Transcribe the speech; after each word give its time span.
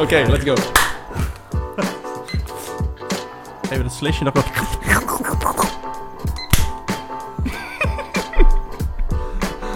Oké, 0.00 0.24
let's 0.28 0.44
go. 0.44 0.54
Even 3.70 3.82
dat 3.82 3.92
slisje 3.92 4.24
nog 4.24 4.34
wat. 4.34 4.44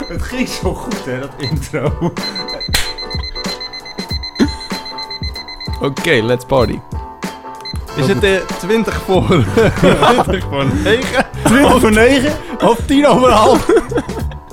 Het 0.08 0.22
ging 0.22 0.48
zo 0.48 0.74
goed, 0.74 1.04
hè, 1.04 1.20
dat 1.20 1.30
intro. 1.38 2.12
Oké, 5.80 6.10
let's 6.10 6.44
party. 6.44 6.78
Is 7.96 8.06
het 8.06 8.24
eh 8.24 8.36
20 8.58 8.94
voor... 9.02 9.26
20 10.24 10.44
voor 10.50 10.64
9? 10.84 11.26
20 11.44 11.80
voor 11.80 11.92
9? 11.92 12.32
Of 12.60 12.78
10 12.86 13.06
over 13.06 13.30
half? 13.30 13.66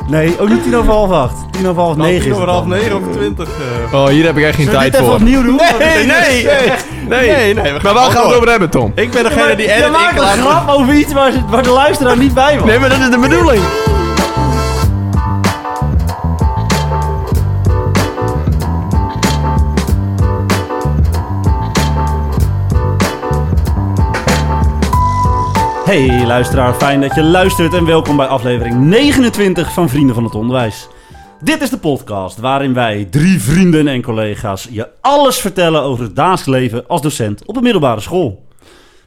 Nee, 0.09 0.39
ook 0.39 0.49
niet 0.49 0.63
10 0.63 0.75
over 0.75 0.91
half 0.91 1.11
8. 1.11 1.33
10 1.51 1.67
over 1.67 1.81
half 1.81 1.95
9 1.95 2.21
10 2.21 2.29
is 2.29 2.35
over 2.35 2.49
half. 2.49 2.65
9 2.65 2.95
of 2.95 3.01
20? 3.15 3.47
eh. 3.47 3.93
Oh, 3.93 4.07
hier 4.07 4.25
heb 4.25 4.37
ik 4.37 4.43
echt 4.43 4.55
geen 4.55 4.65
Zullen 4.65 4.79
we 4.81 4.89
tijd 4.89 4.91
dit 4.91 5.01
even 5.01 5.05
voor. 5.05 5.15
opnieuw 5.15 5.43
doen? 5.43 5.55
Nee, 5.79 6.05
nee, 6.05 6.05
nee. 6.05 7.27
Nee, 7.29 7.53
nee, 7.53 7.73
we 7.73 7.79
Maar 7.83 7.93
waar 7.93 8.03
gaan 8.03 8.09
we 8.09 8.13
door. 8.15 8.25
het 8.25 8.35
over 8.35 8.49
hebben, 8.49 8.69
Tom? 8.69 8.91
Ik 8.95 9.11
ben 9.11 9.23
degene 9.23 9.55
die 9.55 9.67
Je 9.67 9.73
edit. 9.73 9.91
maakt 9.91 10.15
Ik 10.15 10.21
een 10.21 10.27
grap 10.45 10.69
over 10.69 10.93
iets 10.93 11.13
waar, 11.13 11.31
waar 11.49 11.63
de 11.63 11.69
luisteraar 11.69 12.17
niet 12.17 12.33
bij 12.33 12.55
was. 12.59 12.65
Nee, 12.69 12.79
maar 12.79 12.89
dat 12.89 12.99
is 12.99 13.09
de 13.09 13.17
bedoeling. 13.19 13.61
Hey 25.89 26.25
luisteraar, 26.25 26.73
fijn 26.73 27.01
dat 27.01 27.15
je 27.15 27.23
luistert 27.23 27.73
en 27.73 27.85
welkom 27.85 28.17
bij 28.17 28.25
aflevering 28.25 28.75
29 28.75 29.73
van 29.73 29.89
Vrienden 29.89 30.15
van 30.15 30.23
het 30.23 30.35
Onderwijs. 30.35 30.87
Dit 31.43 31.61
is 31.61 31.69
de 31.69 31.77
podcast 31.77 32.37
waarin 32.37 32.73
wij, 32.73 33.07
drie 33.09 33.41
vrienden 33.41 33.87
en 33.87 34.01
collega's, 34.01 34.67
je 34.71 34.87
alles 35.01 35.37
vertellen 35.37 35.81
over 35.81 36.03
het 36.03 36.15
dagelijks 36.15 36.45
leven 36.45 36.87
als 36.87 37.01
docent 37.01 37.45
op 37.45 37.55
een 37.55 37.63
middelbare 37.63 38.01
school. 38.01 38.47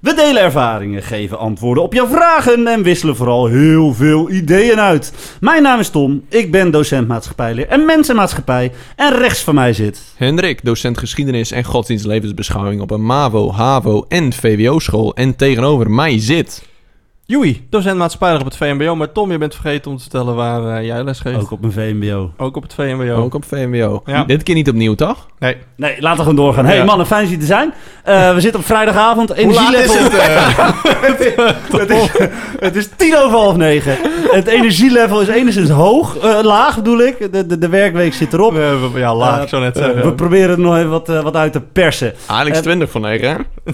We 0.01 0.15
delen 0.15 0.43
ervaringen, 0.43 1.03
geven 1.03 1.39
antwoorden 1.39 1.83
op 1.83 1.93
jouw 1.93 2.07
vragen 2.07 2.67
en 2.67 2.83
wisselen 2.83 3.17
vooral 3.17 3.47
heel 3.47 3.95
veel 3.95 4.31
ideeën 4.31 4.81
uit. 4.81 5.37
Mijn 5.41 5.63
naam 5.63 5.79
is 5.79 5.89
Tom, 5.89 6.25
ik 6.29 6.51
ben 6.51 6.71
docent 6.71 7.09
maatschappijleer 7.09 7.69
en 7.69 7.85
mensenmaatschappij 7.85 8.73
en 8.97 9.19
rechts 9.19 9.41
van 9.41 9.55
mij 9.55 9.73
zit... 9.73 10.15
Hendrik, 10.17 10.65
docent 10.65 10.99
geschiedenis 10.99 11.51
en 11.51 11.65
godsdienstlevensbeschouwing 11.65 12.81
op 12.81 12.91
een 12.91 13.05
MAVO, 13.05 13.53
HAVO 13.53 14.05
en 14.09 14.33
VWO-school. 14.33 15.15
En 15.15 15.37
tegenover 15.37 15.91
mij 15.91 16.21
zit... 16.21 16.71
Joey, 17.27 17.67
docent 17.71 17.97
maatschappijlig 17.99 18.41
op 18.41 18.47
het 18.47 18.57
VMBO. 18.57 18.97
Maar 18.97 19.13
Tom, 19.13 19.31
je 19.33 19.39
bent 19.39 19.55
vergeten 19.55 19.91
om 19.91 19.97
te 19.97 20.03
vertellen 20.03 20.35
waar 20.35 20.77
eh, 20.77 20.87
jij 20.87 21.05
les 21.05 21.21
geeft. 21.21 21.41
Ook 21.41 21.51
op 21.51 21.61
mijn 21.61 21.73
VMBO. 21.73 22.33
Ook 22.37 22.57
op 22.57 22.63
het 22.63 22.75
VMBO. 22.75 23.15
Ook 23.15 23.35
op 23.35 23.45
VMWO. 23.45 24.03
Ja. 24.07 24.25
Dit 24.25 24.43
keer 24.43 24.55
niet 24.55 24.69
opnieuw, 24.69 24.95
toch? 24.95 25.27
Nee. 25.39 25.57
Nee, 25.77 25.95
laten 26.01 26.17
we 26.17 26.23
gewoon 26.31 26.37
doorgaan. 26.45 26.65
Hey 26.65 26.77
Ja. 26.77 26.85
mannen, 26.85 27.07
fijn 27.07 27.21
dat 27.21 27.31
jullie 27.31 27.45
er 27.47 27.53
zijn. 27.55 27.75
Eh, 28.05 28.35
we 28.35 28.41
zitten 28.41 28.61
op 28.61 28.67
vrijdagavond. 28.67 29.29
Hoe 29.37 29.53
laat 29.53 29.73
is 29.75 29.79
Energielevel- 29.79 30.03
het? 30.05 30.15
eh? 30.19 31.81
het, 31.81 31.91
is, 31.91 32.09
het 32.61 32.77
is 32.77 32.89
tien 32.97 33.17
over 33.17 33.39
half 33.39 33.57
negen. 33.57 33.97
Het 34.31 34.47
energielevel 34.47 35.21
is 35.21 35.29
enigszins 35.29 35.71
hoog. 35.71 36.17
eh, 36.19 36.39
laag 36.43 36.77
bedoel 36.77 37.01
ik. 37.01 37.33
De, 37.33 37.47
de, 37.47 37.59
de 37.59 37.69
werkweek 37.69 38.15
zit 38.15 38.33
erop. 38.33 38.55
Ja, 38.95 39.15
laag, 39.15 39.43
ik 39.43 39.49
zou 39.49 39.63
net 39.63 39.77
zeggen. 39.77 40.03
we 40.03 40.13
proberen 40.13 40.51
er 40.51 40.61
nog 40.61 40.77
even 40.77 40.91
wat, 40.91 41.07
wat 41.07 41.37
uit 41.37 41.53
te 41.53 41.61
persen. 41.61 42.13
Alex 42.27 42.57
En- 42.57 42.63
20 42.63 42.91
voor 42.91 43.01
9, 43.01 43.29
hè? 43.29 43.37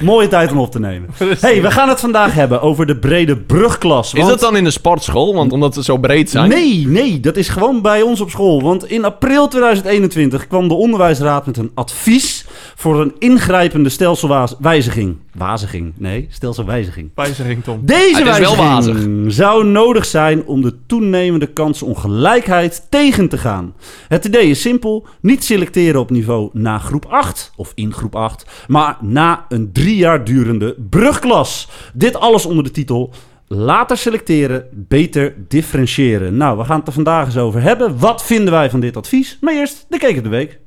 Mooie 0.00 0.28
tijd 0.28 0.50
om 0.52 0.58
op 0.58 0.70
te 0.70 0.80
nemen. 0.80 1.09
hey, 1.40 1.62
we 1.62 1.70
gaan 1.70 1.88
het 1.88 2.00
vandaag 2.00 2.34
hebben 2.34 2.60
over 2.62 2.86
de 2.86 2.96
brede 2.96 3.36
brugklas. 3.36 4.14
Is 4.14 4.26
dat 4.26 4.40
dan 4.40 4.56
in 4.56 4.64
de 4.64 4.70
sportschool? 4.70 5.34
Want 5.34 5.52
omdat 5.52 5.74
ze 5.74 5.82
zo 5.82 5.96
breed 5.96 6.30
zijn? 6.30 6.48
Nee, 6.48 6.86
nee, 6.86 7.20
dat 7.20 7.36
is 7.36 7.48
gewoon 7.48 7.82
bij 7.82 8.02
ons 8.02 8.20
op 8.20 8.30
school. 8.30 8.62
Want 8.62 8.90
in 8.90 9.04
april 9.04 9.48
2021 9.48 10.46
kwam 10.46 10.68
de 10.68 10.74
onderwijsraad 10.74 11.46
met 11.46 11.56
een 11.56 11.70
advies 11.74 12.44
voor 12.74 13.00
een 13.00 13.14
ingrijpende 13.18 13.88
stelselwijziging. 13.88 15.16
Waziging, 15.34 15.92
nee, 15.96 16.26
stelselwijziging. 16.30 17.10
Wijziging, 17.14 17.64
Tom. 17.64 17.80
Deze 17.82 18.24
wel 18.24 18.56
wijziging 18.56 19.32
zou 19.32 19.64
nodig 19.64 20.04
zijn 20.04 20.46
om 20.46 20.62
de 20.62 20.86
toenemende 20.86 21.46
kansenongelijkheid 21.46 22.86
tegen 22.88 23.28
te 23.28 23.38
gaan. 23.38 23.74
Het 24.08 24.24
idee 24.24 24.50
is 24.50 24.60
simpel: 24.60 25.06
niet 25.20 25.44
selecteren 25.44 26.00
op 26.00 26.10
niveau 26.10 26.50
na 26.52 26.78
groep 26.78 27.04
8 27.04 27.52
of 27.56 27.72
in 27.74 27.92
groep 27.92 28.16
8, 28.16 28.64
maar 28.68 28.96
na 29.00 29.46
een 29.48 29.72
drie 29.72 29.96
jaar 29.96 30.24
durende 30.24 30.76
brugklas. 30.90 31.68
Dit 31.94 32.16
alles 32.16 32.46
onder 32.46 32.64
de 32.64 32.70
titel 32.70 33.12
Later 33.52 33.96
selecteren, 33.96 34.66
beter 34.72 35.34
differentiëren. 35.48 36.36
Nou, 36.36 36.58
we 36.58 36.64
gaan 36.64 36.78
het 36.78 36.86
er 36.86 36.92
vandaag 36.92 37.26
eens 37.26 37.36
over 37.36 37.62
hebben. 37.62 37.98
Wat 37.98 38.24
vinden 38.24 38.52
wij 38.52 38.70
van 38.70 38.80
dit 38.80 38.96
advies? 38.96 39.38
Maar 39.40 39.54
eerst 39.54 39.86
de 39.88 39.98
Keek 39.98 40.16
op 40.16 40.22
de 40.22 40.28
Week. 40.28 40.58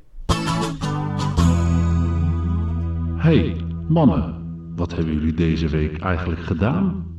Hey, 3.16 3.56
mannen, 3.88 4.43
wat 4.76 4.94
hebben 4.94 5.14
jullie 5.14 5.34
deze 5.34 5.68
week 5.68 6.00
eigenlijk 6.00 6.40
gedaan? 6.40 7.12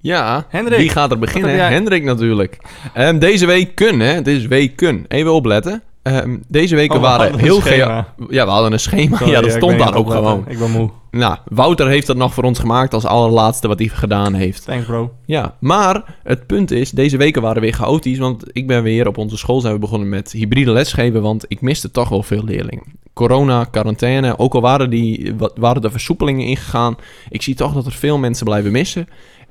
Ja, 0.00 0.46
Hendrik, 0.48 0.78
wie 0.78 0.88
gaat 0.88 1.10
er 1.10 1.18
beginnen? 1.18 1.68
Hendrik 1.68 2.04
natuurlijk. 2.04 2.58
Ehm, 2.94 3.18
deze 3.18 3.46
week 3.46 3.74
kun, 3.74 4.00
hè? 4.00 4.12
Het 4.12 4.26
is 4.26 4.46
week 4.46 4.76
kun. 4.76 5.04
Even 5.08 5.32
opletten. 5.32 5.82
Ehm, 6.08 6.36
deze 6.48 6.74
weken 6.74 6.94
Oh, 6.96 7.00
we 7.02 7.06
waren 7.08 7.38
heel 7.38 7.60
gea- 7.60 8.14
Ja, 8.28 8.44
we 8.44 8.50
hadden 8.50 8.72
een 8.72 8.80
schema. 8.80 9.16
Sorry, 9.16 9.32
ja, 9.32 9.40
dat 9.40 9.52
stond 9.52 9.78
daar 9.78 9.94
ook 9.94 10.10
gewoon. 10.10 10.44
Ik 10.48 10.58
ben 10.58 10.70
moe. 10.70 10.90
Nou, 11.10 11.36
Wouter 11.48 11.88
heeft 11.88 12.06
dat 12.06 12.16
nog 12.16 12.34
voor 12.34 12.44
ons 12.44 12.58
gemaakt 12.58 12.94
als 12.94 13.04
allerlaatste 13.04 13.68
wat 13.68 13.78
hij 13.78 13.88
gedaan 13.88 14.34
heeft. 14.34 14.64
Thanks, 14.64 14.86
bro. 14.86 15.12
Ja, 15.26 15.54
maar 15.60 16.18
het 16.22 16.46
punt 16.46 16.70
is, 16.70 16.90
deze 16.90 17.16
weken 17.16 17.42
waren 17.42 17.62
weer 17.62 17.72
chaotisch, 17.72 18.18
want 18.18 18.44
ik 18.52 18.66
ben 18.66 18.82
weer 18.82 19.06
op 19.06 19.18
onze 19.18 19.36
school 19.36 19.60
zijn 19.60 19.72
we 19.74 19.78
begonnen 19.80 20.08
met 20.08 20.32
hybride 20.32 20.70
lesgeven, 20.70 21.22
want 21.22 21.44
ik 21.48 21.60
miste 21.60 21.90
toch 21.90 22.08
wel 22.08 22.22
veel 22.22 22.44
leerlingen. 22.44 22.84
Corona, 23.12 23.64
quarantaine, 23.64 24.38
ook 24.38 24.54
al 24.54 24.60
waren, 24.60 24.90
die, 24.90 25.34
waren 25.54 25.82
er 25.82 25.90
versoepelingen 25.90 26.46
ingegaan, 26.46 26.96
ik 27.28 27.42
zie 27.42 27.54
toch 27.54 27.72
dat 27.72 27.86
er 27.86 27.92
veel 27.92 28.18
mensen 28.18 28.44
blijven 28.44 28.72
missen. 28.72 29.08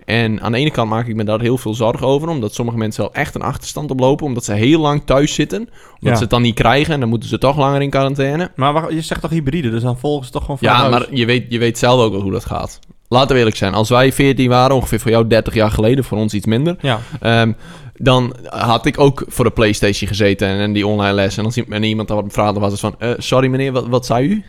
En 0.07 0.41
aan 0.41 0.51
de 0.51 0.57
ene 0.57 0.72
kant 0.72 0.90
maak 0.90 1.07
ik 1.07 1.16
me 1.16 1.23
daar 1.23 1.40
heel 1.41 1.57
veel 1.57 1.73
zorgen 1.73 2.07
over, 2.07 2.28
omdat 2.29 2.53
sommige 2.53 2.78
mensen 2.78 3.01
wel 3.03 3.13
echt 3.13 3.35
een 3.35 3.41
achterstand 3.41 3.91
oplopen, 3.91 4.25
omdat 4.25 4.44
ze 4.44 4.53
heel 4.53 4.79
lang 4.79 5.01
thuis 5.06 5.34
zitten, 5.34 5.59
omdat 5.59 5.69
Ja. 6.00 6.16
ze 6.16 6.22
het 6.22 6.29
dan 6.29 6.41
niet 6.41 6.56
krijgen 6.56 6.94
en 6.94 7.00
dan 7.00 7.09
moeten 7.09 7.29
ze 7.29 7.38
toch 7.38 7.57
langer 7.57 7.81
in 7.81 7.90
quarantaine. 7.90 8.51
Maar 8.56 8.73
wacht, 8.73 8.91
je 8.91 9.01
zegt 9.01 9.22
toch 9.22 9.31
hybride, 9.31 9.69
dus 9.69 9.81
dan 9.81 9.97
volgen 10.00 10.25
ze 10.25 10.31
toch 10.31 10.41
gewoon 10.41 10.57
vanuit 10.57 10.78
Ja, 10.78 10.90
huis? 10.90 11.00
maar 11.07 11.16
je 11.17 11.25
weet, 11.25 11.46
je 11.50 11.57
weet 11.59 11.78
zelf 11.78 12.01
ook 12.01 12.12
wel 12.12 12.22
hoe 12.22 12.31
dat 12.31 12.46
gaat. 12.46 12.79
Laten 13.09 13.31
we 13.31 13.38
eerlijk 13.38 13.56
zijn, 13.56 13.73
als 13.73 13.90
wij 13.90 14.12
14 14.13 14.50
waren, 14.50 14.75
ongeveer 14.75 15.00
voor 15.00 15.12
jou 15.12 15.28
30 15.28 15.53
jaar 15.53 15.72
geleden, 15.72 16.03
voor 16.03 16.17
ons 16.17 16.34
iets 16.34 16.46
minder, 16.46 16.75
Ja. 16.81 17.00
Ehm, 17.19 17.51
dan 17.96 18.35
had 18.46 18.85
ik 18.85 19.00
ook 19.00 19.23
voor 19.28 19.46
de 19.46 19.51
PlayStation 19.51 20.07
gezeten 20.09 20.47
en, 20.47 20.59
en 20.59 20.73
die 20.73 20.88
online 20.88 21.13
les. 21.13 21.38
En 21.38 21.46
als 21.46 21.57
i- 21.57 21.66
en 21.69 21.84
iemand 21.84 22.07
dan 22.07 22.17
wat 22.17 22.25
me 22.25 22.31
vraagde, 22.31 22.59
was 22.59 22.72
het 22.72 22.79
van: 22.79 22.96
eh, 23.00 23.12
Sorry 23.17 23.47
meneer, 23.47 23.72
wat, 23.72 23.88
wat 23.88 24.06
zei 24.06 24.28
u? 24.28 24.44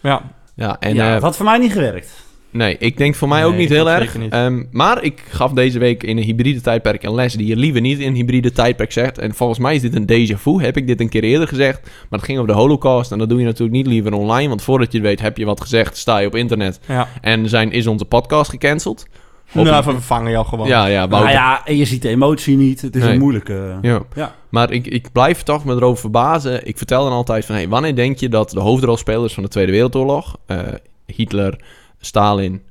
Ja. 0.00 0.22
Ja, 0.54 0.76
en 0.80 0.94
ja, 0.94 1.06
eh, 1.06 1.12
dat 1.12 1.22
had 1.22 1.36
voor 1.36 1.44
mij 1.44 1.58
niet 1.58 1.72
gewerkt. 1.72 2.28
Nee, 2.50 2.76
ik 2.78 2.96
denk 2.96 3.14
voor 3.14 3.28
mij 3.28 3.44
ook 3.44 3.54
niet 3.56 3.68
heel 3.68 3.90
erg. 3.90 4.18
niet. 4.18 4.32
Ehm, 4.32 4.62
maar 4.70 5.02
ik 5.02 5.22
gaf 5.28 5.52
deze 5.52 5.78
week 5.78 6.02
in 6.02 6.16
een 6.16 6.22
hybride 6.22 6.60
tijdperk 6.60 7.02
een 7.02 7.14
les 7.14 7.32
die 7.34 7.46
je 7.46 7.56
liever 7.56 7.80
niet 7.80 7.98
in 7.98 8.06
een 8.08 8.14
hybride 8.14 8.52
tijdperk 8.52 8.92
zegt. 8.92 9.18
En 9.18 9.34
volgens 9.34 9.58
mij 9.58 9.74
is 9.74 9.80
dit 9.80 9.94
een 9.94 10.06
déjà 10.12 10.36
vu. 10.40 10.62
Heb 10.62 10.76
ik 10.76 10.86
dit 10.86 11.00
een 11.00 11.08
keer 11.08 11.22
eerder 11.22 11.48
gezegd? 11.48 11.80
Maar 11.82 12.18
het 12.18 12.22
ging 12.22 12.38
over 12.38 12.50
de 12.52 12.58
Holocaust. 12.58 13.12
En 13.12 13.18
dat 13.18 13.28
doe 13.28 13.38
je 13.38 13.44
natuurlijk 13.44 13.72
niet 13.76 13.86
liever 13.86 14.12
online. 14.12 14.48
Want 14.48 14.62
voordat 14.62 14.92
je 14.92 14.98
het 14.98 15.06
weet, 15.06 15.20
heb 15.20 15.36
je 15.36 15.44
wat 15.44 15.60
gezegd, 15.60 15.96
sta 15.96 16.18
je 16.18 16.26
op 16.26 16.34
internet. 16.34 16.80
Ja. 16.88 17.08
En 17.20 17.48
zijn, 17.48 17.72
is 17.72 17.86
onze 17.86 18.04
podcast 18.04 18.50
gecanceld. 18.50 19.06
Of- 19.54 19.64
Nou, 19.64 19.84
we 19.84 19.90
vervangen 19.90 20.30
jou 20.30 20.46
gewoon. 20.46 20.66
ja, 20.68 20.86
ja, 20.86 21.06
Nou 21.06 21.28
ja, 21.28 21.66
en 21.66 21.76
je 21.76 21.84
ziet 21.84 22.02
de 22.02 22.08
emotie 22.08 22.56
niet. 22.56 22.80
Het 22.80 22.96
is 22.96 23.02
Nee. 23.02 23.12
een 23.12 23.18
moeilijke... 23.18 23.78
Ja. 23.82 24.00
Ja. 24.14 24.34
Maar 24.48 24.70
ik, 24.72 24.86
ik 24.86 25.12
blijf 25.12 25.42
toch 25.42 25.64
me 25.64 25.74
erover 25.74 26.00
verbazen. 26.00 26.66
Ik 26.66 26.76
vertel 26.78 27.04
dan 27.04 27.12
altijd 27.12 27.44
van... 27.44 27.54
Hey, 27.54 27.68
wanneer 27.68 27.94
denk 27.94 28.18
je 28.18 28.28
dat 28.28 28.50
de 28.50 28.60
hoofdrolspelers 28.60 29.34
van 29.34 29.42
de 29.42 29.48
Tweede 29.48 29.72
Wereldoorlog... 29.72 30.36
eh, 30.46 30.58
Hitler, 31.06 31.60
Stalin, 32.00 32.62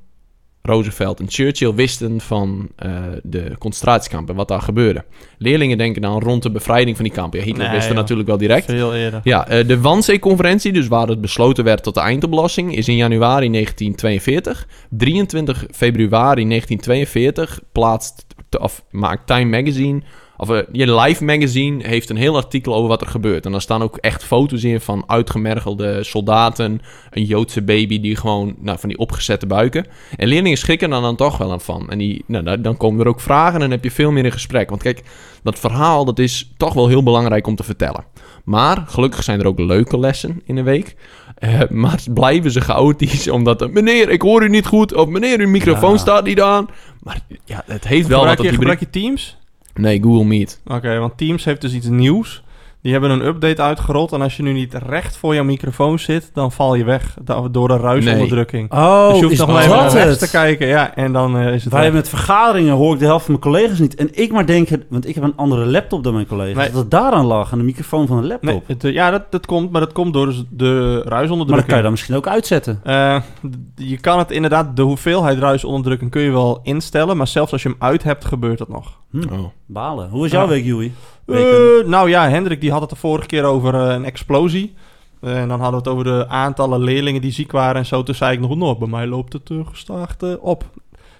Roosevelt 0.62 1.20
en 1.20 1.26
Churchill... 1.30 1.74
wisten 1.74 2.22
van 2.22 2.70
eh, 2.76 2.92
de 3.24 3.56
concentratiekampen, 3.60 4.36
wat 4.36 4.48
daar 4.48 4.62
gebeurde. 4.62 5.06
Leerlingen 5.38 5.78
denken 5.78 6.02
dan 6.02 6.22
rond 6.22 6.44
de 6.44 6.52
bevrijding 6.52 6.96
van 6.96 7.06
die 7.06 7.14
kampen. 7.14 7.40
Ja, 7.40 7.46
Hitler 7.46 7.66
Nee, 7.68 7.76
wist 7.76 7.90
er 7.90 7.96
natuurlijk 7.96 8.28
wel 8.28 8.38
direct. 8.38 8.66
Veel 8.66 8.96
eerder. 8.96 9.22
Ja, 9.24 9.48
eh, 9.48 9.68
de 9.68 9.82
Wannsee-conferentie, 9.82 10.74
dus 10.74 10.88
waar 10.88 11.08
het 11.08 11.22
besloten 11.22 11.64
werd 11.64 11.84
tot 11.84 11.94
de 11.94 12.00
eindoplossing, 12.00 12.76
is 12.76 12.88
in 12.88 12.96
januari 12.96 13.50
1942. 13.50 14.68
23 14.90 15.66
februari 15.72 16.48
1942 16.48 17.62
plaatst, 17.72 18.26
of 18.60 18.84
maakt 18.92 19.28
Time 19.28 19.62
Magazine, 19.62 20.02
of 20.42 20.50
eh, 20.50 20.60
je 20.72 20.96
Life 20.96 21.24
Magazine 21.24 21.88
heeft 21.88 22.10
een 22.10 22.18
heel 22.18 22.36
artikel 22.36 22.76
over 22.76 22.88
wat 22.88 23.02
er 23.02 23.08
gebeurt. 23.08 23.46
En 23.46 23.52
daar 23.52 23.62
staan 23.62 23.82
ook 23.84 23.98
echt 23.98 24.24
foto's 24.24 24.64
in 24.64 24.82
van 24.82 25.04
uitgemergelde 25.08 26.04
soldaten, 26.04 26.82
een 27.10 27.24
Joodse 27.24 27.62
baby 27.62 28.00
die 28.00 28.16
gewoon, 28.16 28.56
nou, 28.60 28.80
van 28.80 28.90
die 28.90 28.98
opgezette 28.98 29.46
buiken. 29.46 29.86
En 30.16 30.28
leerlingen 30.28 30.58
schrikken 30.58 30.94
er 30.94 31.02
dan 31.02 31.16
toch 31.16 31.38
wel 31.38 31.52
aan 31.52 31.62
van. 31.62 31.90
En 31.90 31.98
die, 31.98 32.24
nou, 32.28 32.62
dan- 32.62 32.78
komen 32.78 33.02
er 33.02 33.08
ook 33.08 33.22
vragen 33.22 33.54
en 33.54 33.60
dan 33.60 33.72
heb 33.72 33.84
je 33.84 33.92
veel 33.92 34.12
meer 34.12 34.26
in 34.26 34.32
gesprek. 34.32 34.70
Want 34.70 34.82
kijk, 34.82 35.04
dat 35.44 35.60
verhaal 35.60 36.06
dat 36.06 36.20
is 36.20 36.52
toch 36.58 36.74
wel 36.74 36.88
heel 36.88 37.04
belangrijk 37.04 37.48
om 37.48 37.56
te 37.56 37.64
vertellen. 37.64 38.04
Maar 38.44 38.84
gelukkig 38.88 39.24
zijn 39.24 39.40
er 39.40 39.48
ook 39.48 39.60
leuke 39.60 40.00
lessen 40.00 40.42
in 40.46 40.56
de 40.56 40.64
week. 40.64 40.96
Eh, 41.36 41.60
maar 41.70 42.04
blijven 42.14 42.52
ze 42.52 42.62
chaotisch 42.62 43.28
omdat... 43.30 43.62
er, 43.62 43.70
meneer, 43.70 44.10
ik 44.10 44.22
hoor 44.22 44.44
u 44.44 44.50
niet 44.50 44.66
goed. 44.66 44.94
Of 44.94 45.08
meneer, 45.08 45.40
uw 45.40 45.50
microfoon 45.50 45.92
Ja. 45.92 45.98
staat 45.98 46.26
niet 46.26 46.42
aan. 46.42 46.68
Maar 47.04 47.20
ja, 47.46 47.64
het 47.66 47.88
heeft 47.88 48.08
wel 48.08 48.18
gebruik, 48.18 48.38
wat 48.38 48.46
je, 48.46 48.52
dat 48.52 48.60
gebruik 48.62 48.80
je 48.80 48.90
Teams? 48.90 49.38
Nee, 49.74 50.02
Google 50.04 50.26
Meet. 50.26 50.62
Oké, 50.68 50.98
want 51.00 51.18
Teams 51.18 51.46
heeft 51.46 51.62
dus 51.62 51.74
iets 51.74 51.88
nieuws. 51.88 52.44
Die 52.82 52.92
hebben 52.92 53.10
een 53.10 53.26
update 53.26 53.62
uitgerold. 53.62 54.12
En 54.12 54.22
als 54.22 54.38
je 54.38 54.44
nu 54.44 54.54
niet 54.54 54.74
recht 54.74 55.18
voor 55.18 55.34
jouw 55.36 55.44
microfoon 55.44 56.00
zit, 56.00 56.32
dan 56.34 56.52
val 56.52 56.76
je 56.76 56.84
weg 56.84 57.16
door 57.52 57.68
de 57.68 57.78
ruisonderdrukking. 57.78 58.72
Oh, 58.72 59.08
dus 59.08 59.16
je 59.16 59.22
hoeft 59.22 59.34
is 59.34 59.40
nog 59.40 59.48
maar 59.48 59.64
even 59.64 59.76
dat 59.78 59.94
naar 59.94 60.04
rechts 60.06 60.20
te 60.20 60.30
kijken. 60.30 60.68
Ja, 60.68 60.96
en 60.96 61.14
dan 61.14 61.38
eh, 61.38 61.54
is 61.54 61.64
het 61.64 61.74
Wij 61.74 61.84
weg. 61.84 61.94
met 61.94 62.10
vergaderingen 62.10 62.74
hoor 62.76 62.94
ik 62.94 63.00
de 63.00 63.06
helft 63.06 63.26
van 63.26 63.34
mijn 63.40 63.54
collega's 63.54 63.80
niet. 63.80 63.96
En 63.96 64.10
ik 64.12 64.32
maar 64.32 64.46
denken, 64.46 64.84
want 64.90 65.08
ik 65.08 65.16
heb 65.16 65.24
een 65.24 65.36
andere 65.36 65.66
laptop 65.66 66.04
dan 66.04 66.14
mijn 66.14 66.28
collega's. 66.28 66.56
Nee. 66.56 66.66
Dat 66.72 66.82
het 66.82 66.92
daaraan 66.92 67.26
lag, 67.26 67.52
aan 67.52 67.58
de 67.58 67.64
microfoon 67.64 68.08
van 68.08 68.22
de 68.22 68.28
laptop. 68.28 68.50
Nee, 68.50 68.62
het, 68.66 68.84
eh, 68.84 68.94
ja, 68.94 69.12
dat, 69.12 69.24
dat 69.32 69.46
komt, 69.46 69.72
maar 69.72 69.82
dat 69.82 69.92
komt 69.94 70.14
door 70.14 70.26
dus 70.26 70.44
de 70.50 70.66
maar 70.66 70.94
dat 71.04 71.08
ruisonderdrukking. 71.08 71.68
kan 71.68 71.78
je 71.78 71.84
dan 71.84 71.92
misschien 71.92 72.16
ook 72.16 72.28
uitzetten. 72.28 72.80
Eh, 72.84 73.16
d- 73.50 73.56
je 73.76 73.98
kan 74.00 74.20
het 74.20 74.32
inderdaad, 74.32 74.76
de 74.76 74.82
hoeveelheid 74.82 75.40
ruisonderdrukking 75.40 76.12
kun 76.12 76.22
je 76.22 76.32
wel 76.32 76.60
instellen. 76.64 77.18
Maar 77.18 77.28
zelfs 77.28 77.52
als 77.52 77.64
je 77.64 77.70
hem 77.70 77.78
uit 77.80 78.04
hebt, 78.04 78.26
gebeurt 78.26 78.58
dat 78.58 78.70
nog. 78.70 78.98
Oh. 79.32 79.46
Balen. 79.66 80.10
Hoe 80.10 80.22
was 80.22 80.32
jouw 80.32 80.42
Ja. 80.44 80.48
week, 80.48 80.66
Joey? 80.66 80.92
Eh, 81.26 81.88
nou 81.88 82.10
ja, 82.10 82.30
Hendrik 82.30 82.62
die 82.62 82.72
had 82.72 82.82
het 82.82 82.90
de 82.90 82.96
vorige 82.96 83.28
keer 83.28 83.44
over 83.44 83.74
eh, 83.76 83.94
een 83.94 84.06
explosie. 84.06 84.74
Eh, 85.22 85.42
en 85.42 85.48
dan 85.48 85.62
hadden 85.62 85.84
we 85.84 85.90
het 85.90 85.98
over 86.00 86.04
de 86.18 86.28
aantallen 86.28 86.80
leerlingen 86.80 87.22
die 87.22 87.32
ziek 87.32 87.52
waren 87.52 87.76
en 87.76 87.86
zo. 87.86 88.04
Toen 88.04 88.16
zei 88.16 88.34
ik 88.34 88.40
nog, 88.40 88.56
nou, 88.56 88.78
bij 88.78 88.88
mij 88.88 89.08
loopt 89.08 89.34
het 89.34 89.50
uh, 89.50 89.68
gestaag 89.68 90.16
eh, 90.20 90.30
op. 90.40 90.64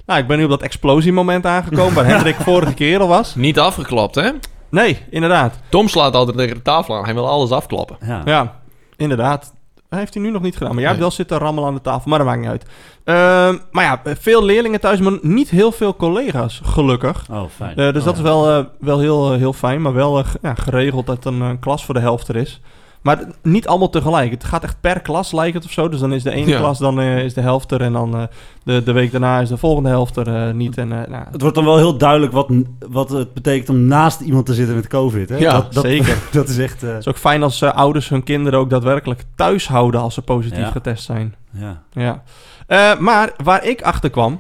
Nou, 0.06 0.20
ik 0.20 0.28
ben 0.28 0.38
nu 0.38 0.44
op 0.44 0.50
dat 0.50 0.62
explosiemoment 0.62 1.46
aangekomen 1.46 1.94
waar 1.94 2.06
Hendrik 2.14 2.36
vorige 2.36 2.74
keer 2.74 3.00
al 3.00 3.08
was. 3.08 3.36
Niet 3.36 3.60
afgeklapt, 3.60 4.16
hè? 4.16 4.30
Nee, 4.70 4.98
inderdaad. 5.10 5.60
Tom 5.70 5.88
slaat 5.88 6.16
altijd 6.16 6.38
tegen 6.38 6.56
de 6.56 6.62
tafel 6.62 6.96
aan. 6.96 7.04
Hij 7.06 7.14
wil 7.14 7.28
alles 7.30 7.52
afklappen. 7.52 7.98
Ja. 8.06 8.22
Ja, 8.26 8.60
inderdaad. 8.98 9.54
Dat 9.90 10.00
heeft 10.00 10.14
hij 10.14 10.24
nu 10.24 10.32
nog 10.32 10.42
niet 10.42 10.54
gedaan. 10.58 10.70
Maar 10.72 10.80
jij 10.80 10.88
hebt 10.90 11.02
wel 11.02 11.12
zitten 11.12 11.38
rammelen 11.38 11.70
aan 11.70 11.76
de 11.76 11.82
tafel, 11.82 12.10
maar 12.10 12.18
dat 12.20 12.28
maakt 12.28 12.40
niet 12.40 12.50
uit. 12.50 12.66
Ehm, 13.04 13.58
maar 13.72 13.84
ja, 13.84 14.02
veel 14.20 14.44
leerlingen 14.44 14.80
thuis, 14.80 15.00
maar 15.00 15.18
niet 15.22 15.50
heel 15.50 15.72
veel 15.72 15.96
collega's, 15.96 16.62
gelukkig. 16.64 17.26
Oh, 17.32 17.44
fijn. 17.56 17.76
Eh, 17.76 17.76
dus 17.76 17.88
Oh, 17.88 17.94
dat 17.94 18.04
ja. 18.04 18.12
is 18.12 18.22
wel, 18.22 18.50
eh, 18.50 18.66
wel 18.80 19.00
heel, 19.00 19.32
eh, 19.34 19.38
heel 19.38 19.54
fijn, 19.54 19.82
maar 19.82 19.94
wel 19.94 20.24
ja, 20.42 20.54
geregeld 20.56 21.06
dat 21.06 21.26
een 21.26 21.60
klas 21.60 21.86
voor 21.86 21.94
de 21.94 22.00
helft 22.00 22.28
er 22.28 22.36
is. 22.36 22.62
Maar 23.02 23.20
niet 23.44 23.68
allemaal 23.68 23.90
tegelijk. 23.90 24.32
Het 24.32 24.44
gaat 24.44 24.64
echt 24.64 24.78
per 24.82 25.00
klas, 25.00 25.32
lijkt 25.32 25.54
het 25.56 25.66
of 25.66 25.72
zo. 25.72 25.90
Dus 25.90 26.00
dan 26.00 26.14
is 26.14 26.24
de 26.24 26.32
ene 26.32 26.48
Ja. 26.50 26.58
klas 26.60 26.78
dan, 26.80 27.00
eh, 27.00 27.24
is 27.24 27.34
de 27.34 27.42
helft 27.42 27.72
er 27.72 27.82
en 27.82 27.94
dan 27.94 28.16
eh, 28.16 28.24
de, 28.64 28.84
de 28.84 28.92
week 28.92 29.12
daarna 29.12 29.40
is 29.40 29.50
de 29.50 29.58
volgende 29.58 29.90
helft 29.90 30.16
er 30.16 30.36
eh, 30.48 30.54
niet. 30.54 30.78
En, 30.78 30.92
eh, 31.04 31.10
nou, 31.10 31.24
Het 31.32 31.42
wordt 31.42 31.56
dan 31.56 31.66
wel 31.66 31.78
heel 31.78 31.98
duidelijk 31.98 32.32
wat, 32.32 32.50
wat 32.90 33.10
het 33.10 33.34
betekent 33.34 33.70
om 33.70 33.80
naast 33.86 34.22
iemand 34.22 34.46
te 34.46 34.54
zitten 34.54 34.76
met 34.76 34.88
COVID. 34.88 35.30
Hè? 35.30 35.38
Ja, 35.38 35.52
dat, 35.52 35.74
dat, 35.74 35.84
zeker. 35.84 36.18
dat 36.32 36.50
is 36.50 36.58
echt... 36.58 36.84
eh, 36.84 36.90
Het 36.90 37.00
is 37.00 37.08
ook 37.08 37.18
fijn 37.18 37.44
als 37.44 37.62
eh, 37.62 37.74
ouders 37.74 38.10
hun 38.10 38.24
kinderen 38.24 38.60
ook 38.60 38.70
daadwerkelijk 38.70 39.24
thuis 39.36 39.68
houden 39.68 40.02
als 40.02 40.14
ze 40.14 40.22
positief 40.22 40.58
Ja. 40.60 40.72
getest 40.72 41.04
zijn. 41.04 41.36
ja. 41.52 41.82
Ja. 41.92 42.24
Eh, 42.68 42.98
maar 43.00 43.32
waar 43.44 43.66
ik 43.66 43.82
achter 43.82 44.10
kwam, 44.10 44.40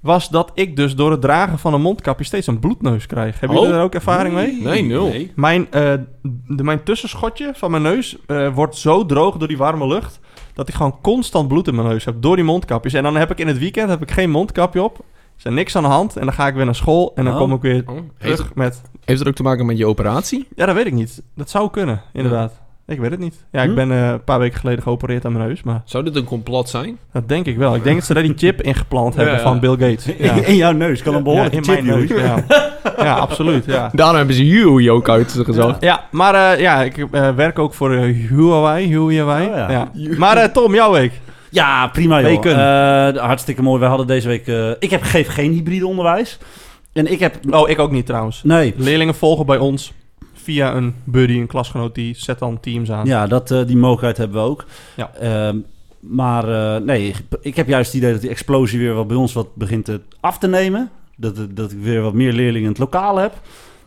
was 0.00 0.28
dat 0.28 0.50
ik 0.54 0.76
dus 0.76 0.94
door 0.96 1.10
het 1.10 1.20
dragen 1.20 1.58
van 1.58 1.74
een 1.74 1.80
mondkapje 1.80 2.24
steeds 2.24 2.46
een 2.46 2.58
bloedneus 2.58 3.06
krijg. 3.06 3.40
Hebben 3.40 3.56
jullie 3.58 3.72
Oh. 3.72 3.76
daar 3.76 3.84
ook 3.86 3.94
ervaring 3.94 4.34
mee? 4.34 4.62
Nee, 4.62 4.82
nul. 4.82 5.06
Nee. 5.08 5.32
Mijn, 5.36 5.66
eh, 5.70 5.92
de, 6.46 6.62
mijn 6.62 6.82
tussenschotje 6.82 7.52
van 7.54 7.70
mijn 7.70 7.82
neus 7.82 8.16
eh, 8.26 8.54
wordt 8.54 8.76
zo 8.76 9.06
droog 9.06 9.36
door 9.36 9.48
die 9.48 9.56
warme 9.58 9.86
lucht... 9.86 10.20
dat 10.54 10.68
ik 10.68 10.74
gewoon 10.74 10.98
constant 11.02 11.48
bloed 11.48 11.68
in 11.68 11.74
mijn 11.74 11.88
neus 11.88 12.04
heb 12.04 12.14
door 12.22 12.36
die 12.36 12.44
mondkapjes. 12.44 12.92
En 12.92 13.02
dan 13.02 13.16
heb 13.16 13.30
ik 13.30 13.38
in 13.38 13.46
het 13.46 13.58
weekend 13.58 13.88
heb 13.88 14.02
ik 14.02 14.10
geen 14.10 14.30
mondkapje 14.30 14.82
op. 14.82 14.98
Is 15.38 15.44
er 15.44 15.52
niks 15.52 15.76
aan 15.76 15.82
de 15.82 15.88
hand. 15.88 16.16
En 16.16 16.24
dan 16.24 16.34
ga 16.34 16.46
ik 16.46 16.54
weer 16.54 16.64
naar 16.64 16.74
school. 16.74 17.12
En 17.14 17.24
dan 17.24 17.32
Oh. 17.34 17.38
kom 17.40 17.52
ik 17.52 17.60
weer 17.62 17.82
Oh. 17.86 17.94
Heeft, 17.94 18.10
terug 18.18 18.38
het, 18.46 18.54
met... 18.54 18.82
heeft 19.04 19.18
het 19.18 19.28
ook 19.28 19.34
te 19.34 19.42
maken 19.42 19.66
met 19.66 19.78
je 19.78 19.86
operatie? 19.86 20.48
Ja, 20.56 20.66
dat 20.66 20.74
weet 20.74 20.86
ik 20.86 20.92
niet. 20.92 21.22
Dat 21.34 21.50
zou 21.50 21.70
kunnen, 21.70 22.02
inderdaad. 22.12 22.60
Ik 22.90 22.98
weet 23.00 23.10
het 23.10 23.20
niet. 23.20 23.44
Ja, 23.52 23.62
ik 23.62 23.68
Hm? 23.68 23.74
ben 23.74 23.90
eh, 23.90 24.08
een 24.08 24.24
paar 24.24 24.38
weken 24.38 24.58
geleden 24.58 24.82
geopereerd 24.82 25.24
aan 25.24 25.32
mijn 25.32 25.46
neus. 25.48 25.62
Maar 25.62 25.82
Zou 25.84 26.04
dit 26.04 26.16
een 26.16 26.24
complot 26.24 26.68
zijn? 26.68 26.98
dat 27.12 27.28
denk 27.28 27.46
ik 27.46 27.56
wel. 27.56 27.74
Ik 27.74 27.82
denk 27.84 27.96
dat 27.96 28.04
ze 28.04 28.14
daar 28.14 28.22
die 28.22 28.32
chip 28.36 28.62
ingeplant 28.62 29.14
hebben 29.14 29.32
Ja, 29.34 29.40
ja. 29.40 29.46
van 29.46 29.60
Bill 29.60 29.70
Gates. 29.70 30.04
Ja. 30.18 30.34
In 30.34 30.56
jouw 30.56 30.72
neus 30.72 31.02
kan 31.02 31.14
een 31.14 31.22
behoorlijke 31.22 31.56
ja, 31.56 31.62
in 31.62 31.64
chip, 31.76 31.84
mijn 31.84 31.98
neus. 31.98 32.22
Ja. 32.22 32.44
ja, 33.04 33.14
absoluut. 33.14 33.64
Ja. 33.64 33.90
Daarom 33.92 34.16
hebben 34.16 34.34
ze 34.34 34.46
Yui 34.46 34.90
ook 34.90 35.08
uitgezocht. 35.08 35.82
Ja, 35.82 36.04
maar 36.10 36.34
eh, 36.52 36.60
ja, 36.60 36.82
ik 36.82 36.96
eh, 37.10 37.34
werk 37.34 37.58
ook 37.58 37.74
voor 37.74 37.90
Huawei. 37.94 38.86
Huawei. 38.86 39.46
Oh, 39.48 39.54
ja. 39.56 39.70
ja. 39.70 40.16
Maar 40.18 40.36
eh, 40.36 40.44
Tom, 40.48 40.74
jouw 40.74 40.92
week. 40.92 41.12
Ja, 41.50 41.86
prima 41.88 42.20
joh. 42.20 42.28
Weken. 42.30 42.52
Eh, 43.14 43.22
hartstikke 43.22 43.62
mooi. 43.62 43.80
Wij 43.80 43.88
hadden 43.88 44.06
deze 44.06 44.28
week... 44.28 44.46
eh, 44.46 44.70
ik 44.78 44.90
heb, 44.90 45.02
geef 45.02 45.28
geen 45.28 45.52
hybride 45.52 45.86
onderwijs. 45.86 46.38
En 46.92 47.12
ik 47.12 47.20
heb... 47.20 47.34
Oh, 47.50 47.68
ik 47.68 47.78
ook 47.78 47.90
niet 47.90 48.06
trouwens. 48.06 48.40
Nee. 48.44 48.74
Leerlingen 48.76 49.14
volgen 49.14 49.46
bij 49.46 49.58
ons 49.58 49.92
via 50.50 50.74
een 50.74 50.94
buddy, 51.04 51.38
een 51.38 51.46
klasgenoot, 51.46 51.94
die 51.94 52.14
zet 52.16 52.38
dan 52.38 52.60
teams 52.60 52.90
aan. 52.90 53.06
Ja, 53.06 53.26
dat, 53.26 53.50
eh, 53.50 53.66
die 53.66 53.76
mogelijkheid 53.76 54.16
hebben 54.16 54.42
we 54.42 54.48
ook. 54.48 54.64
Ja. 54.96 55.10
Ehm, 55.14 55.58
maar 56.00 56.48
eh, 56.48 56.82
nee, 56.82 57.14
ik 57.40 57.56
heb 57.56 57.68
juist 57.68 57.92
het 57.92 58.00
idee 58.00 58.12
dat 58.12 58.20
die 58.20 58.30
explosie 58.30 58.78
weer 58.78 58.94
wat 58.94 59.06
bij 59.06 59.16
ons 59.16 59.32
wat 59.32 59.54
begint 59.54 59.84
te, 59.84 60.00
af 60.20 60.38
te 60.38 60.48
nemen. 60.48 60.90
Dat, 61.16 61.36
dat 61.50 61.72
ik 61.72 61.78
weer 61.78 62.02
wat 62.02 62.14
meer 62.14 62.32
leerlingen 62.32 62.62
in 62.62 62.68
het 62.68 62.78
lokaal 62.78 63.16
heb. 63.16 63.32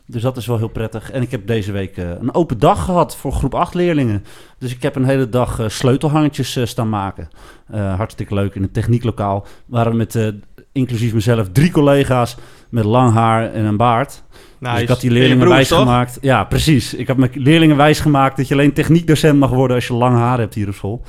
Dus 0.06 0.22
dat 0.22 0.38
is 0.38 0.48
wel 0.48 0.58
heel 0.58 0.68
prettig. 0.68 1.12
En 1.12 1.22
ik 1.22 1.32
heb 1.32 1.48
deze 1.48 1.72
week 1.72 1.98
eh, 1.98 2.10
een 2.10 2.34
open 2.34 2.60
dag 2.60 2.86
gehad 2.86 3.16
voor 3.16 3.32
groep 3.32 3.56
8 3.56 3.74
leerlingen. 3.74 4.26
Dus 4.58 4.72
ik 4.72 4.82
heb 4.82 4.96
een 4.96 5.06
hele 5.06 5.30
dag 5.30 5.60
eh, 5.60 5.70
sleutelhangertjes 5.70 6.56
eh, 6.56 6.66
staan 6.66 6.90
maken. 6.90 7.30
Eh, 7.68 7.96
hartstikke 7.96 8.34
leuk 8.34 8.56
in 8.56 8.62
het 8.62 8.74
technieklokaal. 8.74 9.46
Waren 9.66 9.92
we 9.92 9.98
met, 9.98 10.16
eh, 10.16 10.28
inclusief 10.72 11.14
mezelf, 11.14 11.50
drie 11.52 11.72
collega's 11.72 12.38
met 12.74 12.86
lang 12.86 13.14
haar 13.14 13.52
en 13.52 13.66
een 13.66 13.78
baard. 13.78 14.24
Nice. 14.60 14.74
Dus 14.74 14.82
ik 14.82 14.88
had 14.88 15.02
die 15.02 15.12
leerlingen 15.12 15.48
wijsgemaakt. 15.50 16.18
Ja, 16.22 16.44
precies. 16.44 16.94
Ik 16.94 17.08
heb 17.08 17.18
mijn 17.18 17.32
leerlingen 17.34 17.78
wijsgemaakt 17.78 18.38
dat 18.38 18.48
je 18.48 18.54
alleen 18.54 18.74
techniekdocent 18.74 19.40
mag 19.40 19.50
worden 19.50 19.76
als 19.76 19.88
je 19.88 19.94
lang 19.94 20.18
haar 20.18 20.40
hebt 20.40 20.54
hier 20.54 20.68
op 20.68 20.74
school. 20.74 21.02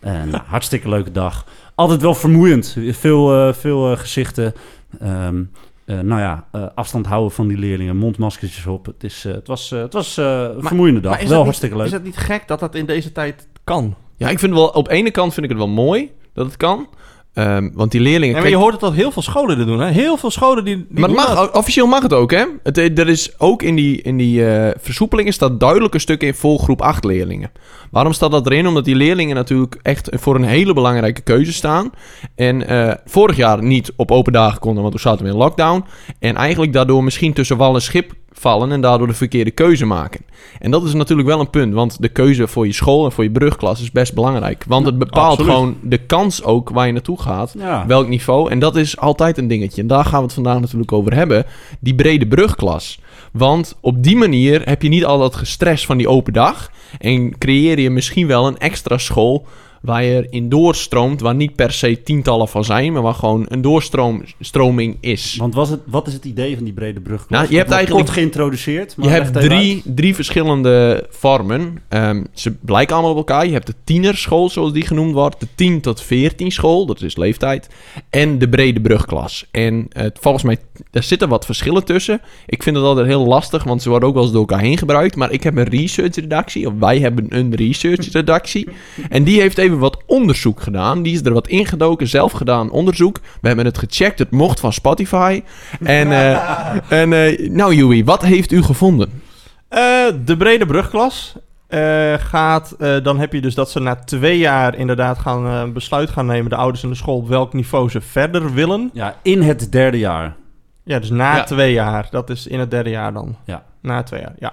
En 0.00 0.28
nou, 0.28 0.42
hartstikke 0.54 0.88
leuke 0.88 1.10
dag. 1.10 1.46
Altijd 1.74 2.02
wel 2.02 2.14
vermoeiend. 2.14 2.76
Veel, 2.90 3.48
eh, 3.48 3.54
veel 3.54 3.92
eh, 3.92 3.98
gezichten. 3.98 4.54
Ehm, 5.00 5.42
eh, 5.84 5.98
nou 5.98 6.20
ja, 6.20 6.44
afstand 6.74 7.06
houden 7.06 7.32
van 7.32 7.48
die 7.48 7.58
leerlingen, 7.58 7.96
mondmaskertjes 7.96 8.66
op. 8.66 8.86
Het, 8.86 9.04
is, 9.04 9.22
het 9.22 9.46
was, 9.46 9.70
het 9.70 9.92
was 9.92 10.16
een 10.16 10.54
vermoeiende 10.58 11.00
dag. 11.00 11.22
Wel 11.22 11.42
hartstikke 11.42 11.74
niet, 11.74 11.84
leuk. 11.84 11.92
Is 11.92 11.98
het 11.98 12.16
niet 12.16 12.26
gek 12.26 12.48
dat 12.48 12.60
dat 12.60 12.74
in 12.74 12.86
deze 12.86 13.12
tijd 13.12 13.48
kan? 13.64 13.94
Ja, 14.16 14.28
ik 14.28 14.38
vind 14.38 14.52
wel... 14.52 14.68
Op 14.68 14.88
ene 14.88 15.10
kant 15.10 15.34
vind 15.34 15.46
ik 15.46 15.52
het 15.52 15.60
wel 15.60 15.74
mooi 15.74 16.10
dat 16.32 16.46
het 16.46 16.56
kan. 16.56 16.88
Ehm, 17.36 17.68
want 17.74 17.90
die 17.90 18.00
leerlingen... 18.00 18.34
Ja, 18.34 18.40
maar 18.40 18.50
je 18.50 18.56
hoort 18.56 18.72
het 18.72 18.80
dat 18.80 18.92
heel 18.92 19.10
veel 19.10 19.22
scholen 19.22 19.56
dit 19.56 19.66
doen. 19.66 19.80
Hè? 19.80 19.90
Heel 19.90 20.16
veel 20.16 20.30
scholen 20.30 20.64
die, 20.64 20.86
die 20.88 21.00
maar 21.00 21.10
mag, 21.10 21.34
dat. 21.34 21.56
officieel 21.56 21.86
mag 21.86 22.02
het 22.02 22.12
ook, 22.12 22.30
hè? 22.30 22.44
Het, 22.62 22.78
eh, 22.78 22.98
er 22.98 23.08
is 23.08 23.38
ook 23.38 23.62
in 23.62 23.74
die, 23.74 24.02
in 24.02 24.16
die 24.16 24.48
eh, 24.48 24.74
versoepelingen 24.80 25.32
staat 25.32 25.60
duidelijk 25.60 25.94
een 25.94 26.00
stuk 26.00 26.22
in 26.22 26.34
vol 26.34 26.58
groep 26.58 26.82
8 26.82 27.04
leerlingen. 27.04 27.50
Waarom 27.90 28.12
staat 28.12 28.30
dat 28.30 28.46
erin? 28.46 28.66
Omdat 28.66 28.84
die 28.84 28.94
leerlingen 28.94 29.34
natuurlijk 29.34 29.78
echt 29.82 30.08
voor 30.12 30.34
een 30.34 30.44
hele 30.44 30.72
belangrijke 30.72 31.20
keuze 31.20 31.52
staan. 31.52 31.90
En 32.34 32.68
eh, 32.68 32.94
vorig 33.04 33.36
jaar 33.36 33.62
niet 33.62 33.92
op 33.96 34.10
open 34.10 34.32
dagen 34.32 34.58
konden, 34.58 34.80
want 34.82 34.94
toen 34.94 35.02
zaten 35.02 35.24
we 35.24 35.30
in 35.30 35.36
lockdown. 35.36 35.84
En 36.18 36.36
eigenlijk 36.36 36.72
daardoor 36.72 37.04
misschien 37.04 37.32
tussen 37.32 37.56
wal 37.56 37.74
en 37.74 37.82
schip 37.82 38.12
vallen 38.38 38.72
en 38.72 38.80
daardoor 38.80 39.06
de 39.06 39.14
verkeerde 39.14 39.50
keuze 39.50 39.86
maken. 39.86 40.20
En 40.58 40.70
dat 40.70 40.84
is 40.84 40.94
natuurlijk 40.94 41.28
wel 41.28 41.40
een 41.40 41.50
punt, 41.50 41.74
want 41.74 42.02
de 42.02 42.08
keuze 42.08 42.48
voor 42.48 42.66
je 42.66 42.72
school 42.72 43.04
en 43.04 43.12
voor 43.12 43.24
je 43.24 43.30
brugklas 43.30 43.80
is 43.80 43.90
best 43.90 44.14
belangrijk. 44.14 44.64
Want 44.68 44.86
het 44.86 44.98
bepaalt 44.98 45.30
absoluut. 45.30 45.52
gewoon 45.52 45.76
de 45.82 45.98
kans 45.98 46.44
ook 46.44 46.70
waar 46.70 46.86
je 46.86 46.92
naartoe 46.92 47.20
gaat. 47.20 47.54
Ja. 47.58 47.86
Welk 47.86 48.08
niveau? 48.08 48.50
En 48.50 48.58
dat 48.58 48.76
is 48.76 48.98
altijd 48.98 49.38
een 49.38 49.48
dingetje. 49.48 49.80
En 49.80 49.86
daar 49.86 50.04
gaan 50.04 50.18
we 50.18 50.24
het 50.24 50.34
vandaag 50.34 50.60
natuurlijk 50.60 50.92
over 50.92 51.14
hebben. 51.14 51.46
Die 51.80 51.94
brede 51.94 52.26
brugklas. 52.26 53.00
Want 53.32 53.76
op 53.80 54.02
die 54.02 54.16
manier 54.16 54.62
heb 54.64 54.82
je 54.82 54.88
niet 54.88 55.04
al 55.04 55.18
dat 55.18 55.34
gestres 55.34 55.86
van 55.86 55.96
die 55.96 56.08
open 56.08 56.32
dag. 56.32 56.70
En 56.98 57.38
creëer 57.38 57.80
je 57.80 57.90
misschien 57.90 58.26
wel 58.26 58.46
een 58.46 58.58
extra 58.58 58.98
school 58.98 59.46
waar 59.86 60.04
je 60.04 60.26
in 60.30 60.48
doorstroomt. 60.48 61.20
Waar 61.20 61.34
niet 61.34 61.54
per 61.54 61.72
se 61.72 62.02
tientallen 62.02 62.48
van 62.48 62.64
zijn, 62.64 62.92
maar 62.92 63.02
waar 63.02 63.14
gewoon 63.14 63.46
een 63.48 63.60
doorstroming 63.60 64.96
is. 65.00 65.36
Want 65.36 65.54
was 65.54 65.68
het, 65.68 65.80
wat 65.86 66.06
is 66.06 66.12
het 66.12 66.24
idee 66.24 66.54
van 66.54 66.64
die 66.64 66.72
brede 66.72 67.00
brug? 67.00 67.28
Nou, 67.28 67.46
je 67.48 67.56
hebt 67.56 67.70
eigenlijk- 67.70 68.04
kort 68.04 68.16
geïntroduceerd. 68.16 68.96
Maar 68.96 69.06
Je 69.06 69.12
hebt 69.12 69.32
drie, 69.32 69.82
drie 69.84 70.14
verschillende 70.14 71.06
vormen. 71.10 71.78
Ehm, 71.88 72.24
ze 72.32 72.52
blijken 72.60 72.94
allemaal 72.94 73.12
op 73.12 73.16
elkaar. 73.16 73.46
Je 73.46 73.52
hebt 73.52 73.66
de 73.66 73.74
tienerschool, 73.84 74.48
zoals 74.50 74.72
die 74.72 74.86
genoemd 74.86 75.14
wordt. 75.14 75.40
De 75.40 75.46
10 75.54 75.80
tot 75.80 76.02
14 76.02 76.50
school, 76.52 76.86
dat 76.86 77.02
is 77.02 77.16
leeftijd. 77.16 77.68
En 78.10 78.38
de 78.38 78.48
brede 78.48 78.80
brugklas. 78.80 79.46
En 79.50 79.86
eh, 79.92 80.06
volgens 80.20 80.44
mij, 80.44 80.56
daar 80.90 81.02
zitten 81.02 81.28
wat 81.28 81.44
verschillen 81.44 81.84
tussen. 81.84 82.20
Ik 82.46 82.62
vind 82.62 82.76
het 82.76 82.84
altijd 82.84 83.06
heel 83.06 83.26
lastig, 83.26 83.64
want 83.64 83.82
ze 83.82 83.88
worden 83.88 84.08
ook 84.08 84.14
wel 84.14 84.22
eens 84.22 84.32
door 84.32 84.40
elkaar 84.40 84.60
heen 84.60 84.78
gebruikt. 84.78 85.16
Maar 85.16 85.32
ik 85.32 85.42
heb 85.42 85.56
een 85.56 85.68
research-redactie, 85.68 86.66
of 86.66 86.72
wij 86.78 86.98
hebben 86.98 87.26
een 87.28 87.54
research-redactie. 87.54 88.68
en 89.08 89.24
die 89.24 89.40
heeft 89.40 89.58
even 89.58 89.75
wat 89.78 90.02
onderzoek 90.06 90.60
gedaan. 90.60 91.02
Die 91.02 91.14
is 91.14 91.22
er 91.24 91.32
wat 91.32 91.48
ingedoken, 91.48 92.08
zelf 92.08 92.32
gedaan 92.32 92.70
onderzoek. 92.70 93.18
We 93.40 93.46
hebben 93.46 93.64
het 93.64 93.78
gecheckt, 93.78 94.18
het 94.18 94.30
mocht 94.30 94.60
van 94.60 94.72
Spotify. 94.72 95.42
En, 95.82 96.12
eh, 96.12 96.70
en 97.02 97.12
eh, 97.12 97.50
nou 97.50 97.74
Joey, 97.74 98.04
wat 98.04 98.22
heeft 98.22 98.52
u 98.52 98.62
gevonden? 98.62 99.22
Eh, 99.68 99.80
de 100.24 100.36
brede 100.36 100.66
brugklas 100.66 101.34
eh, 101.66 102.14
gaat... 102.18 102.74
eh, 102.78 102.96
dan 103.02 103.18
heb 103.18 103.32
je 103.32 103.40
dus 103.40 103.54
dat 103.54 103.70
ze 103.70 103.80
na 103.80 103.94
twee 103.94 104.38
jaar 104.38 104.74
inderdaad 104.76 105.18
gaan 105.18 105.46
eh, 105.46 105.72
besluit 105.72 106.10
gaan 106.10 106.26
nemen... 106.26 106.50
de 106.50 106.56
ouders 106.56 106.82
in 106.82 106.88
de 106.88 106.94
school 106.94 107.16
op 107.16 107.28
welk 107.28 107.52
niveau 107.52 107.90
ze 107.90 108.00
verder 108.00 108.52
willen. 108.54 108.90
Ja, 108.92 109.14
in 109.22 109.42
het 109.42 109.72
derde 109.72 109.98
jaar. 109.98 110.36
Ja, 110.84 110.98
dus 110.98 111.10
na 111.10 111.36
Ja. 111.36 111.44
twee 111.44 111.72
jaar. 111.72 112.06
Dat 112.10 112.30
is 112.30 112.46
in 112.46 112.58
het 112.60 112.70
derde 112.70 112.90
jaar 112.90 113.12
dan. 113.12 113.36
Ja. 113.44 113.62
Na 113.82 114.02
twee 114.02 114.20
jaar, 114.20 114.34
ja. 114.38 114.52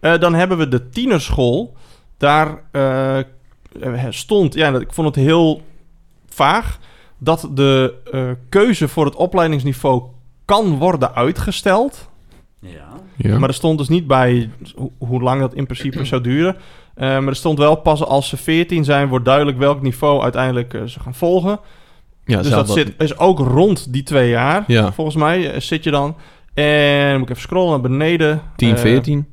Eh, 0.00 0.18
dan 0.20 0.34
hebben 0.34 0.58
we 0.58 0.68
de 0.68 0.88
tienerschool. 0.88 1.76
Daar 2.18 2.58
eh, 2.72 3.18
stond... 4.10 4.54
Ja, 4.54 4.70
dat- 4.70 4.80
ik 4.80 4.92
vond 4.92 5.06
het 5.14 5.24
heel 5.24 5.62
vaag... 6.28 6.78
dat 7.18 7.48
de 7.54 7.94
eh, 8.12 8.30
keuze 8.48 8.88
voor 8.88 9.04
het 9.04 9.14
opleidingsniveau 9.14 10.02
kan 10.44 10.78
worden 10.78 11.14
uitgesteld. 11.14 12.08
Ja. 12.60 12.88
Ja. 13.16 13.38
Maar 13.38 13.48
er 13.48 13.54
stond 13.54 13.78
dus 13.78 13.88
niet 13.88 14.06
bij 14.06 14.50
ho- 14.76 14.92
hoe 14.98 15.22
lang 15.22 15.40
dat 15.40 15.54
in 15.54 15.64
principe 15.64 16.04
zou 16.04 16.20
duren. 16.22 16.56
Eh, 16.94 17.08
maar 17.08 17.26
er 17.28 17.36
stond 17.36 17.58
wel 17.58 17.74
pas 17.74 18.02
als 18.04 18.28
ze 18.28 18.36
14 18.36 18.84
zijn, 18.84 19.08
wordt 19.08 19.24
duidelijk 19.24 19.58
welk 19.58 19.82
niveau 19.82 20.22
uiteindelijk 20.22 20.74
eh, 20.74 20.84
ze 20.84 21.00
gaan 21.00 21.14
volgen. 21.14 21.60
ja, 22.24 22.36
dus 22.42 22.50
dat 22.50 22.70
zit, 22.70 22.92
is 22.98 23.18
ook 23.18 23.38
rond 23.38 23.92
die 23.92 24.02
twee 24.02 24.30
jaar, 24.30 24.64
Ja. 24.66 24.92
volgens 24.92 25.16
mij, 25.16 25.50
eh, 25.52 25.60
zit 25.60 25.84
je 25.84 25.90
dan. 25.90 26.16
En 26.54 27.12
moet 27.12 27.22
ik 27.22 27.30
even 27.30 27.42
scrollen 27.42 27.70
naar 27.70 27.80
beneden. 27.90 28.42
10, 28.56 28.74
Eh, 28.74 28.80
14. 28.80 29.26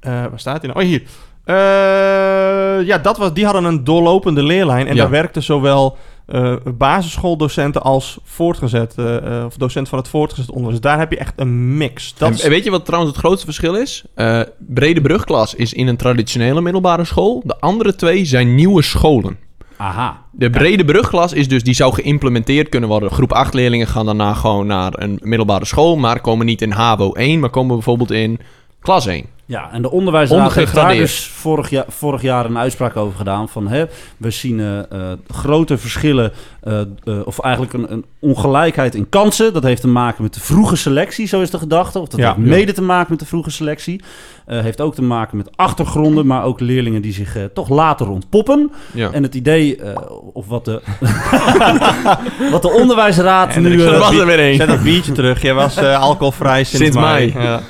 eh, 0.00 0.10
waar 0.12 0.40
staat 0.40 0.62
hij 0.62 0.70
nou? 0.72 0.84
Oh, 0.84 0.90
hier. 0.90 1.02
Eh, 1.48 2.86
ja, 2.86 2.98
dat 3.02 3.18
was, 3.18 3.32
die 3.32 3.44
hadden 3.44 3.64
een 3.64 3.84
doorlopende 3.84 4.42
leerlijn. 4.42 4.86
En 4.86 4.94
Ja. 4.94 5.00
daar 5.00 5.10
werkten 5.10 5.42
zowel 5.42 5.96
eh, 6.26 6.54
basisschooldocenten 6.76 7.82
als 7.82 8.18
voortgezet, 8.24 8.94
eh, 8.96 9.42
of 9.46 9.56
docent 9.56 9.88
van 9.88 9.98
het 9.98 10.08
voortgezet 10.08 10.50
onderwijs. 10.50 10.80
Daar 10.80 10.98
heb 10.98 11.10
je 11.10 11.18
echt 11.18 11.32
een 11.36 11.76
mix. 11.76 12.14
Dat 12.18 12.28
En 12.28 12.34
is- 12.34 12.46
weet 12.46 12.64
je 12.64 12.70
wat 12.70 12.84
trouwens 12.84 13.12
het 13.12 13.20
grootste 13.24 13.44
verschil 13.44 13.74
is? 13.74 14.04
Eh, 14.14 14.40
Brede 14.58 15.00
brugklas 15.00 15.54
is 15.54 15.72
in 15.72 15.86
een 15.88 15.96
traditionele 15.96 16.60
middelbare 16.60 17.04
school. 17.04 17.42
De 17.44 17.56
andere 17.60 17.94
twee 17.94 18.24
zijn 18.24 18.54
nieuwe 18.54 18.82
scholen. 18.82 19.38
Aha. 19.76 20.22
De 20.32 20.50
brede 20.50 20.84
brugklas 20.84 21.32
is 21.32 21.48
dus, 21.48 21.62
die 21.62 21.74
zou 21.74 21.94
geïmplementeerd 21.94 22.68
kunnen 22.68 22.88
worden. 22.88 23.10
Groep 23.10 23.32
8 23.32 23.54
leerlingen 23.54 23.86
gaan 23.86 24.04
daarna 24.06 24.34
gewoon 24.34 24.66
naar 24.66 24.92
een 24.94 25.18
middelbare 25.22 25.64
school, 25.64 25.96
maar 25.96 26.20
komen 26.20 26.46
niet 26.46 26.62
in 26.62 26.70
HAVO 26.70 27.12
1, 27.12 27.40
maar 27.40 27.50
komen 27.50 27.74
bijvoorbeeld 27.74 28.10
in 28.10 28.38
klas 28.80 29.06
1. 29.06 29.24
Ja, 29.48 29.72
en 29.72 29.82
de 29.82 29.90
onderwijsraad 29.90 30.54
heeft 30.54 30.74
daar 30.74 30.94
dus 30.94 31.26
vorig, 31.34 31.70
jaar 31.70 31.84
vorig 31.88 32.22
jaar 32.22 32.44
een 32.44 32.58
uitspraak 32.58 32.96
over 32.96 33.16
gedaan. 33.18 33.48
Van 33.48 33.68
hè, 33.68 33.84
we 34.16 34.30
zien 34.30 34.60
eh, 34.60 34.78
eh, 34.78 35.18
grote 35.28 35.78
verschillen, 35.78 36.32
eh, 36.62 36.80
eh, 36.80 36.86
of 37.24 37.38
eigenlijk 37.40 37.72
een, 37.72 37.92
een 37.92 38.04
ongelijkheid 38.20 38.94
in 38.94 39.08
kansen. 39.08 39.52
Dat 39.52 39.62
heeft 39.62 39.80
te 39.80 39.88
maken 39.88 40.22
met 40.22 40.34
de 40.34 40.40
vroege 40.40 40.76
selectie, 40.76 41.26
zo 41.26 41.40
is 41.40 41.50
de 41.50 41.58
gedachte. 41.58 41.98
Of 41.98 42.08
dat 42.08 42.20
Ja. 42.20 42.26
heeft 42.34 42.48
mede 42.48 42.72
te 42.72 42.82
maken 42.82 43.06
met 43.10 43.18
de 43.18 43.26
vroege 43.26 43.50
selectie. 43.50 44.02
Eh, 44.46 44.60
heeft 44.60 44.80
ook 44.80 44.94
te 44.94 45.02
maken 45.02 45.36
met 45.36 45.56
achtergronden, 45.56 46.26
maar 46.26 46.44
ook 46.44 46.60
leerlingen 46.60 47.02
die 47.02 47.12
zich 47.12 47.36
toch 47.54 47.68
later 47.68 48.08
ontpoppen. 48.10 48.70
Ja. 48.94 49.10
En 49.12 49.22
het 49.22 49.34
idee, 49.34 49.76
eh, 49.76 49.94
of 50.32 50.46
wat 50.46 50.64
de, 50.64 50.80
wat 52.52 52.62
de 52.62 52.70
onderwijsraad 52.70 53.54
En 53.54 53.62
nu... 53.62 53.72
ik 53.72 53.80
eh, 53.80 53.88
zet 53.88 53.98
was 53.98 54.16
er 54.16 54.26
weer 54.26 54.38
één. 54.38 54.56
Zet 54.56 54.68
dat 54.68 54.82
biertje 54.82 55.12
terug. 55.12 55.42
Jij 55.42 55.54
was 55.54 55.78
alcoholvrij 55.78 56.64
sinds, 56.64 56.78
Sinds 56.84 56.96
mei. 56.96 57.32
Ja. 57.38 57.60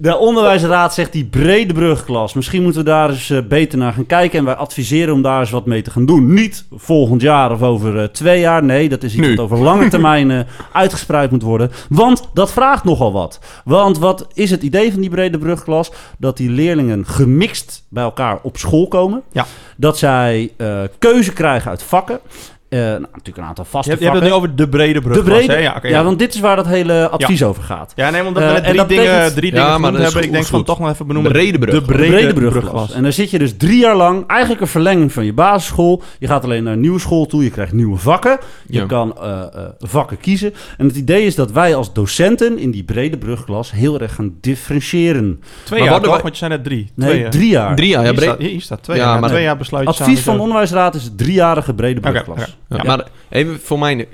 De 0.00 0.16
onderwijsraad 0.16 0.94
zegt 0.94 1.12
die 1.12 1.24
brede 1.24 1.72
brugklas. 1.72 2.32
Misschien 2.32 2.62
moeten 2.62 2.80
we 2.80 2.90
daar 2.90 3.10
eens 3.10 3.30
eh, 3.30 3.38
beter 3.48 3.78
naar 3.78 3.92
gaan 3.92 4.06
kijken. 4.06 4.38
En 4.38 4.44
wij 4.44 4.54
adviseren 4.54 5.14
om 5.14 5.22
daar 5.22 5.40
eens 5.40 5.50
wat 5.50 5.66
mee 5.66 5.82
te 5.82 5.90
gaan 5.90 6.06
doen. 6.06 6.34
Niet 6.34 6.64
volgend 6.72 7.22
jaar 7.22 7.52
of 7.52 7.62
over 7.62 7.98
eh, 7.98 8.04
twee 8.04 8.40
jaar. 8.40 8.64
Nee, 8.64 8.88
dat 8.88 9.02
is 9.02 9.14
iets 9.14 9.28
wat 9.28 9.38
over 9.38 9.58
lange 9.58 9.88
termijn 9.94 10.30
eh, 10.30 10.40
uitgespreid 10.72 11.30
moet 11.30 11.42
worden. 11.42 11.70
Want 11.88 12.28
dat 12.34 12.52
vraagt 12.52 12.84
nogal 12.84 13.12
wat. 13.12 13.40
Want 13.64 13.98
wat 13.98 14.26
is 14.34 14.50
het 14.50 14.62
idee 14.62 14.92
van 14.92 15.00
die 15.00 15.10
brede 15.10 15.38
brugklas? 15.38 15.92
Dat 16.18 16.36
die 16.36 16.50
leerlingen 16.50 17.06
gemixt 17.06 17.86
bij 17.88 18.02
elkaar 18.02 18.38
op 18.42 18.56
school 18.56 18.88
komen. 18.88 19.22
Ja. 19.32 19.46
Dat 19.76 19.98
zij 19.98 20.52
keuze 20.98 21.32
krijgen 21.32 21.70
uit 21.70 21.82
vakken. 21.82 22.20
Eh, 22.68 22.78
nou, 22.78 23.00
natuurlijk 23.00 23.36
een 23.36 23.44
aantal 23.44 23.64
Je 23.64 23.70
vaste 23.70 23.90
hebt, 23.90 24.02
je 24.02 24.08
hebt 24.08 24.18
vakken. 24.18 24.38
het 24.38 24.46
nu 24.46 24.46
over 24.54 24.56
de 24.56 24.68
brede 24.76 25.00
brug. 25.00 25.16
de 25.16 25.22
brede, 25.22 25.52
hè? 25.52 25.58
Ja, 25.58 25.74
oké, 25.76 25.88
ja, 25.88 25.96
ja. 25.98 26.04
want 26.04 26.18
dit 26.18 26.34
is 26.34 26.40
waar 26.40 26.56
dat 26.56 26.66
hele 26.66 27.08
advies 27.08 27.42
over 27.42 27.62
gaat. 27.62 27.92
ja, 27.96 28.10
nee, 28.10 28.24
omdat 28.26 28.42
Eh, 28.42 28.48
we 28.48 28.54
net 28.54 28.62
en 28.62 28.68
drie 28.68 28.78
dat 28.80 28.88
dingen, 28.88 29.04
betekent- 29.04 29.34
drie 29.36 29.52
Ja, 29.54 29.64
dingen 29.66 29.80
maar 29.80 29.92
hebben. 30.02 30.22
Ik 30.22 30.32
denk 30.32 30.44
van 30.44 30.64
toch 30.64 30.78
nog 30.78 30.90
even 30.90 31.06
benoemen. 31.06 31.32
Brede 31.32 31.58
brug. 31.58 31.74
De 31.74 31.80
De 31.80 31.86
brede, 31.86 32.10
brede 32.10 32.32
brugklas. 32.32 32.62
brugklas. 32.64 32.92
En 32.92 33.02
dan 33.02 33.12
zit 33.12 33.30
je 33.30 33.38
dus 33.38 33.56
drie 33.56 33.78
jaar 33.78 33.96
lang, 33.96 34.26
eigenlijk 34.26 34.60
een 34.60 34.66
verlenging 34.66 35.12
van 35.12 35.24
je 35.24 35.32
basisschool. 35.32 36.02
Je 36.18 36.26
gaat 36.26 36.44
alleen 36.44 36.62
naar 36.64 36.72
een 36.72 36.80
nieuwe 36.80 36.98
school 37.00 37.26
toe, 37.26 37.44
je 37.44 37.50
krijgt 37.50 37.72
nieuwe 37.72 37.96
vakken. 37.98 38.38
Je 38.66 38.78
Ja. 38.78 38.86
kan 38.86 39.18
eh, 39.22 39.40
eh, 39.40 39.46
vakken 39.78 40.18
kiezen. 40.20 40.54
En 40.78 40.86
het 40.86 40.96
idee 40.96 41.24
is 41.26 41.34
dat 41.34 41.52
wij 41.52 41.74
als 41.74 41.92
docenten 41.92 42.58
in 42.58 42.70
die 42.70 42.84
brede 42.84 43.18
brugklas 43.18 43.70
heel 43.72 44.00
erg 44.00 44.14
gaan 44.14 44.34
differentiëren. 44.40 45.40
Twee 45.64 45.78
Maar 45.80 45.88
jaar 45.88 46.00
worden 46.00 46.02
toch? 46.02 46.12
wij- 46.12 46.22
Want 46.22 46.32
je 46.38 46.44
zei 46.44 46.50
net 46.50 46.64
drie. 46.64 46.90
Nee, 46.94 47.08
twee, 47.10 47.28
drie 47.28 47.50
jaar. 47.50 47.76
Drie 47.76 47.88
jaar, 47.88 48.04
ja, 48.04 48.10
hier, 48.12 48.20
staat, 48.22 48.38
hier 48.38 48.60
staat 48.60 48.82
twee 48.82 48.96
Ja, 48.96 49.04
jaar. 49.04 49.20
maar- 49.20 49.28
twee 49.30 49.42
jaar 49.42 49.56
besluit 49.56 49.84
je 49.84 49.90
Advies 50.04 50.20
van 50.20 50.34
de 50.36 50.40
onderwijsraad 50.42 50.94
is 50.94 51.10
driejarige 51.16 51.74
brede 51.74 52.00
brugklas. 52.00 52.56
Ja, 52.68 52.82
Maar 52.82 53.08
even 53.28 53.60
voor 53.60 53.78
mij, 53.78 54.08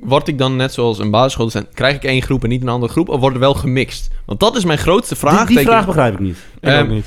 word 0.00 0.28
ik 0.28 0.38
dan 0.38 0.56
net 0.56 0.72
zoals 0.72 0.98
een 0.98 1.10
basisschooldocent, 1.10 1.68
krijg 1.74 1.96
ik 1.96 2.04
één 2.04 2.22
groep 2.22 2.42
en 2.42 2.48
niet 2.48 2.62
een 2.62 2.68
andere 2.68 2.92
groep, 2.92 3.08
of 3.08 3.20
wordt 3.20 3.34
er 3.34 3.40
wel 3.40 3.54
gemixt? 3.54 4.10
Want 4.24 4.40
dat 4.40 4.56
is 4.56 4.64
mijn 4.64 4.78
grootste 4.78 5.16
vraag. 5.16 5.46
Die, 5.46 5.56
die 5.56 5.66
vraag 5.66 5.86
begrijp 5.86 6.12
ik 6.14 6.20
niet. 6.20 6.36
Ik 6.60 6.68
Ehm, 6.68 6.82
ook 6.82 6.88
niet. 6.88 7.06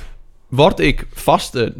Word 0.55 0.79
ik 0.79 1.07
vaste 1.13 1.73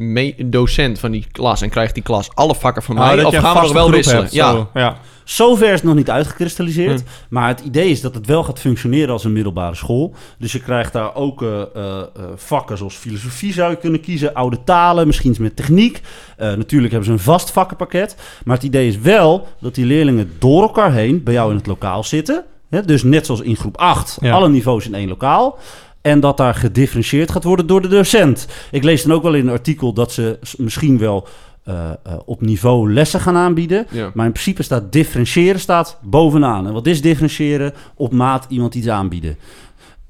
docent 0.46 1.00
van 1.00 1.12
die 1.12 1.26
klas 1.32 1.62
en 1.62 1.70
krijgt 1.70 1.94
die 1.94 2.04
klas 2.04 2.30
alle 2.34 2.56
vakken 2.56 2.84
van 2.84 2.96
Nou, 2.96 3.08
mij, 3.08 3.16
dat 3.24 3.26
of 3.26 3.36
gaan 3.40 3.54
we 3.56 3.62
nog 3.62 3.72
wel 3.74 3.92
wisselen? 3.92 4.22
hebt, 4.22 4.34
ja. 4.34 4.52
zo. 4.52 4.70
ja. 4.74 4.98
Zover 5.24 5.66
is 5.68 5.72
het 5.74 5.84
nog 5.84 5.96
niet 5.96 6.10
uitgekristalliseerd. 6.10 7.00
Hm. 7.02 7.08
Maar 7.30 7.48
het 7.48 7.60
idee 7.60 7.90
is 7.90 8.02
dat 8.02 8.16
het 8.16 8.26
wel 8.26 8.44
gaat 8.44 8.60
functioneren 8.60 9.10
als 9.10 9.24
een 9.24 9.34
middelbare 9.34 9.76
school. 9.76 10.14
Dus 10.38 10.52
je 10.52 10.60
krijgt 10.62 10.94
daar 10.94 11.16
ook 11.16 11.42
eh, 11.42 11.62
eh, 11.62 11.66
eh, 11.76 12.06
vakken 12.36 12.78
zoals 12.78 12.96
filosofie 12.96 13.54
zou 13.54 13.70
je 13.72 13.78
kunnen 13.78 14.02
kiezen. 14.02 14.34
Oude 14.34 14.64
talen, 14.64 15.08
misschien 15.08 15.30
iets 15.30 15.40
met 15.40 15.56
techniek. 15.56 16.02
Eh, 16.38 16.54
natuurlijk 16.54 16.92
hebben 16.92 17.06
ze 17.10 17.12
een 17.16 17.20
vast 17.34 17.52
vakkenpakket. 17.52 18.16
Maar 18.46 18.56
het 18.56 18.66
idee 18.66 18.88
is 18.88 18.98
wel 19.00 19.48
dat 19.62 19.76
die 19.76 19.86
leerlingen 19.86 20.32
door 20.40 20.62
elkaar 20.62 20.94
heen 20.94 21.24
bij 21.24 21.34
jou 21.34 21.50
in 21.52 21.58
het 21.58 21.68
lokaal 21.68 22.04
zitten. 22.04 22.44
Hè, 22.70 22.82
dus 22.86 23.04
net 23.04 23.26
zoals 23.26 23.42
in 23.42 23.56
groep 23.56 23.78
8, 23.78 24.18
Ja. 24.22 24.34
alle 24.34 24.50
niveaus 24.50 24.86
in 24.86 24.94
één 24.96 25.08
lokaal. 25.10 25.58
En 26.06 26.20
dat 26.20 26.38
daar 26.38 26.56
gedifferentieerd 26.56 27.32
gaat 27.32 27.44
worden 27.44 27.68
door 27.68 27.82
de 27.82 27.88
docent. 27.88 28.48
Ik 28.72 28.84
lees 28.84 29.04
dan 29.04 29.16
ook 29.16 29.24
wel 29.24 29.34
in 29.34 29.48
een 29.48 29.54
artikel 29.54 29.94
dat 29.94 30.12
ze 30.12 30.40
misschien 30.58 30.98
wel 30.98 31.28
eh, 31.64 31.90
eh, 31.90 32.14
op 32.26 32.42
niveau 32.42 32.94
lessen 32.94 33.20
gaan 33.20 33.36
aanbieden. 33.36 33.88
Ja. 33.92 34.12
Maar 34.14 34.26
in 34.26 34.32
principe 34.32 34.64
staat 34.64 34.92
differentiëren 34.92 35.60
staat 35.60 35.98
bovenaan. 36.02 36.68
En 36.68 36.74
wat 36.74 36.88
is 36.88 37.02
differentiëren? 37.02 37.74
Op 37.96 38.14
maat 38.14 38.46
iemand 38.50 38.76
iets 38.76 38.88
aanbieden. 38.88 39.38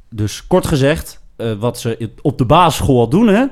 Dus 0.10 0.48
kort 0.48 0.68
gezegd, 0.68 1.22
eh, 1.36 1.52
wat 1.60 1.80
ze 1.80 2.12
op 2.22 2.38
de 2.38 2.46
basisschool 2.46 3.00
al 3.00 3.10
doen, 3.10 3.28
hè, 3.28 3.46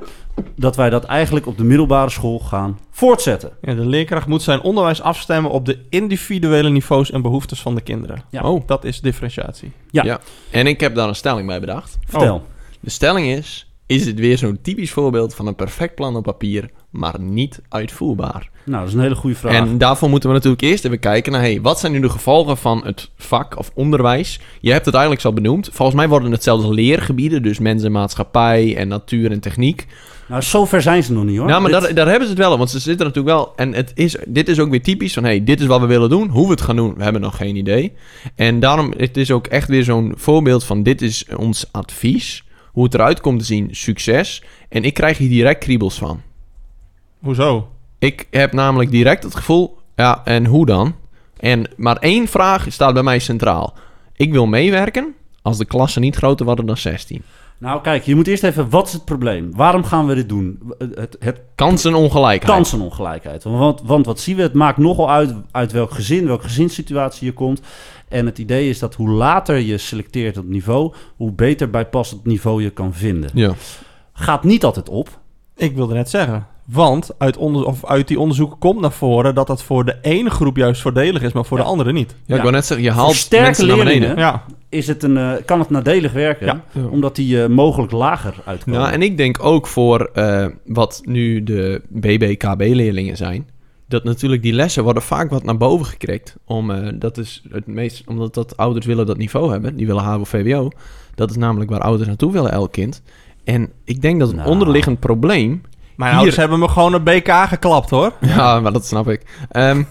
dat 0.55 0.75
wij 0.75 0.89
dat 0.89 1.03
eigenlijk 1.03 1.45
op 1.47 1.57
de 1.57 1.63
middelbare 1.63 2.09
school 2.09 2.39
gaan 2.39 2.79
voortzetten. 2.91 3.51
Ja, 3.61 3.73
de 3.73 3.85
leerkracht 3.85 4.27
moet 4.27 4.41
zijn 4.41 4.61
onderwijs 4.61 5.01
afstemmen 5.01 5.51
op 5.51 5.65
de 5.65 5.79
individuele 5.89 6.69
niveaus 6.69 7.11
en 7.11 7.21
behoeftes 7.21 7.61
van 7.61 7.75
de 7.75 7.81
kinderen. 7.81 8.23
Ja. 8.29 8.41
Oh, 8.41 8.61
Dat 8.65 8.83
is 8.83 9.01
differentiatie. 9.01 9.71
Ja. 9.91 10.03
Ja. 10.03 10.19
en 10.51 10.67
ik 10.67 10.79
heb 10.79 10.95
daar 10.95 11.07
een 11.07 11.15
stelling 11.15 11.47
bij 11.47 11.59
bedacht. 11.59 11.97
Vertel. 12.05 12.45
De 12.79 12.89
stelling 12.89 13.27
is, 13.27 13.73
is 13.85 14.05
het 14.05 14.19
weer 14.19 14.37
zo'n 14.37 14.59
typisch 14.61 14.91
voorbeeld 14.91 15.35
van 15.35 15.47
een 15.47 15.55
perfect 15.55 15.95
plan 15.95 16.15
op 16.15 16.23
papier, 16.23 16.69
maar 16.89 17.19
niet 17.19 17.61
uitvoerbaar? 17.69 18.49
Nou, 18.65 18.79
dat 18.79 18.87
is 18.87 18.93
een 18.93 19.01
hele 19.01 19.15
goede 19.15 19.35
vraag. 19.35 19.53
En 19.53 19.77
daarvoor 19.77 20.09
moeten 20.09 20.29
we 20.29 20.35
natuurlijk 20.35 20.63
eerst 20.63 20.85
even 20.85 20.99
kijken 20.99 21.31
naar... 21.31 21.41
Hey, 21.41 21.61
wat 21.61 21.79
zijn 21.79 21.91
nu 21.91 21.99
de 21.99 22.09
gevolgen 22.09 22.57
van 22.57 22.81
het 22.85 23.09
vak 23.17 23.57
of 23.57 23.71
onderwijs? 23.73 24.39
Je 24.61 24.71
hebt 24.71 24.85
het 24.85 24.93
eigenlijk 24.93 25.25
al 25.25 25.33
benoemd. 25.33 25.69
Volgens 25.71 25.97
mij 25.97 26.07
worden 26.07 26.31
het 26.31 26.43
zelfs 26.43 26.65
leergebieden. 26.65 27.43
Dus 27.43 27.59
mensen, 27.59 27.91
maatschappij 27.91 28.75
en 28.75 28.87
natuur 28.87 29.31
en 29.31 29.39
techniek. 29.39 29.87
Nou, 30.27 30.41
zover 30.41 30.81
zijn 30.81 31.03
ze 31.03 31.13
nog 31.13 31.23
niet 31.23 31.37
hoor. 31.37 31.47
Nou, 31.47 31.61
maar 31.61 31.71
Dit- 31.71 31.81
daar, 31.81 31.93
daar 31.93 32.07
hebben 32.07 32.27
ze 32.27 32.33
het 32.33 32.41
wel. 32.43 32.57
Want 32.57 32.69
ze 32.69 32.79
zitten 32.79 33.05
natuurlijk 33.05 33.35
wel... 33.35 33.53
En 33.55 33.73
het 33.73 33.91
is, 33.95 34.17
dit 34.27 34.47
is 34.47 34.59
ook 34.59 34.69
weer 34.69 34.81
typisch 34.83 35.13
van... 35.13 35.23
Hey, 35.23 35.43
dit 35.43 35.59
is 35.59 35.65
wat 35.65 35.79
we 35.79 35.85
willen 35.85 36.09
doen. 36.09 36.29
Hoe 36.29 36.45
we 36.45 36.51
het 36.51 36.61
gaan 36.61 36.75
doen, 36.75 36.95
we 36.95 37.03
hebben 37.03 37.21
nog 37.21 37.35
geen 37.37 37.55
idee. 37.55 37.93
En 38.35 38.59
daarom 38.59 38.93
het 38.97 39.17
is 39.17 39.31
ook 39.31 39.47
echt 39.47 39.67
weer 39.67 39.83
zo'n 39.83 40.13
voorbeeld 40.17 40.63
van... 40.63 40.83
Dit 40.83 41.01
is 41.01 41.25
ons 41.35 41.65
advies. 41.71 42.43
Hoe 42.71 42.83
het 42.83 42.93
eruit 42.93 43.21
komt 43.21 43.39
te 43.39 43.45
zien, 43.45 43.67
succes. 43.71 44.43
En 44.69 44.83
ik 44.83 44.93
krijg 44.93 45.17
hier 45.17 45.29
direct 45.29 45.63
kriebels 45.63 45.97
van. 45.97 46.21
Hoezo? 47.19 47.67
Ik 47.99 48.27
heb 48.31 48.53
namelijk 48.53 48.91
direct 48.91 49.23
het 49.23 49.35
gevoel, 49.35 49.77
ja, 49.95 50.21
en 50.25 50.45
hoe 50.45 50.65
dan? 50.65 50.95
En 51.39 51.69
maar 51.77 51.97
één 51.97 52.27
vraag 52.27 52.65
staat 52.69 52.93
bij 52.93 53.03
mij 53.03 53.19
centraal. 53.19 53.73
Ik 54.15 54.31
wil 54.31 54.45
meewerken 54.45 55.13
als 55.41 55.57
de 55.57 55.65
klassen 55.65 56.01
niet 56.01 56.15
groter 56.15 56.45
worden 56.45 56.65
dan 56.65 56.77
16. 56.77 57.21
Nou, 57.63 57.81
kijk, 57.81 58.03
je 58.03 58.15
moet 58.15 58.27
eerst 58.27 58.43
even, 58.43 58.69
wat 58.69 58.87
is 58.87 58.93
het 58.93 59.05
probleem? 59.05 59.51
Waarom 59.55 59.83
gaan 59.83 60.05
we 60.07 60.15
dit 60.15 60.29
doen? 60.29 60.59
Het, 60.77 61.15
het 61.19 61.41
Kansenongelijkheid. 61.55 62.55
kansenongelijkheid. 62.55 63.43
Want, 63.43 63.81
want 63.83 64.05
wat 64.05 64.19
zien 64.19 64.35
we? 64.35 64.41
Het 64.41 64.53
maakt 64.53 64.77
nogal 64.77 65.11
uit 65.11 65.33
uit 65.51 65.71
welk 65.71 65.91
gezin, 65.91 66.25
welke 66.25 66.43
gezinssituatie 66.43 67.25
je 67.25 67.33
komt. 67.33 67.61
En 68.07 68.25
het 68.25 68.37
idee 68.37 68.69
is 68.69 68.79
dat 68.79 68.95
hoe 68.95 69.09
later 69.09 69.57
je 69.57 69.77
selecteert 69.77 70.37
op 70.37 70.45
niveau, 70.47 70.93
hoe 71.15 71.31
beter 71.31 71.69
bijpassend 71.69 72.25
niveau 72.25 72.63
je 72.63 72.69
kan 72.69 72.93
vinden. 72.93 73.29
Ja. 73.33 73.51
Gaat 74.13 74.43
niet 74.43 74.63
altijd 74.63 74.89
op. 74.89 75.19
Ik 75.55 75.75
wilde 75.75 75.93
net 75.93 76.09
zeggen. 76.09 76.47
Want 76.65 77.09
uit, 77.17 77.37
onder, 77.37 77.65
of 77.65 77.85
uit 77.85 78.07
die 78.07 78.19
onderzoeken 78.19 78.57
komt 78.57 78.79
naar 78.79 78.91
voren 78.91 79.35
dat 79.35 79.47
dat 79.47 79.63
voor 79.63 79.85
de 79.85 79.97
ene 80.01 80.29
groep 80.29 80.57
juist 80.57 80.81
voordelig 80.81 81.21
is, 81.21 81.31
maar 81.31 81.45
voor 81.45 81.57
Ja. 81.57 81.63
de 81.63 81.69
andere 81.69 81.91
niet. 81.91 82.15
ja, 82.25 82.35
ik 82.35 82.41
wou 82.41 82.53
net 82.53 82.65
zeggen, 82.65 82.85
je 82.85 82.91
haalt 82.91 83.15
sterke 83.15 83.45
mensen 83.45 83.67
naar 83.67 83.77
beneden. 83.77 83.99
leerlingen 83.99 84.25
Ja, 84.25 84.43
Is 84.73 84.87
het 84.87 85.03
een, 85.03 85.17
eh, 85.17 85.31
kan 85.45 85.59
het 85.59 85.69
nadelig 85.69 86.11
werken, 86.11 86.45
Ja. 86.45 86.63
Omdat 86.89 87.15
die 87.15 87.43
eh, 87.43 87.49
mogelijk 87.49 87.91
lager 87.91 88.33
uitkomen. 88.45 88.79
Ja, 88.79 88.91
en 88.91 89.01
ik 89.01 89.17
denk 89.17 89.43
ook 89.43 89.67
voor 89.67 90.09
eh, 90.13 90.45
wat 90.65 91.01
nu 91.05 91.43
de 91.43 91.81
BBKB-leerlingen 91.89 93.17
zijn... 93.17 93.49
dat 93.87 94.03
natuurlijk 94.03 94.41
die 94.41 94.53
lessen 94.53 94.83
worden 94.83 95.03
vaak 95.03 95.29
wat 95.29 95.43
naar 95.43 95.57
boven 95.57 95.85
gekrikt. 95.85 96.35
Om, 96.45 96.71
dat 96.99 97.17
is 97.17 97.43
het 97.49 97.67
meest, 97.67 98.03
omdat 98.07 98.33
dat 98.33 98.57
ouders 98.57 98.85
willen 98.85 99.05
dat 99.05 99.17
niveau 99.17 99.51
hebben. 99.51 99.75
Die 99.75 99.87
willen 99.87 100.03
HAVO-VWO. 100.03 100.69
Dat 101.15 101.29
is 101.29 101.35
namelijk 101.35 101.69
waar 101.69 101.81
ouders 101.81 102.07
naartoe 102.07 102.31
willen, 102.31 102.51
elk 102.51 102.71
kind. 102.71 103.01
En 103.43 103.69
ik 103.83 104.01
denk 104.01 104.19
dat 104.19 104.29
een 104.29 104.35
Nou. 104.35 104.49
onderliggend 104.49 104.99
probleem 104.99 105.61
Mijn 105.95 106.09
Hier- 106.09 106.17
ouders 106.19 106.35
hebben 106.37 106.59
me 106.59 106.67
gewoon 106.67 106.93
een 106.93 107.03
BK 107.03 107.31
geklapt, 107.47 107.89
hoor. 107.89 108.11
Ja, 108.21 108.59
maar 108.59 108.73
dat 108.73 108.85
snap 108.85 109.09
ik. 109.09 109.21
Ehm, 109.51 109.79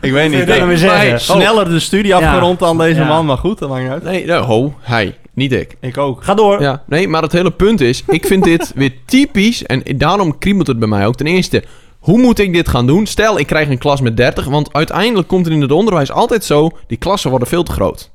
Ik 0.00 0.12
weet 0.12 0.30
niet. 0.30 0.46
nou 0.46 0.76
zeggen? 0.76 1.10
maar 1.10 1.20
Sneller 1.20 1.68
de 1.68 1.80
studie 1.80 2.14
afgerond 2.14 2.58
dan 2.58 2.78
deze 2.78 3.00
Ja. 3.00 3.06
man, 3.06 3.26
maar 3.26 3.38
goed, 3.38 3.58
dat 3.58 3.68
maakt 3.68 3.82
niet 3.82 3.90
uit. 3.92 4.02
nee, 4.02 4.26
nee, 4.26 4.36
ho, 4.36 4.74
hij, 4.80 5.16
niet 5.34 5.52
ik. 5.52 5.76
Ik 5.80 5.98
ook. 5.98 6.24
Ga 6.24 6.34
door. 6.34 6.60
Ja, 6.62 6.82
nee, 6.86 7.08
maar 7.08 7.22
het 7.22 7.32
hele 7.32 7.50
punt 7.50 7.80
is, 7.80 8.02
ik 8.06 8.26
vind 8.26 8.44
dit 8.44 8.72
weer 8.74 8.92
typisch 9.06 9.62
en 9.66 9.82
daarom 9.96 10.38
kriebelt 10.38 10.66
het 10.66 10.78
bij 10.78 10.88
mij 10.88 11.06
ook. 11.06 11.16
Ten 11.16 11.26
eerste, 11.26 11.64
hoe 11.98 12.18
moet 12.18 12.38
ik 12.38 12.52
dit 12.52 12.68
gaan 12.68 12.86
doen? 12.86 13.06
Stel, 13.06 13.38
ik 13.38 13.46
krijg 13.46 13.68
een 13.68 13.78
klas 13.78 14.00
met 14.00 14.16
30, 14.16 14.44
want 14.44 14.72
uiteindelijk 14.72 15.28
komt 15.28 15.46
er 15.46 15.52
in 15.52 15.60
het 15.60 15.72
onderwijs 15.72 16.10
altijd 16.12 16.44
zo, 16.44 16.70
die 16.86 16.98
klassen 16.98 17.30
worden 17.30 17.48
veel 17.48 17.62
te 17.62 17.72
groot. 17.72 18.10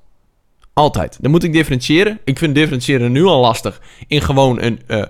Altijd. 0.74 1.18
Dan 1.22 1.32
moet 1.32 1.44
ik 1.44 1.54
differentiëren. 1.54 2.20
Ik 2.24 2.38
vind 2.38 2.56
differentiëren 2.56 3.12
nu 3.12 3.24
al 3.25 3.40
lastig 3.42 3.82
in 4.08 4.22
gewoon 4.22 4.62
een 4.62 4.82
eh, 4.88 5.04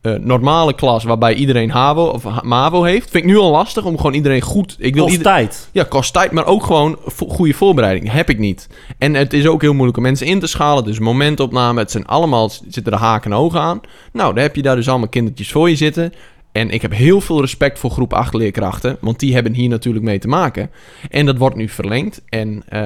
eh, 0.00 0.12
normale 0.14 0.74
klas 0.74 1.04
waarbij 1.04 1.34
iedereen 1.34 1.70
HAVO 1.70 2.04
of 2.04 2.42
MAVO 2.42 2.82
heeft. 2.82 3.10
Vind 3.10 3.24
ik 3.24 3.30
nu 3.30 3.36
al 3.36 3.50
lastig 3.50 3.84
om 3.84 3.96
gewoon 3.96 4.14
iedereen 4.14 4.40
goed... 4.40 4.76
Ik 4.78 4.94
wil 4.94 5.04
Kost 5.04 5.22
tijd. 5.22 5.68
ja, 5.72 5.84
kost 5.84 6.12
tijd, 6.12 6.30
maar 6.32 6.46
ook 6.46 6.64
gewoon 6.64 6.96
vo- 7.04 7.28
goede 7.28 7.52
voorbereiding. 7.52 8.12
Heb 8.12 8.30
ik 8.30 8.38
niet. 8.38 8.68
En 8.98 9.14
het 9.14 9.32
is 9.32 9.46
ook 9.46 9.60
heel 9.62 9.72
moeilijk 9.72 9.96
om 9.96 10.02
mensen 10.02 10.26
in 10.26 10.40
te 10.40 10.46
schalen. 10.46 10.84
Dus 10.84 10.98
momentopname, 10.98 11.80
het 11.80 11.90
zijn 11.90 12.06
allemaal, 12.06 12.50
zitten 12.68 12.92
er 12.92 12.98
haken 12.98 13.32
en 13.32 13.36
ogen 13.38 13.60
aan. 13.60 13.80
Nou, 14.12 14.34
dan 14.34 14.42
heb 14.42 14.56
je 14.56 14.62
daar 14.62 14.76
dus 14.76 14.88
allemaal 14.88 15.08
kindertjes 15.08 15.52
voor 15.52 15.68
je 15.70 15.76
zitten. 15.76 16.12
En 16.52 16.70
ik 16.70 16.82
heb 16.82 16.92
heel 16.92 17.20
veel 17.20 17.40
respect 17.40 17.78
voor 17.78 17.90
groep 17.90 18.12
8 18.12 18.34
leerkrachten, 18.34 18.96
want 19.00 19.18
die 19.20 19.34
hebben 19.34 19.52
hier 19.52 19.68
natuurlijk 19.68 20.04
mee 20.04 20.18
te 20.18 20.28
maken. 20.28 20.70
En 21.10 21.26
dat 21.26 21.36
wordt 21.38 21.56
nu 21.56 21.68
verlengd. 21.68 22.22
En 22.28 22.62
eh, 22.68 22.82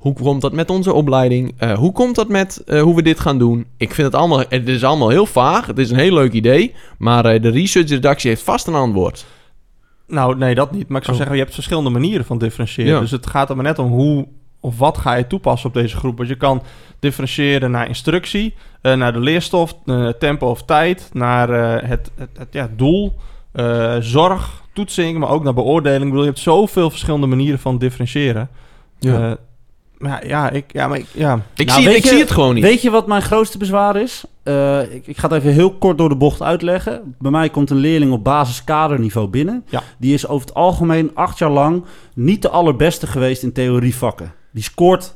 hoe 0.00 0.12
komt 0.12 0.40
dat 0.40 0.52
met 0.52 0.70
onze 0.70 0.92
opleiding? 0.92 1.54
Eh, 1.56 1.72
hoe 1.72 1.92
komt 1.92 2.14
dat 2.14 2.28
met 2.28 2.62
eh, 2.66 2.82
hoe 2.82 2.94
we 2.94 3.02
dit 3.02 3.20
gaan 3.20 3.38
doen? 3.38 3.66
Ik 3.76 3.94
vind 3.94 4.06
het 4.06 4.16
allemaal, 4.16 4.42
het 4.48 4.68
is 4.68 4.84
allemaal 4.84 5.08
heel 5.08 5.26
vaag. 5.26 5.66
Het 5.66 5.78
is 5.78 5.90
een 5.90 5.98
heel 5.98 6.14
leuk 6.14 6.32
idee, 6.32 6.74
maar 6.98 7.24
eh, 7.24 7.42
de 7.42 7.48
researchredactie 7.48 8.30
heeft 8.30 8.42
vast 8.42 8.66
een 8.66 8.74
antwoord. 8.74 9.26
Nou, 10.06 10.36
nee, 10.36 10.54
dat 10.54 10.72
niet. 10.72 10.88
Maar 10.88 10.98
ik 10.98 11.04
zou 11.04 11.16
Oh. 11.16 11.16
zeggen, 11.16 11.36
je 11.36 11.42
hebt 11.42 11.54
verschillende 11.54 11.90
manieren 11.90 12.24
van 12.24 12.38
differentiëren. 12.38 12.92
Ja. 12.92 13.00
Dus 13.00 13.10
het 13.10 13.26
gaat 13.26 13.50
er 13.50 13.56
maar 13.56 13.64
net 13.64 13.78
om 13.78 13.90
hoe 13.90 14.26
of 14.60 14.78
wat 14.78 14.98
ga 14.98 15.14
je 15.14 15.26
toepassen 15.26 15.68
op 15.68 15.74
deze 15.74 15.96
groep. 15.96 16.16
Want 16.16 16.28
je 16.28 16.36
kan 16.36 16.62
differentiëren 16.98 17.70
naar 17.70 17.88
instructie, 17.88 18.54
naar 18.82 19.12
de 19.12 19.20
leerstof, 19.20 19.74
tempo 20.18 20.50
of 20.50 20.62
tijd, 20.62 21.10
naar 21.12 21.48
het, 21.88 22.10
het, 22.14 22.28
het 22.38 22.48
ja, 22.50 22.70
doel, 22.76 23.14
zorg, 24.00 24.62
toetsing, 24.72 25.18
maar 25.18 25.28
ook 25.28 25.44
naar 25.44 25.54
beoordeling. 25.54 26.02
Ik 26.02 26.08
bedoel, 26.08 26.22
je 26.24 26.30
hebt 26.30 26.42
zoveel 26.42 26.90
verschillende 26.90 27.26
manieren 27.26 27.58
van 27.58 27.78
differentiëren. 27.78 28.48
Ja. 28.98 29.36
Maar 30.00 30.26
ja, 30.26 30.50
ik, 30.50 30.64
ja, 30.72 30.88
maar 30.88 30.98
ik, 30.98 31.06
ja. 31.12 31.40
ik 31.54 31.66
Nou, 31.66 31.78
zie, 31.80 31.88
weet 31.88 31.96
ik 31.98 32.02
je- 32.02 32.08
zie 32.08 32.18
het 32.18 32.30
gewoon 32.30 32.54
niet. 32.54 32.62
Weet 32.64 32.82
je 32.82 32.90
wat 32.90 33.06
mijn 33.06 33.22
grootste 33.22 33.58
bezwaar 33.58 33.96
is? 33.96 34.24
Eh, 34.42 34.94
ik, 34.94 35.06
ik 35.06 35.16
ga 35.18 35.28
het 35.28 35.36
even 35.36 35.52
heel 35.52 35.72
kort 35.74 35.98
door 35.98 36.08
de 36.08 36.16
bocht 36.16 36.42
uitleggen. 36.42 37.14
Bij 37.18 37.30
mij 37.30 37.48
komt 37.50 37.70
een 37.70 37.76
leerling 37.76 38.12
op 38.12 38.24
basiskaderniveau 38.24 39.28
binnen. 39.28 39.64
Ja. 39.68 39.82
Die 39.98 40.14
is 40.14 40.26
over 40.26 40.46
het 40.46 40.56
algemeen 40.56 41.10
acht 41.14 41.38
jaar 41.38 41.50
lang 41.50 41.84
niet 42.14 42.42
de 42.42 42.48
allerbeste 42.48 43.06
geweest 43.06 43.42
in 43.42 43.52
theorievakken. 43.52 44.32
Die 44.52 44.62
scoort 44.62 45.14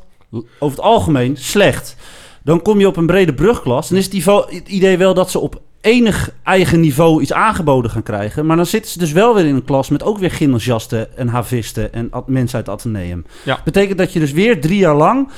over 0.59 0.77
het 0.77 0.81
algemeen 0.87 1.37
slecht. 1.37 1.97
Dan 2.43 2.63
kom 2.63 2.81
je 2.81 2.87
op 2.87 2.97
een 2.97 3.07
brede 3.07 3.35
brugklas. 3.35 3.89
Dan 3.89 3.99
is 3.99 4.05
het, 4.13 4.25
het 4.51 4.69
idee 4.69 4.99
wel 4.99 5.15
dat 5.15 5.31
ze 5.31 5.39
op 5.39 5.63
enig 5.85 6.31
eigen 6.43 6.81
niveau 6.81 7.23
iets 7.23 7.33
aangeboden 7.33 7.91
gaan 7.91 8.03
krijgen. 8.03 8.47
Maar 8.47 8.57
dan 8.57 8.67
zitten 8.67 8.91
ze 8.91 8.99
dus 8.99 9.13
wel 9.13 9.35
weer 9.35 9.45
in 9.45 9.55
een 9.55 9.65
klas 9.65 9.89
met 9.89 10.03
ook 10.03 10.19
weer 10.19 10.31
gymnasiasten 10.31 11.17
en 11.17 11.29
havisten 11.29 11.93
en 11.93 12.11
mensen 12.27 12.57
uit 12.57 12.67
het 12.67 12.75
ateneum. 12.75 13.25
Ja. 13.45 13.59
Betekent 13.65 13.99
dat 13.99 14.13
je 14.13 14.19
dus 14.21 14.33
weer 14.33 14.61
drie 14.61 14.79
jaar 14.79 14.97
lang 14.97 15.29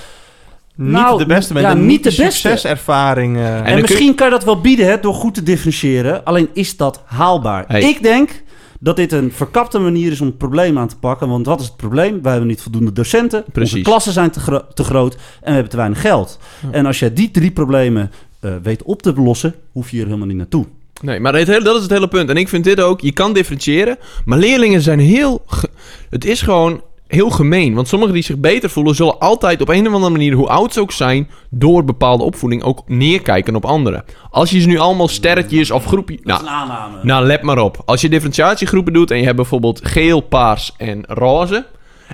Niet 0.75 0.91
Nou, 0.91 1.19
de 1.19 1.26
beste, 1.26 1.53
met 1.53 1.62
ja, 1.62 1.71
een 1.71 1.87
niet 1.87 2.05
de 2.05 2.11
succeservaring. 2.11 3.37
eh. 3.37 3.57
En 3.59 3.65
En, 3.65 3.81
misschien 3.81 4.15
kan 4.15 4.26
je 4.26 4.33
dat 4.33 4.45
wel 4.45 4.61
bieden 4.61 4.87
hè, 4.87 5.00
door 5.00 5.15
goed 5.15 5.35
te 5.35 5.43
differentiëren. 5.43 6.25
Alleen 6.25 6.49
is 6.53 6.76
dat 6.76 7.03
haalbaar? 7.05 7.65
Hey. 7.69 7.81
Ik 7.83 8.03
denk 8.03 8.43
dat 8.81 8.97
dit 8.97 9.12
een 9.12 9.33
verkapte 9.33 9.79
manier 9.79 10.12
is 10.12 10.21
om 10.21 10.26
het 10.26 10.38
probleem 10.38 10.79
aan 10.79 10.88
te 10.88 10.97
pakken. 10.99 11.29
Want 11.29 11.47
wat 11.47 11.61
is 11.61 11.67
het 11.67 11.76
probleem? 11.76 12.23
Wij 12.23 12.31
hebben 12.31 12.49
niet 12.50 12.62
voldoende 12.62 12.93
docenten. 12.93 13.45
Precies. 13.53 13.73
Onze 13.76 13.85
klassen 13.91 14.12
zijn 14.12 14.31
te, 14.31 14.41
gro- 14.41 14.65
te 14.75 14.85
groot. 14.85 15.15
En 15.15 15.21
we 15.45 15.50
hebben 15.50 15.71
te 15.71 15.76
weinig 15.76 16.00
geld. 16.00 16.38
En 16.71 16.87
als 16.87 16.99
je 16.99 17.12
die 17.12 17.31
drie 17.31 17.50
problemen 17.50 18.11
weet 18.62 18.83
op 18.83 19.02
te 19.02 19.12
lossen, 19.14 19.55
hoef 19.73 19.90
je 19.90 19.97
hier 19.97 20.05
helemaal 20.05 20.26
niet 20.26 20.37
naartoe. 20.37 20.67
Nee, 21.02 21.21
maar 21.21 21.34
het 21.34 21.49
hele, 21.49 21.65
dat 21.65 21.76
is 21.76 21.82
het 21.82 21.91
hele 21.91 22.08
punt. 22.08 22.28
En 22.30 22.37
ik 22.37 22.49
vind 22.49 22.65
dit 22.65 22.80
ook, 22.80 23.00
je 23.00 23.13
kan 23.13 23.32
differentiëren, 23.32 23.99
maar 24.25 24.39
leerlingen 24.39 24.82
zijn 24.82 24.99
heel... 24.99 25.45
het 26.10 26.25
is 26.25 26.43
gewoon 26.43 26.82
heel 27.06 27.30
gemeen. 27.30 27.75
Want 27.75 27.89
sommigen 27.89 28.15
die 28.15 28.23
zich 28.23 28.39
beter 28.39 28.71
voelen, 28.71 28.95
zullen 28.95 29.19
altijd 29.19 29.60
op 29.60 29.69
een 29.69 29.87
of 29.87 29.93
andere 29.93 30.13
manier, 30.13 30.32
hoe 30.32 30.49
oud 30.49 30.73
ze 30.73 30.80
ook 30.80 30.93
zijn, 30.93 31.28
door 31.50 31.84
bepaalde 31.84 32.25
opvoeding 32.25 32.63
ook 32.63 32.82
neerkijken 32.87 33.56
op 33.56 33.65
anderen. 33.65 34.04
Als 34.30 34.50
je 34.50 34.60
ze 34.60 34.67
nu 34.67 34.78
allemaal 34.78 35.08
sterretjes 35.08 35.71
of 35.71 35.84
groepjes... 35.84 36.21
Nou, 36.23 36.43
nou, 37.02 37.26
let 37.26 37.43
maar 37.43 37.58
op. 37.58 37.82
Als 37.84 38.00
je 38.00 38.08
differentiatiegroepen 38.08 38.93
doet 38.93 39.10
en 39.10 39.19
je 39.19 39.25
hebt 39.25 39.37
bijvoorbeeld 39.37 39.80
geel, 39.84 40.21
paars 40.21 40.73
en 40.76 41.04
roze... 41.06 41.67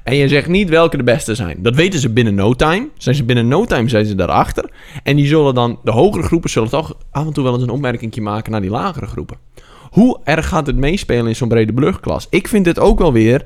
En 0.05 0.17
je 0.17 0.29
zegt 0.29 0.49
niet 0.49 0.69
welke 0.69 0.97
de 0.97 1.03
beste 1.03 1.35
zijn. 1.35 1.57
Dat 1.63 1.75
weten 1.75 2.01
ze 2.01 2.11
binnen 2.11 2.35
no 2.35 2.55
time. 2.55 2.89
Zijn 2.97 3.15
ze 3.15 3.25
binnen 3.25 3.49
no 3.49 3.65
time 3.65 3.89
zijn 3.89 4.05
ze 4.05 4.15
daarachter. 4.15 4.71
En 5.03 5.17
die 5.17 5.27
zullen 5.27 5.55
dan, 5.55 5.79
de 5.85 5.91
hogere 5.91 6.23
groepen 6.23 6.51
zullen 6.51 6.69
toch 6.69 6.97
af 7.11 7.27
en 7.27 7.33
toe 7.33 7.45
wel 7.45 7.55
eens 7.55 7.63
een 7.63 7.71
opmerkingje 7.71 8.21
maken 8.21 8.53
naar 8.53 8.61
die 8.61 8.71
lagere 8.71 9.07
groepen. 9.07 9.37
Hoe 9.91 10.21
erg 10.25 10.49
gaat 10.49 10.67
het 10.67 10.77
meespelen 10.77 11.27
in 11.27 11.37
zo'n 11.37 11.49
brede 11.49 11.73
brugklas? 11.73 12.27
Ik 12.31 12.49
vind 12.49 12.65
dit 12.65 12.79
ook 12.79 12.99
wel 12.99 13.13
weer. 13.13 13.43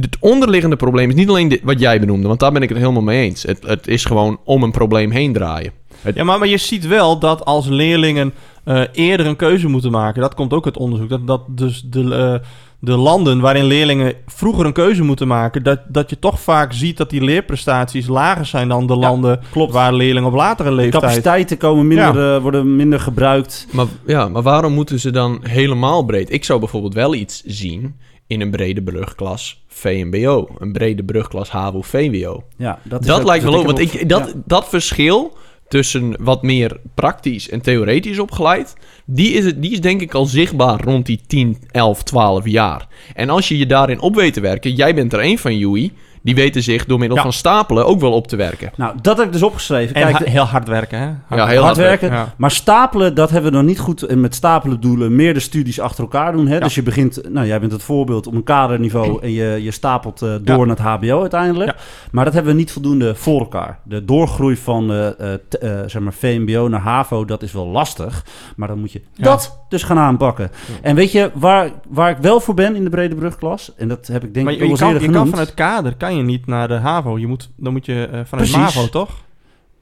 Het 0.00 0.16
onderliggende 0.20 0.76
probleem 0.76 1.08
is 1.08 1.14
niet 1.14 1.28
alleen 1.28 1.60
wat 1.62 1.80
jij 1.80 2.00
benoemde, 2.00 2.28
want 2.28 2.40
daar 2.40 2.52
ben 2.52 2.62
ik 2.62 2.68
het 2.68 2.78
helemaal 2.78 3.02
mee 3.02 3.22
eens. 3.24 3.42
Het, 3.42 3.66
het 3.66 3.86
is 3.86 4.04
gewoon 4.04 4.40
om 4.44 4.62
een 4.62 4.70
probleem 4.70 5.10
heen 5.10 5.32
draaien. 5.32 5.72
Ja, 6.14 6.24
maar, 6.24 6.38
maar 6.38 6.48
je 6.48 6.56
ziet 6.56 6.86
wel 6.86 7.18
dat 7.18 7.44
als 7.44 7.66
leerlingen 7.66 8.32
eh, 8.64 8.82
eerder 8.92 9.26
een 9.26 9.36
keuze 9.36 9.68
moeten 9.68 9.90
maken, 9.90 10.22
dat 10.22 10.34
komt 10.34 10.52
ook 10.52 10.64
uit 10.64 10.76
onderzoek, 10.76 11.08
dat, 11.08 11.26
dat 11.26 11.42
dus 11.48 11.82
de, 11.86 12.14
eh, 12.14 12.48
de 12.84 12.96
landen 12.96 13.40
waarin 13.40 13.64
leerlingen 13.64 14.14
vroeger 14.26 14.66
een 14.66 14.72
keuze 14.72 15.02
moeten 15.02 15.26
maken, 15.28 15.62
dat, 15.62 15.80
dat 15.88 16.10
je 16.10 16.18
toch 16.18 16.40
vaak 16.40 16.72
ziet 16.72 16.96
dat 16.96 17.10
die 17.10 17.22
leerprestaties 17.24 18.06
lager 18.06 18.46
zijn 18.46 18.68
dan 18.68 18.86
de 18.86 18.92
Ja, 18.92 18.98
landen 18.98 19.40
klopt. 19.50 19.72
waar 19.72 19.92
leerlingen 19.92 20.28
op 20.28 20.34
latere 20.34 20.68
De 20.68 20.74
leeftijd... 20.74 21.02
capaciteiten 21.02 21.56
komen 21.56 21.86
minder, 21.86 22.34
eh, 22.34 22.42
worden 22.42 22.76
minder 22.76 23.00
gebruikt. 23.00 23.66
Maar, 23.72 23.86
ja, 24.06 24.28
maar 24.28 24.42
waarom 24.42 24.72
moeten 24.72 25.00
ze 25.00 25.10
dan 25.10 25.38
helemaal 25.42 26.02
breed? 26.04 26.32
Ik 26.32 26.44
zou 26.44 26.58
bijvoorbeeld 26.58 26.94
wel 26.94 27.14
iets 27.14 27.42
zien 27.46 27.96
in 28.26 28.40
een 28.40 28.50
brede 28.50 28.82
brugklas 28.82 29.62
VMBO. 29.68 30.48
Een 30.58 30.72
brede 30.72 31.04
brugklas 31.04 31.50
HAVO-VWO. 31.50 32.42
Ja, 32.56 32.78
dat 32.82 33.00
is 33.00 33.06
Dat 33.06 33.20
ook- 33.20 33.26
lijkt 33.26 33.44
me 33.44 33.50
dat 33.50 33.60
ook, 33.60 33.66
want 33.66 33.78
ik, 33.78 34.08
dat, 34.08 34.26
ja. 34.26 34.40
dat 34.46 34.68
verschil 34.68 35.36
tussen 35.72 36.14
wat 36.18 36.42
meer 36.42 36.76
praktisch 36.94 37.48
en 37.48 37.60
theoretisch 37.60 38.18
opgeleid, 38.18 38.74
die 39.04 39.32
is, 39.32 39.44
het, 39.44 39.62
die 39.62 39.72
is 39.72 39.80
denk 39.80 40.00
ik 40.00 40.14
al 40.14 40.26
zichtbaar 40.26 40.80
rond 40.84 41.06
die 41.06 41.20
10, 41.26 41.56
11, 41.70 42.02
12 42.02 42.46
jaar. 42.46 42.88
En 43.14 43.28
als 43.30 43.48
je 43.48 43.58
je 43.58 43.66
daarin 43.66 44.00
op 44.00 44.14
weet 44.14 44.32
te 44.32 44.40
werken, 44.40 44.74
jij 44.74 44.94
bent 44.94 45.12
er 45.12 45.18
één 45.18 45.38
van, 45.38 45.58
Joey, 45.58 45.90
die 46.22 46.34
weten 46.34 46.62
zich 46.62 46.84
door 46.84 46.98
middel 46.98 47.16
Ja. 47.16 47.22
van 47.22 47.32
stapelen 47.32 47.86
ook 47.86 48.00
wel 48.00 48.12
op 48.12 48.26
te 48.26 48.36
werken. 48.36 48.70
Nou, 48.76 48.94
dat 49.02 49.16
heb 49.16 49.26
ik 49.26 49.32
dus 49.32 49.42
opgeschreven. 49.42 49.94
En 49.94 50.02
Kijk, 50.02 50.12
ha- 50.18 50.24
de- 50.24 50.30
heel 50.30 50.42
hard 50.44 50.68
werken, 50.68 50.98
hè? 50.98 51.04
Ja, 51.04 51.16
heel 51.28 51.38
hard 51.46 51.58
hard 51.62 51.76
werken. 51.76 52.10
Ja. 52.10 52.34
Maar 52.36 52.50
stapelen, 52.50 53.14
dat 53.14 53.30
hebben 53.30 53.50
we 53.50 53.56
nog 53.56 53.66
niet 53.66 53.78
goed. 53.78 54.02
En 54.02 54.20
met 54.20 54.34
stapelen 54.34 54.80
doelen 54.80 55.16
meer 55.16 55.34
de 55.34 55.40
studies 55.40 55.80
achter 55.80 56.02
elkaar 56.02 56.32
doen. 56.32 56.46
Hè? 56.46 56.60
Dus 56.60 56.74
je 56.74 56.82
begint, 56.82 57.20
nou 57.28 57.46
jij 57.46 57.60
bent 57.60 57.72
het 57.72 57.82
voorbeeld 57.82 58.26
op 58.26 58.34
een 58.34 58.42
kaderniveau 58.44 59.22
en 59.22 59.32
je, 59.32 59.62
je 59.62 59.70
stapelt 59.70 60.22
eh, 60.22 60.28
door 60.42 60.58
Ja. 60.58 60.64
naar 60.64 60.76
het 60.76 60.78
HBO 61.04 61.20
uiteindelijk. 61.20 61.70
Ja. 61.70 61.76
Maar 62.10 62.24
dat 62.24 62.34
hebben 62.34 62.52
we 62.52 62.58
niet 62.58 62.72
voldoende 62.72 63.14
voor 63.14 63.40
elkaar. 63.40 63.78
De 63.84 64.04
doorgroei 64.04 64.56
van 64.56 64.90
eh, 64.92 65.06
eh, 65.08 65.38
t- 65.48 65.58
eh, 65.58 65.70
zeg 65.86 66.02
maar 66.02 66.12
VMBO 66.12 66.68
naar 66.68 66.80
HAVO, 66.80 67.24
dat 67.24 67.42
is 67.42 67.52
wel 67.52 67.66
lastig. 67.66 68.24
Maar 68.56 68.68
dan 68.68 68.78
moet 68.78 68.92
je 68.92 69.00
Ja. 69.14 69.24
dat 69.24 69.58
dus 69.68 69.82
gaan 69.82 69.98
aanpakken. 69.98 70.50
En 70.82 70.94
weet 70.94 71.12
je 71.12 71.30
waar, 71.34 71.70
waar 71.88 72.10
ik 72.10 72.16
wel 72.20 72.40
voor 72.40 72.54
ben 72.54 72.76
in 72.76 72.84
de 72.84 72.90
brede 72.90 73.14
brugklas? 73.14 73.72
En 73.76 73.88
dat 73.88 74.06
heb 74.06 74.24
ik 74.24 74.34
denk 74.34 74.48
ik 74.48 74.54
al 74.58 74.64
je, 74.64 74.70
eens 74.70 74.78
kan, 74.80 74.88
eerder 74.92 75.08
je 75.08 75.14
kan 75.14 75.28
vanuit 75.28 75.54
kader 75.54 75.94
kan 75.96 76.11
je 76.16 76.22
niet 76.22 76.46
naar 76.46 76.68
de 76.68 76.74
HAVO. 76.74 77.18
Je 77.18 77.26
moet, 77.26 77.50
dan 77.56 77.72
moet 77.72 77.86
je 77.86 78.02
eh, 78.02 78.08
vanuit 78.10 78.28
Precies. 78.28 78.56
MAVO, 78.56 78.88
toch? 78.88 79.10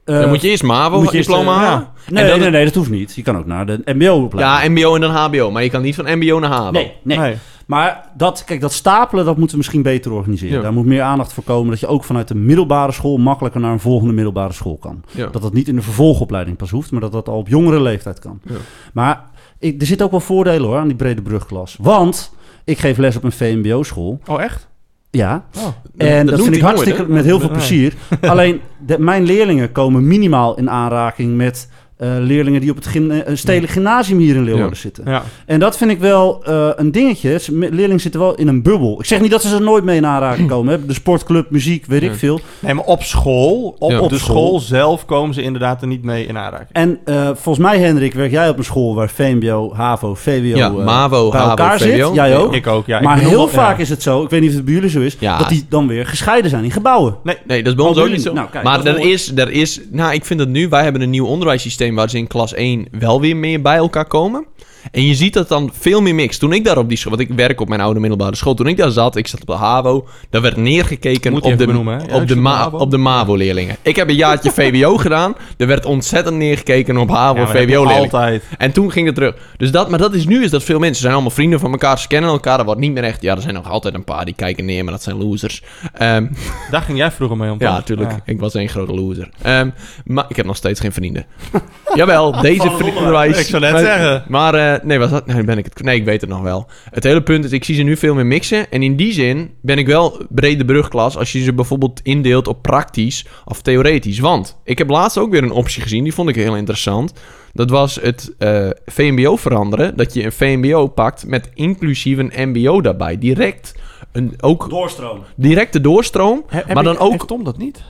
Eh, 0.04 0.20
dan 0.20 0.28
moet 0.28 0.40
je 0.40 0.48
eerst 0.48 0.62
moet 0.62 0.72
je 0.72 1.16
eerst, 1.16 1.28
MAVO-diploma 1.28 1.52
eh, 1.54 1.68
halen. 1.68 1.88
Nee, 2.08 2.28
dan- 2.28 2.38
nee, 2.40 2.50
nee, 2.50 2.64
dat 2.64 2.74
hoeft 2.74 2.90
niet. 2.90 3.14
Je 3.14 3.22
kan 3.22 3.36
ook 3.36 3.46
naar 3.46 3.66
de 3.66 3.80
MBO-opleiding. 3.84 4.78
Ja, 4.78 4.82
MBO 4.82 4.94
en 4.94 5.00
dan 5.00 5.10
HBO. 5.10 5.50
Maar 5.50 5.62
je 5.62 5.70
kan 5.70 5.82
niet 5.82 5.94
van 5.94 6.18
MBO 6.18 6.38
naar 6.38 6.50
HAVO. 6.50 6.70
Nee, 6.70 6.92
nee. 7.02 7.36
Maar 7.66 8.10
dat, 8.16 8.44
kijk, 8.44 8.60
dat 8.60 8.72
stapelen, 8.72 9.24
dat 9.24 9.34
moeten 9.34 9.50
we 9.50 9.56
misschien 9.56 9.82
beter 9.82 10.12
organiseren. 10.12 10.56
Ja. 10.56 10.62
Daar 10.62 10.72
moet 10.72 10.86
meer 10.86 11.02
aandacht 11.02 11.32
voor 11.32 11.44
komen. 11.44 11.70
Dat 11.70 11.80
je 11.80 11.86
ook 11.86 12.04
vanuit 12.04 12.28
de 12.28 12.34
middelbare 12.34 12.92
school 12.92 13.16
makkelijker 13.16 13.60
naar 13.60 13.72
een 13.72 13.80
volgende 13.80 14.12
middelbare 14.12 14.52
school 14.52 14.76
kan. 14.76 15.02
Ja. 15.10 15.26
Dat 15.26 15.42
dat 15.42 15.52
niet 15.52 15.68
in 15.68 15.76
de 15.76 15.82
vervolgopleiding 15.82 16.56
pas 16.56 16.70
hoeft, 16.70 16.90
maar 16.90 17.00
dat 17.00 17.12
dat 17.12 17.28
al 17.28 17.36
op 17.38 17.48
jongere 17.48 17.80
leeftijd 17.80 18.18
kan. 18.18 18.40
Ja. 18.44 18.54
Maar 18.92 19.24
ik, 19.58 19.80
er 19.80 19.86
zitten 19.86 20.06
ook 20.06 20.12
wel 20.12 20.20
voordelen 20.20 20.68
hoor 20.68 20.78
aan 20.78 20.86
die 20.88 20.96
brede 20.96 21.22
brugklas. 21.22 21.76
Want 21.80 22.32
ik 22.64 22.78
geef 22.78 22.96
les 22.98 23.16
op 23.16 23.24
een 23.24 23.32
VMBO-school. 23.32 24.20
Oh, 24.26 24.42
echt? 24.42 24.68
Ja, 25.10 25.44
Oh, 25.56 25.66
en 25.96 26.26
dat, 26.26 26.42
vind 26.42 26.56
ik 26.56 26.62
hartstikke 26.62 26.98
nooit, 26.98 27.12
met 27.12 27.24
heel 27.24 27.40
veel 27.40 27.50
plezier. 27.50 27.94
Alleen 28.20 28.60
de, 28.86 28.98
mijn 28.98 29.22
leerlingen 29.22 29.72
komen 29.72 30.06
minimaal 30.06 30.56
in 30.56 30.70
aanraking 30.70 31.36
met 31.36 31.68
eh, 32.00 32.08
leerlingen 32.18 32.60
die 32.60 32.70
op 32.70 32.76
het 32.76 32.86
gym- 32.86 33.10
eh, 33.10 33.34
stedelijk 33.36 33.72
gymnasium 33.72 34.18
hier 34.18 34.34
in 34.34 34.42
Leeuwarden 34.44 34.70
Ja. 34.72 34.80
zitten. 34.80 35.04
Ja. 35.06 35.22
En 35.46 35.60
dat 35.60 35.76
vind 35.76 35.90
ik 35.90 35.98
wel 35.98 36.44
eh, 36.44 36.68
een 36.76 36.92
dingetje. 36.92 37.38
Leerlingen 37.50 38.00
zitten 38.00 38.20
wel 38.20 38.34
in 38.34 38.48
een 38.48 38.62
bubbel. 38.62 38.96
Ik 39.00 39.06
zeg 39.06 39.20
niet 39.20 39.30
dat 39.30 39.42
ze 39.42 39.54
er 39.54 39.62
nooit 39.62 39.84
mee 39.84 39.96
in 39.96 40.06
aanraking 40.06 40.48
komen. 40.54 40.72
Hè. 40.72 40.86
De 40.86 40.92
sportclub, 40.92 41.50
muziek, 41.50 41.86
weet 41.86 42.02
ik 42.02 42.14
veel. 42.14 42.40
Nee, 42.58 42.74
maar 42.74 42.84
op 42.84 43.02
school, 43.02 43.76
op, 43.78 43.90
Ja. 43.90 43.96
op 43.98 44.02
Op 44.04 44.10
de 44.10 44.18
school. 44.18 44.36
school 44.46 44.60
zelf 44.60 45.04
komen 45.04 45.34
ze 45.34 45.42
inderdaad 45.42 45.80
er 45.82 45.88
niet 45.88 46.02
mee 46.04 46.26
in 46.26 46.38
aanraking. 46.38 46.68
En 46.72 46.98
eh, 47.04 47.24
volgens 47.34 47.58
mij, 47.58 47.78
Hendrik, 47.78 48.14
werk 48.14 48.30
jij 48.30 48.48
op 48.48 48.58
een 48.58 48.64
school 48.64 48.94
waar 48.94 49.08
VMBO, 49.10 49.74
HAVO, 49.74 50.14
VWO 50.14 50.56
Ja, 50.56 50.66
eh, 50.66 50.84
MAVO, 50.84 51.30
bij 51.30 51.40
HAVO, 51.40 51.50
elkaar 51.50 51.78
VWO. 51.78 52.06
zit. 52.06 52.14
Jij 52.14 52.36
ook. 52.36 52.54
Ik 52.54 52.66
ook, 52.66 52.86
ja. 52.86 52.98
Ik 52.98 53.04
maar 53.04 53.18
heel 53.18 53.48
vaak 53.48 53.76
ja. 53.76 53.82
is 53.82 53.88
het 53.88 54.02
zo, 54.02 54.22
ik 54.22 54.30
weet 54.30 54.40
niet 54.40 54.50
of 54.50 54.56
het 54.56 54.64
bij 54.64 54.74
jullie 54.74 54.90
zo 54.90 55.00
is, 55.00 55.16
Ja. 55.18 55.38
dat 55.38 55.48
die 55.48 55.66
dan 55.68 55.86
weer 55.86 56.06
gescheiden 56.06 56.50
zijn 56.50 56.64
in 56.64 56.70
gebouwen. 56.70 57.16
Nee, 57.22 57.36
Nee, 57.46 57.58
dat 57.62 57.72
is 57.72 57.78
bij 57.78 57.84
ons 57.88 57.96
Oh, 57.98 58.02
ook 58.04 58.10
niet 58.10 58.22
zo. 58.22 58.32
nou, 58.32 58.48
kijk, 58.50 58.64
maar 58.64 58.84
er 58.86 58.98
is, 58.98 59.32
er 59.36 59.50
is... 59.50 59.80
Nou, 59.90 60.14
ik 60.14 60.24
vind 60.24 60.38
dat 60.38 60.48
nu... 60.48 60.68
Wij 60.68 60.82
hebben 60.82 61.02
een 61.02 61.10
nieuw 61.10 61.26
onderwijssysteem... 61.26 61.89
waar 61.94 62.10
ze 62.10 62.18
in 62.18 62.26
klas 62.26 62.54
1 62.54 62.86
wel 62.90 63.20
weer 63.20 63.36
meer 63.36 63.62
bij 63.62 63.76
elkaar 63.76 64.06
komen. 64.06 64.46
En 64.90 65.06
je 65.06 65.14
ziet 65.14 65.32
dat 65.32 65.48
dan 65.48 65.70
veel 65.78 66.00
meer 66.00 66.14
mix. 66.14 66.38
Toen 66.38 66.52
ik 66.52 66.64
daar 66.64 66.78
op 66.78 66.88
die 66.88 66.98
school... 66.98 67.16
Want 67.16 67.30
ik 67.30 67.36
werk 67.36 67.60
op 67.60 67.68
mijn 67.68 67.80
oude 67.80 68.00
middelbare 68.00 68.36
school. 68.36 68.54
Toen 68.54 68.66
ik 68.66 68.76
daar 68.76 68.90
zat... 68.90 69.16
Ik 69.16 69.26
zat 69.26 69.40
op 69.40 69.46
de 69.46 69.52
HAVO. 69.52 70.06
Daar 70.30 70.42
werd 70.42 70.56
neergekeken 70.56 71.34
op 71.34 71.58
de, 71.58 71.66
benoemen? 71.66 72.02
Ja, 72.08 72.14
op, 72.14 72.22
ik 72.22 72.28
de 72.28 72.40
zat 72.42 72.72
op 72.72 72.90
de 72.90 72.96
MAVO-leerlingen. 72.96 73.76
Ik 73.82 73.96
heb 73.96 74.08
een 74.08 74.14
jaartje 74.14 74.50
VWO 74.60 74.96
gedaan. 74.96 75.34
Er 75.56 75.66
werd 75.66 75.84
ontzettend 75.84 76.36
neergekeken 76.36 76.96
op 76.96 77.08
HAVO 77.08 77.40
Ja, 77.40 77.46
VWO-leerlingen. 77.46 77.96
altijd. 77.96 78.42
En 78.58 78.72
toen 78.72 78.92
ging 78.92 79.06
het 79.06 79.14
terug. 79.14 79.34
Dus 79.56 79.70
dat, 79.70 79.90
maar 79.90 79.98
dat 79.98 80.14
is 80.14 80.26
nu 80.26 80.44
is 80.44 80.50
dat 80.50 80.62
veel 80.62 80.78
mensen 80.78 81.00
zijn 81.00 81.12
allemaal 81.12 81.30
vrienden 81.30 81.60
van 81.60 81.70
elkaar. 81.70 81.98
Ze 81.98 82.06
kennen 82.08 82.30
elkaar. 82.30 82.56
Dat 82.56 82.66
wordt 82.66 82.80
niet 82.80 82.92
meer 82.92 83.04
echt. 83.04 83.22
Ja, 83.22 83.34
er 83.34 83.42
zijn 83.42 83.54
nog 83.54 83.70
altijd 83.70 83.94
een 83.94 84.04
paar 84.04 84.24
die 84.24 84.34
kijken 84.34 84.64
neer, 84.64 84.84
maar 84.84 84.92
dat 84.92 85.02
zijn 85.02 85.16
losers. 85.16 85.62
Ehm, 85.92 86.26
Daar 86.70 86.82
ging 86.82 86.98
jij 86.98 87.10
vroeger 87.10 87.36
mee 87.36 87.50
om. 87.50 87.56
ja, 87.58 87.72
natuurlijk. 87.72 88.10
Ja. 88.10 88.20
Ik 88.24 88.40
was 88.40 88.54
één 88.54 88.68
grote 88.68 88.92
loser. 88.94 89.28
Ehm, 89.42 89.70
maar 90.04 90.24
ik 90.28 90.36
heb 90.36 90.46
nog 90.46 90.56
steeds 90.56 90.80
geen 90.80 90.92
vrienden. 90.92 91.26
Jawel, 91.94 92.40
deze 92.40 92.70
vriendenwijs. 92.78 93.38
Ik 93.38 93.46
zou 93.46 93.62
net 93.62 93.78
zeggen. 93.78 94.24
Maar 94.28 94.54
eh, 94.78 94.84
nee, 94.84 94.98
was 94.98 95.10
dat? 95.10 95.26
Nee, 95.26 95.44
ben 95.44 95.58
ik 95.58 95.64
het. 95.64 95.82
Nee, 95.82 95.96
ik 95.96 96.04
weet 96.04 96.20
het 96.20 96.30
nog 96.30 96.40
wel. 96.42 96.66
Het 96.90 97.04
hele 97.04 97.22
punt 97.22 97.44
is, 97.44 97.52
ik 97.52 97.64
zie 97.64 97.74
ze 97.74 97.82
nu 97.82 97.96
veel 97.96 98.14
meer 98.14 98.26
mixen. 98.26 98.70
En 98.70 98.82
in 98.82 98.96
die 98.96 99.12
zin 99.12 99.50
ben 99.62 99.78
ik 99.78 99.86
wel 99.86 100.20
brede 100.28 100.64
brugklas 100.64 101.16
als 101.16 101.32
je 101.32 101.42
ze 101.42 101.52
bijvoorbeeld 101.52 102.00
indeelt 102.02 102.48
op 102.48 102.62
praktisch 102.62 103.26
of 103.44 103.62
theoretisch. 103.62 104.18
Want 104.18 104.58
ik 104.64 104.78
heb 104.78 104.90
laatst 104.90 105.18
ook 105.18 105.30
weer 105.30 105.42
een 105.42 105.50
optie 105.50 105.82
gezien, 105.82 106.04
die 106.04 106.14
vond 106.14 106.28
ik 106.28 106.34
heel 106.34 106.56
interessant. 106.56 107.12
Dat 107.52 107.70
was 107.70 107.94
het 108.02 108.34
eh, 108.38 108.68
VMBO 108.86 109.36
veranderen. 109.36 109.96
Dat 109.96 110.14
je 110.14 110.24
een 110.24 110.32
VMBO 110.32 110.86
pakt 110.86 111.26
met 111.26 111.50
inclusief 111.54 112.18
een 112.18 112.32
MBO 112.48 112.80
daarbij. 112.80 113.18
Direct, 113.18 113.74
een, 114.12 114.34
ook 114.40 114.70
Doorstroom. 114.70 115.20
directe 115.36 115.80
doorstroom. 115.80 116.44
He- 116.46 116.74
maar 116.74 116.84
dan 116.84 116.94
ik- 116.94 117.00
ook 117.00 117.10
Heeft 117.12 117.26
Tom 117.26 117.44
dat 117.44 117.58
niet? 117.58 117.82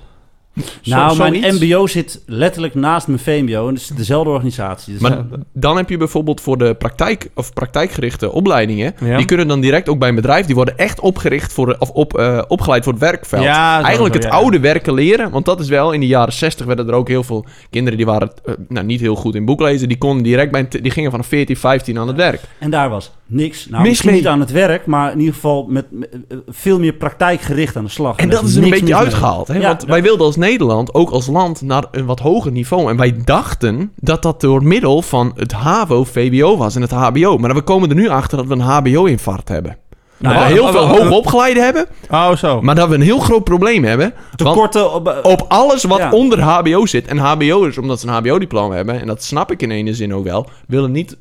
Zo- 0.80 0.96
Nou, 0.96 1.16
mijn? 1.30 1.54
MBO 1.54 1.86
zit 1.86 2.22
letterlijk 2.26 2.74
naast 2.74 3.06
mijn 3.06 3.18
VMBO 3.18 3.68
en 3.68 3.74
het 3.74 3.82
is 3.82 3.88
dezelfde 3.88 4.30
organisatie. 4.30 4.92
Dus 4.92 5.02
Maar 5.02 5.10
Ja. 5.10 5.26
dan 5.52 5.76
heb 5.76 5.88
je 5.88 5.96
bijvoorbeeld 5.96 6.40
voor 6.40 6.58
de 6.58 6.74
praktijk 6.74 7.30
of 7.34 7.52
praktijkgerichte 7.52 8.32
opleidingen. 8.32 8.94
Ja. 9.00 9.16
Die 9.16 9.26
kunnen 9.26 9.48
dan 9.48 9.60
direct 9.60 9.88
ook 9.88 9.98
bij 9.98 10.08
een 10.08 10.14
bedrijf. 10.14 10.46
Die 10.46 10.54
worden 10.54 10.76
echt 10.78 11.00
opgericht 11.00 11.52
voor 11.52 11.76
of 11.78 11.90
op, 11.90 12.18
eh, 12.18 12.42
opgeleid 12.48 12.84
voor 12.84 12.92
het 12.92 13.02
werkveld. 13.02 13.42
Ja, 13.42 13.82
Eigenlijk 13.82 14.14
zo, 14.14 14.20
het 14.20 14.28
ja. 14.30 14.36
oude 14.38 14.60
werken 14.60 14.94
leren. 14.94 15.30
Want 15.30 15.44
dat 15.44 15.60
is 15.60 15.68
wel 15.68 15.92
in 15.92 16.00
de 16.00 16.06
jaren 16.06 16.32
60 16.32 16.66
werden 16.66 16.88
er 16.88 16.94
ook 16.94 17.08
heel 17.08 17.22
veel 17.24 17.44
kinderen 17.70 17.96
die 17.98 18.06
waren 18.06 18.32
eh, 18.44 18.54
nou, 18.68 18.86
niet 18.86 19.00
heel 19.00 19.16
goed 19.16 19.34
in 19.34 19.44
boeklezen. 19.44 19.88
Die 19.88 19.98
konden 19.98 20.22
direct 20.22 20.50
bij 20.50 20.60
een 20.70 20.82
die 20.82 20.90
gingen 20.90 21.10
van 21.10 21.24
14, 21.24 21.56
15 21.56 21.98
aan 21.98 22.08
het 22.08 22.16
werk. 22.16 22.40
En 22.58 22.70
daar 22.70 22.90
was 22.90 23.10
niks. 23.30 23.66
Nou, 23.68 23.78
Mis 23.82 23.88
misschien 23.88 24.10
mee. 24.10 24.18
niet 24.20 24.28
aan 24.28 24.40
het 24.40 24.50
werk, 24.50 24.86
maar 24.86 25.12
in 25.12 25.18
ieder 25.18 25.34
geval 25.34 25.66
met, 25.68 25.86
met, 25.90 26.08
eh, 26.28 26.36
veel 26.48 26.78
meer 26.78 26.92
praktijkgericht 26.92 27.76
aan 27.76 27.84
de 27.84 27.90
slag. 27.90 28.16
En 28.16 28.28
dat 28.30 28.42
is 28.42 28.56
er 28.56 28.62
een 28.62 28.70
beetje 28.70 28.96
uitgehaald. 28.96 29.48
Hè? 29.48 29.54
Ja, 29.58 29.66
Want 29.66 29.84
wij 29.84 30.02
wilden 30.02 30.26
als 30.26 30.36
Nederland, 30.36 30.94
ook 30.94 31.10
als 31.10 31.26
land, 31.26 31.62
naar 31.62 31.84
een 31.90 32.06
wat 32.06 32.20
hoger 32.20 32.52
niveau. 32.52 32.90
En 32.90 32.96
wij 32.96 33.14
dachten 33.24 33.92
dat 33.96 34.22
dat 34.22 34.40
door 34.40 34.64
middel 34.64 35.02
van 35.02 35.32
het 35.36 35.52
HAVO, 35.52 36.04
VWO 36.04 36.56
was 36.56 36.74
en 36.76 36.82
het 36.82 36.90
HBO. 36.90 37.38
Maar 37.38 37.54
we 37.54 37.62
komen 37.62 37.88
er 37.88 37.94
nu 37.94 38.08
achter 38.08 38.36
dat 38.38 38.46
we 38.46 38.52
een 38.54 38.60
HBO-infarct 38.60 39.48
hebben. 39.48 39.76
Nou, 40.16 40.34
dat 40.34 40.46
we 40.46 40.52
heel 40.52 40.68
veel 40.68 40.86
hoogopgeleiden 40.86 41.64
hebben, 41.64 41.86
Oh, 42.10 42.34
zo. 42.36 42.60
maar 42.60 42.74
dat 42.74 42.88
we 42.88 42.94
een 42.94 43.00
heel 43.00 43.18
groot 43.18 43.44
probleem 43.44 43.84
hebben. 43.84 44.14
Tekorten 44.36 44.92
op, 44.94 45.08
eh, 45.08 45.30
op 45.30 45.44
alles 45.48 45.84
wat 45.84 45.98
Ja. 45.98 46.10
onder 46.10 46.40
HBO 46.40 46.86
zit. 46.86 47.06
En 47.06 47.18
HBO'ers, 47.18 47.78
omdat 47.78 48.00
ze 48.00 48.06
een 48.06 48.12
HBO-diploma 48.12 48.74
hebben, 48.74 49.00
en 49.00 49.06
dat 49.06 49.22
snap 49.22 49.50
ik 49.52 49.62
in 49.62 49.70
ene 49.70 49.94
zin 49.94 50.14
ook 50.14 50.24
wel, 50.24 50.48
willen 50.66 50.92
niet 50.92 51.16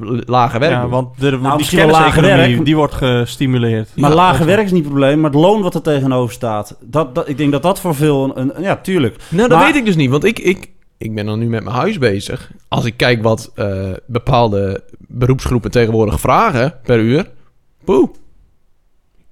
l- 0.00 0.20
lager 0.26 0.60
werk 0.60 0.72
Ja, 0.72 0.80
doen. 0.80 0.90
want 0.90 1.20
de, 1.20 1.30
die 1.30 1.38
misschien 1.56 1.78
wel 1.78 1.88
lager 1.88 2.04
kenniseconomie, 2.12 2.52
werk. 2.54 2.64
die 2.64 2.76
wordt 2.76 2.94
gestimuleerd. 2.94 3.88
Maar 3.96 4.10
Ja, 4.10 4.16
lage 4.16 4.38
dat- 4.38 4.46
werk 4.46 4.64
is 4.64 4.70
niet 4.72 4.84
het 4.84 4.88
probleem, 4.92 5.20
maar 5.20 5.30
het 5.30 5.40
loon 5.40 5.62
wat 5.62 5.74
er 5.74 5.82
tegenover 5.82 6.34
staat. 6.34 6.76
Dat, 6.80 7.14
dat, 7.14 7.28
ik 7.28 7.36
denk 7.38 7.52
dat 7.52 7.62
dat 7.62 7.80
voor 7.80 7.94
veel 7.94 8.32
een, 8.38 8.56
een- 8.56 8.62
ja, 8.62 8.76
tuurlijk. 8.76 9.16
Nou, 9.28 9.48
dat 9.48 9.58
Maar- 9.58 9.66
weet 9.66 9.76
ik 9.76 9.84
dus 9.84 9.96
niet, 9.96 10.10
want 10.10 10.24
ik, 10.24 10.38
ik, 10.38 10.70
ik 10.98 11.14
ben 11.14 11.26
dan 11.26 11.38
nu 11.38 11.46
met 11.48 11.64
mijn 11.64 11.76
huis 11.76 11.98
bezig. 11.98 12.50
Als 12.68 12.84
ik 12.84 12.96
kijk 12.96 13.22
wat 13.22 13.50
eh, 13.54 13.66
bepaalde 14.06 14.82
beroepsgroepen 14.98 15.70
tegenwoordig 15.70 16.20
vragen 16.20 16.74
per 16.82 16.98
uur, 16.98 17.30
poeh. 17.84 18.08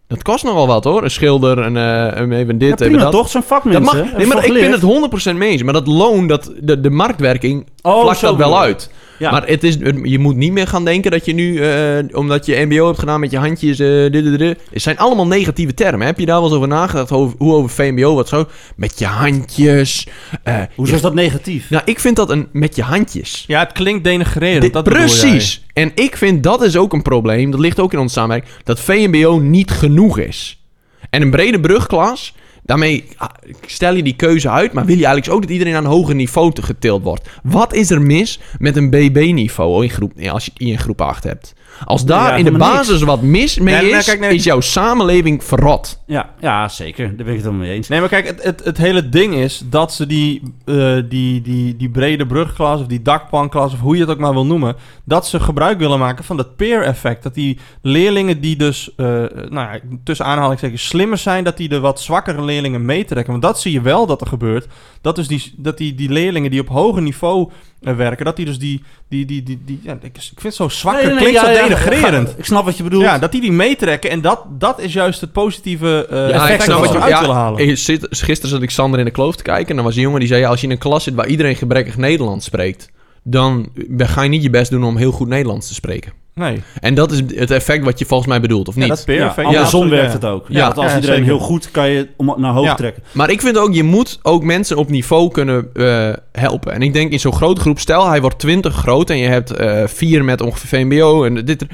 Dat 0.07 0.23
kost 0.23 0.45
nogal 0.45 0.67
wat 0.67 0.85
hoor. 0.85 1.03
Een 1.03 1.11
schilder, 1.11 1.59
een, 1.59 1.77
eh, 1.77 2.21
een 2.21 2.33
even 2.33 2.59
dit, 2.59 2.69
Ja, 2.69 2.75
even 2.75 2.87
prima 2.87 3.03
dat. 3.03 3.13
toch? 3.13 3.29
Zijn 3.29 3.43
Dat 3.49 3.53
vakmensen. 3.53 3.83
mag, 3.85 3.95
hebben 3.95 4.17
nee, 4.19 4.27
maar 4.27 4.37
ik 4.37 4.43
ben 4.53 4.57
geleerd. 4.81 5.11
het 5.13 5.33
100% 5.35 5.37
mee 5.39 5.51
eens. 5.51 5.63
Maar 5.63 5.73
dat 5.73 5.87
loon, 5.87 6.27
dat, 6.27 6.53
de, 6.61 6.81
de 6.81 6.91
marktwerking, 6.91 7.67
Oh, 7.83 8.01
vlakt 8.03 8.21
dat 8.21 8.37
wel 8.37 8.59
uit. 8.61 8.91
Ja. 9.19 9.31
Maar 9.31 9.47
het 9.47 9.65
is, 9.65 9.77
je 10.03 10.19
moet 10.19 10.37
niet 10.37 10.53
meer 10.53 10.67
gaan 10.67 10.85
denken 10.85 11.11
dat 11.11 11.25
je 11.25 11.33
nu, 11.33 11.61
eh, 11.63 11.99
omdat 12.13 12.47
je 12.47 12.65
MBO 12.69 12.87
hebt 12.87 12.99
gedaan 12.99 13.21
met 13.21 13.31
je 13.31 13.39
handjes, 13.39 13.79
eh 13.79 13.89
dit, 13.89 14.13
dit, 14.13 14.39
dit. 14.39 14.59
Het 14.73 14.83
zijn 14.83 14.99
allemaal 14.99 15.27
negatieve 15.27 15.75
termen. 15.75 16.07
Heb 16.07 16.19
je 16.19 16.27
daar 16.27 16.35
wel 16.37 16.45
eens 16.45 16.55
over 16.55 16.69
nagedacht? 16.69 17.11
Hoe, 17.11 17.33
hoe 17.39 17.55
over 17.55 17.71
VMBO 17.71 18.15
wat 18.15 18.29
zo? 18.29 18.47
Met 18.77 18.99
je 18.99 19.07
handjes. 19.07 20.07
eh, 20.43 20.57
Hoezo 20.75 20.95
is 20.95 21.01
dat 21.01 21.15
negatief? 21.15 21.71
nou, 21.71 21.83
ik 21.85 22.01
vind 22.01 22.17
dat 22.17 22.31
een 22.31 22.49
met 22.53 22.77
je 22.77 22.83
handjes. 22.83 23.45
Ja, 23.47 23.59
het 23.61 23.73
klinkt 23.73 24.05
denigrerend. 24.05 24.63
Dit- 24.63 24.73
dat 24.73 24.85
precies. 24.85 25.65
En 25.73 25.93
ik 25.95 26.17
vind 26.17 26.43
dat 26.43 26.63
is 26.63 26.77
ook 26.77 26.93
een 26.93 27.03
probleem. 27.03 27.51
Dat 27.51 27.61
ligt 27.61 27.81
ook 27.81 27.93
in 27.93 27.99
onze 27.99 28.15
samenwerking. 28.15 28.53
Dat 28.65 28.81
VMBO 28.81 29.39
niet 29.39 29.71
genoeg 29.71 30.19
is. 30.19 30.63
En 31.11 31.23
een 31.23 31.31
brede 31.31 31.61
brugklas. 31.61 32.35
Daarmee 32.69 33.05
ah, 33.17 33.29
stel 33.67 33.95
je 33.95 34.03
die 34.03 34.17
keuze 34.17 34.51
uit. 34.51 34.73
Maar 34.73 34.85
wil 34.85 34.97
je 34.97 35.05
eigenlijk 35.05 35.35
ook 35.35 35.43
dat 35.43 35.51
iedereen 35.51 35.75
aan 35.75 35.85
een 35.85 35.91
hoger 35.91 36.15
niveau 36.15 36.53
getild 36.63 37.03
wordt. 37.03 37.29
Wat 37.43 37.75
is 37.75 37.91
er 37.91 38.03
mis 38.03 38.41
met 38.59 38.77
een 38.77 38.91
BB-niveau 38.91 39.85
in 39.85 39.91
groep, 39.91 40.13
als 40.31 40.45
je 40.45 40.51
in 40.55 40.79
groep 40.79 41.01
8 41.01 41.25
hebt? 41.25 41.55
Als 41.85 42.05
daar 42.05 42.31
Ja, 42.31 42.37
in 42.37 42.45
de 42.45 42.59
basis 42.59 43.03
wat 43.03 43.23
mis 43.23 43.59
mee 43.59 43.75
Nee, 43.75 43.91
is, 43.91 44.05
kijk, 44.05 44.21
nee. 44.21 44.35
is 44.35 44.45
jouw 44.45 44.61
samenleving 44.61 45.45
verrot. 45.45 46.03
Ja, 46.07 46.31
ja, 46.41 46.69
zeker. 46.69 47.07
Daar 47.07 47.17
ben 47.17 47.27
ik 47.27 47.33
het 47.33 47.43
helemaal 47.43 47.67
mee 47.67 47.77
eens. 47.77 47.89
Nee, 47.89 48.01
maar 48.01 48.09
kijk, 48.09 48.27
het, 48.27 48.43
het, 48.43 48.65
het 48.65 48.79
hele 48.79 49.09
ding 49.09 49.35
is 49.35 49.63
dat 49.71 49.95
ze 49.95 50.07
die, 50.07 50.43
eh, 50.65 50.97
die, 51.09 51.41
die, 51.43 51.77
die 51.77 51.91
brede 51.91 52.27
brugklas 52.27 52.81
of 52.81 52.87
die 52.87 53.03
dakpanklas 53.03 53.73
of 53.73 53.81
hoe 53.81 53.95
je 53.95 54.01
het 54.01 54.11
ook 54.11 54.19
maar 54.19 54.33
wil 54.33 54.47
noemen, 54.47 54.77
dat 55.05 55.27
ze 55.27 55.41
gebruik 55.41 55.79
willen 55.79 55.99
maken 55.99 56.25
van 56.25 56.37
dat 56.37 56.57
peer 56.57 56.83
effect. 56.83 57.23
Dat 57.23 57.35
die 57.35 57.59
leerlingen 57.83 58.41
die 58.41 58.57
dus, 58.57 58.95
eh, 58.97 59.07
nou 59.07 59.53
ja, 59.53 59.81
tussen 60.05 60.27
aanhalingstekens 60.27 60.87
slimmer 60.87 61.19
zijn, 61.19 61.45
dat 61.45 61.57
die 61.57 61.69
de 61.69 61.81
wat 61.81 62.01
zwakkere 62.01 62.43
leerlingen 62.43 62.85
meetrekken. 62.85 63.31
Want 63.31 63.43
dat 63.43 63.61
zie 63.61 63.73
je 63.73 63.81
wel 63.81 64.07
dat 64.07 64.21
er 64.21 64.27
gebeurt. 64.27 64.67
Dat 65.01 65.19
is 65.19 65.29
die, 65.29 65.55
dat 65.57 65.79
die, 65.79 65.95
die 65.95 66.11
leerlingen 66.11 66.51
die 66.51 66.61
op 66.61 66.69
hoger 66.69 67.03
niveau 67.03 67.51
werken, 67.81 68.25
dat 68.25 68.37
die 68.37 68.45
dus 68.45 68.59
die, 68.59 68.83
die, 69.09 69.25
die, 69.25 69.43
die, 69.43 69.61
die 69.65 69.81
ja, 69.83 69.93
ik, 69.93 70.03
ik 70.03 70.21
vind 70.23 70.43
het 70.43 70.55
zo 70.55 70.69
zwakker, 70.69 71.03
Nee, 71.05 71.13
nee, 71.15 71.23
klinkt 71.23 71.41
ja, 71.41 71.47
zo 71.47 71.53
ja, 71.53 71.63
denigrerend. 71.63 72.35
Ik 72.39 72.45
snap 72.45 72.65
wat 72.65 72.77
je 72.77 72.83
bedoelt. 72.83 73.03
Ja, 73.03 73.19
dat 73.19 73.33
die 73.33 73.41
die 73.41 73.53
meetrekken 73.53 74.11
en 74.11 74.21
dat, 74.21 74.45
dat 74.49 74.81
is 74.81 74.93
juist 74.93 75.21
het 75.21 75.33
positieve 75.33 76.07
eh 76.11 76.29
Ja, 76.29 76.49
effect 76.49 76.67
wat 76.67 76.91
we 76.91 76.97
eruit 76.97 77.11
ja, 77.13 77.21
willen 77.21 77.35
halen. 77.37 77.69
ik 77.69 77.77
zit- 77.79 78.07
Gisteren 78.11 78.51
zat 78.51 78.63
ik 78.63 78.71
Sander 78.71 78.99
in 78.99 79.05
de 79.05 79.11
kloof 79.11 79.37
te 79.37 79.43
kijken. 79.43 79.69
En 79.69 79.77
dan 79.77 79.85
was 79.85 79.97
een 79.97 80.03
jongen 80.03 80.19
die 80.19 80.29
zei... 80.29 80.41
ja, 80.41 80.49
als 80.49 80.61
je 80.61 80.67
in 80.67 80.73
een 80.73 80.79
klas 80.79 81.05
zit 81.05 81.15
waar 81.15 81.27
iedereen 81.27 81.57
gebrekkig 81.57 81.97
Nederlands 81.97 82.45
spreekt... 82.45 82.91
dan 83.31 83.69
ga 83.97 84.23
je 84.23 84.29
niet 84.29 84.43
je 84.43 84.51
best 84.51 84.71
doen 84.71 84.85
om 84.85 84.97
heel 84.97 85.13
goed 85.13 85.29
Nederlands 85.29 85.69
te 85.69 85.75
spreken. 85.75 86.13
Nee. 86.35 86.63
En 86.81 86.95
dat 86.95 87.13
is 87.13 87.23
het 87.35 87.51
effect 87.51 87.85
wat 87.85 87.99
je 87.99 88.05
volgens 88.05 88.29
mij 88.29 88.41
bedoelt, 88.41 88.69
of 88.69 88.75
Ja, 88.75 88.81
niet? 88.81 88.89
dat 88.89 89.05
peer 89.05 89.17
Ja, 89.17 89.29
effect. 89.29 89.47
andersom 89.47 89.89
werkt 89.89 90.07
ja. 90.07 90.13
het 90.13 90.25
ook. 90.25 90.47
Ja, 90.49 90.59
Ja, 90.59 90.65
want 90.65 90.79
als 90.79 90.87
ja, 90.91 90.95
iedereen 90.95 91.17
zeker. 91.17 91.31
heel 91.33 91.41
goed, 91.45 91.71
kan 91.71 91.89
je 91.91 92.09
om 92.17 92.35
naar 92.37 92.53
hoog 92.53 92.65
Ja. 92.65 92.75
trekken. 92.75 93.03
Maar 93.13 93.31
ik 93.31 93.41
vind 93.41 93.59
ook, 93.59 93.75
je 93.75 93.83
moet 93.83 94.19
ook 94.23 94.43
mensen 94.45 94.77
op 94.77 94.91
niveau 94.91 95.31
kunnen 95.31 95.71
eh, 95.75 96.13
helpen. 96.33 96.73
En 96.73 96.83
ik 96.83 96.93
denk 96.93 97.13
in 97.13 97.21
zo'n 97.21 97.33
grote 97.33 97.61
groep... 97.61 97.79
stel, 97.79 98.09
hij 98.09 98.21
wordt 98.21 98.39
20 98.39 98.75
groot... 98.75 99.11
en 99.11 99.17
je 99.19 99.29
hebt 99.29 99.51
eh, 99.51 99.87
vier 99.87 100.25
met 100.25 100.41
ongeveer 100.41 100.69
VMBO 100.81 101.25
en 101.25 101.45
dit... 101.45 101.67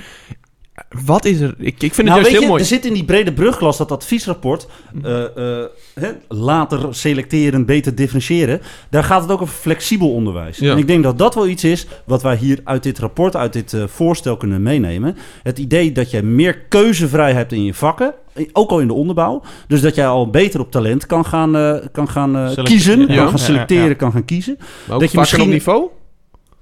Wat 1.05 1.25
is 1.25 1.41
er? 1.41 1.55
Ik, 1.59 1.67
ik 1.67 1.79
vind 1.81 1.97
het 1.97 2.05
Nou, 2.07 2.09
juist 2.21 2.25
weet 2.25 2.33
heel 2.33 2.41
je, 2.43 2.49
mooi. 2.49 2.61
er 2.63 2.69
zit 2.69 2.85
in 2.85 2.93
die 2.93 3.05
brede 3.05 3.33
brugklas 3.33 3.77
dat 3.77 3.93
adviesrapport, 3.93 4.67
eh, 5.03 5.25
eh, 5.25 5.65
hè, 5.95 6.11
later 6.29 6.95
selecteren, 6.95 7.65
beter 7.67 7.95
differentiëren, 7.95 8.61
daar 8.91 9.05
gaat 9.05 9.23
het 9.23 9.31
ook 9.31 9.41
over 9.43 9.55
flexibel 9.55 10.13
onderwijs. 10.13 10.59
Ja. 10.59 10.73
En 10.73 10.79
ik 10.79 10.87
denk 10.87 11.03
dat 11.03 11.19
dat 11.19 11.35
wel 11.35 11.49
iets 11.49 11.65
is 11.65 11.87
wat 12.05 12.23
wij 12.23 12.37
hier 12.37 12.61
uit 12.65 12.83
dit 12.83 12.99
rapport, 12.99 13.37
uit 13.37 13.53
dit 13.53 13.73
eh, 13.73 13.83
voorstel 13.87 14.37
kunnen 14.37 14.63
meenemen. 14.63 15.17
Het 15.43 15.59
idee 15.59 15.93
dat 15.93 16.11
je 16.11 16.23
meer 16.23 16.59
keuzevrijheid 16.59 17.37
hebt 17.37 17.53
in 17.53 17.65
je 17.65 17.75
vakken, 17.75 18.15
ook 18.53 18.71
al 18.71 18.81
in 18.81 18.87
de 18.87 18.95
onderbouw. 18.95 19.43
Dus 19.69 19.81
dat 19.81 19.95
jij 19.95 20.07
al 20.07 20.31
beter 20.31 20.61
op 20.61 20.71
talent 20.71 21.07
kan 21.07 21.25
gaan, 21.25 21.57
eh, 21.57 21.75
kan 21.93 22.09
gaan 22.09 22.37
eh, 22.37 22.65
kiezen, 22.65 23.01
Ja. 23.01 23.17
kan 23.17 23.29
gaan 23.29 23.39
selecteren, 23.39 23.89
ja. 23.89 23.95
kan 23.95 24.13
gaan 24.13 24.25
kiezen. 24.25 24.55
Maar 24.59 24.67
ook 24.95 25.01
dat 25.01 25.11
je 25.13 25.17
vakken 25.19 25.21
misschien- 25.21 25.43
op 25.43 25.49
niveau? 25.49 25.89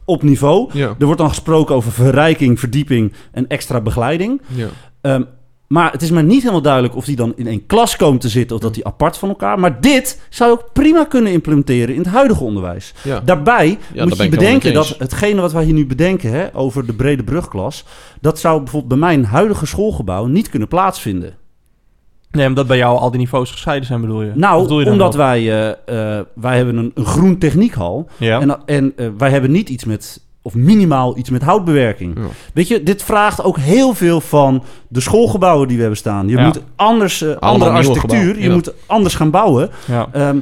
Op 0.05 0.23
niveau. 0.23 0.71
Ja. 0.73 0.95
Er 0.99 1.05
wordt 1.05 1.21
dan 1.21 1.29
gesproken 1.29 1.75
over 1.75 1.93
verrijking, 1.93 2.61
verdieping 2.61 3.12
en 3.33 3.47
extra 3.47 3.81
begeleiding. 3.81 4.41
ja. 4.55 4.69
Ehm, 5.01 5.23
Maar 5.67 5.93
het 5.93 6.03
is 6.03 6.11
mij 6.11 6.23
niet 6.23 6.41
helemaal 6.41 6.62
duidelijk 6.62 6.97
of 6.97 7.05
die 7.05 7.17
dan 7.17 7.33
in 7.37 7.47
één 7.47 7.67
klas 7.67 7.97
komen 7.97 8.21
te 8.21 8.29
zitten 8.29 8.57
of 8.57 8.62
dat 8.62 8.75
die 8.75 8.87
apart 8.87 9.17
van 9.17 9.29
elkaar. 9.29 9.59
Maar 9.59 9.81
dit 9.81 10.21
zou 10.31 10.51
je 10.51 10.59
ook 10.59 10.73
prima 10.73 11.05
kunnen 11.05 11.33
implementeren 11.33 11.95
in 11.95 12.01
het 12.01 12.11
huidige 12.11 12.45
onderwijs. 12.45 12.95
Ja. 13.03 13.21
Daarbij 13.25 13.79
daar 13.95 14.07
moet 14.09 14.17
je 14.17 14.29
bedenken 14.29 14.73
dat 14.75 14.95
hetgene 14.99 15.41
wat 15.41 15.53
wij 15.53 15.65
hier 15.65 15.75
nu 15.75 15.87
bedenken 15.87 16.31
hè, 16.31 16.57
over 16.57 16.87
de 16.87 16.93
brede 16.93 17.23
brugklas, 17.25 17.85
dat 18.21 18.38
zou 18.38 18.59
bijvoorbeeld 18.59 18.88
bij 19.01 19.09
mijn 19.09 19.25
huidige 19.25 19.67
schoolgebouw 19.67 20.27
niet 20.27 20.49
kunnen 20.49 20.69
plaatsvinden. 20.69 21.35
Nee, 22.33 22.47
omdat 22.47 22.66
bij 22.66 22.77
jou 22.77 22.99
al 22.99 23.11
die 23.11 23.21
niveaus 23.21 23.51
gescheiden 23.51 23.87
zijn, 23.87 24.01
bedoel 24.01 24.23
je? 24.23 24.31
Nou, 24.35 24.62
bedoel 24.62 24.79
je 24.79 24.85
dan 24.85 24.92
omdat 24.92 25.14
wij, 25.14 25.38
eh, 25.38 26.18
eh, 26.18 26.25
wij 26.35 26.57
hebben 26.57 26.77
een, 26.77 26.90
een 26.95 27.05
groen 27.05 27.38
techniekhal 27.38 28.09
Ja. 28.16 28.40
en, 28.40 28.59
en 28.66 28.92
eh, 28.97 29.07
wij 29.18 29.31
hebben 29.31 29.51
niet 29.51 29.68
iets 29.68 29.85
met, 29.85 30.21
of 30.42 30.55
minimaal 30.55 31.18
iets 31.18 31.31
met 31.31 31.42
houtbewerking. 31.42 32.18
Ja. 32.18 32.23
Weet 32.55 32.68
je, 32.68 32.83
dit 32.83 33.03
vraagt 33.03 33.42
ook 33.42 33.59
heel 33.59 33.95
veel 33.95 34.21
van 34.21 34.62
de 34.88 35.01
schoolgebouwen 35.01 35.66
die 35.66 35.77
we 35.77 35.81
hebben 35.83 36.01
staan. 36.01 36.29
Je 36.29 36.37
Ja. 36.37 36.45
moet 36.45 36.61
anders, 36.77 37.38
andere 37.38 37.71
architectuur, 37.71 38.38
je 38.38 38.49
ja. 38.49 38.53
moet 38.53 38.73
anders 38.87 39.14
gaan 39.14 39.31
bouwen. 39.31 39.71
ja. 39.87 40.09
Ehm, 40.12 40.38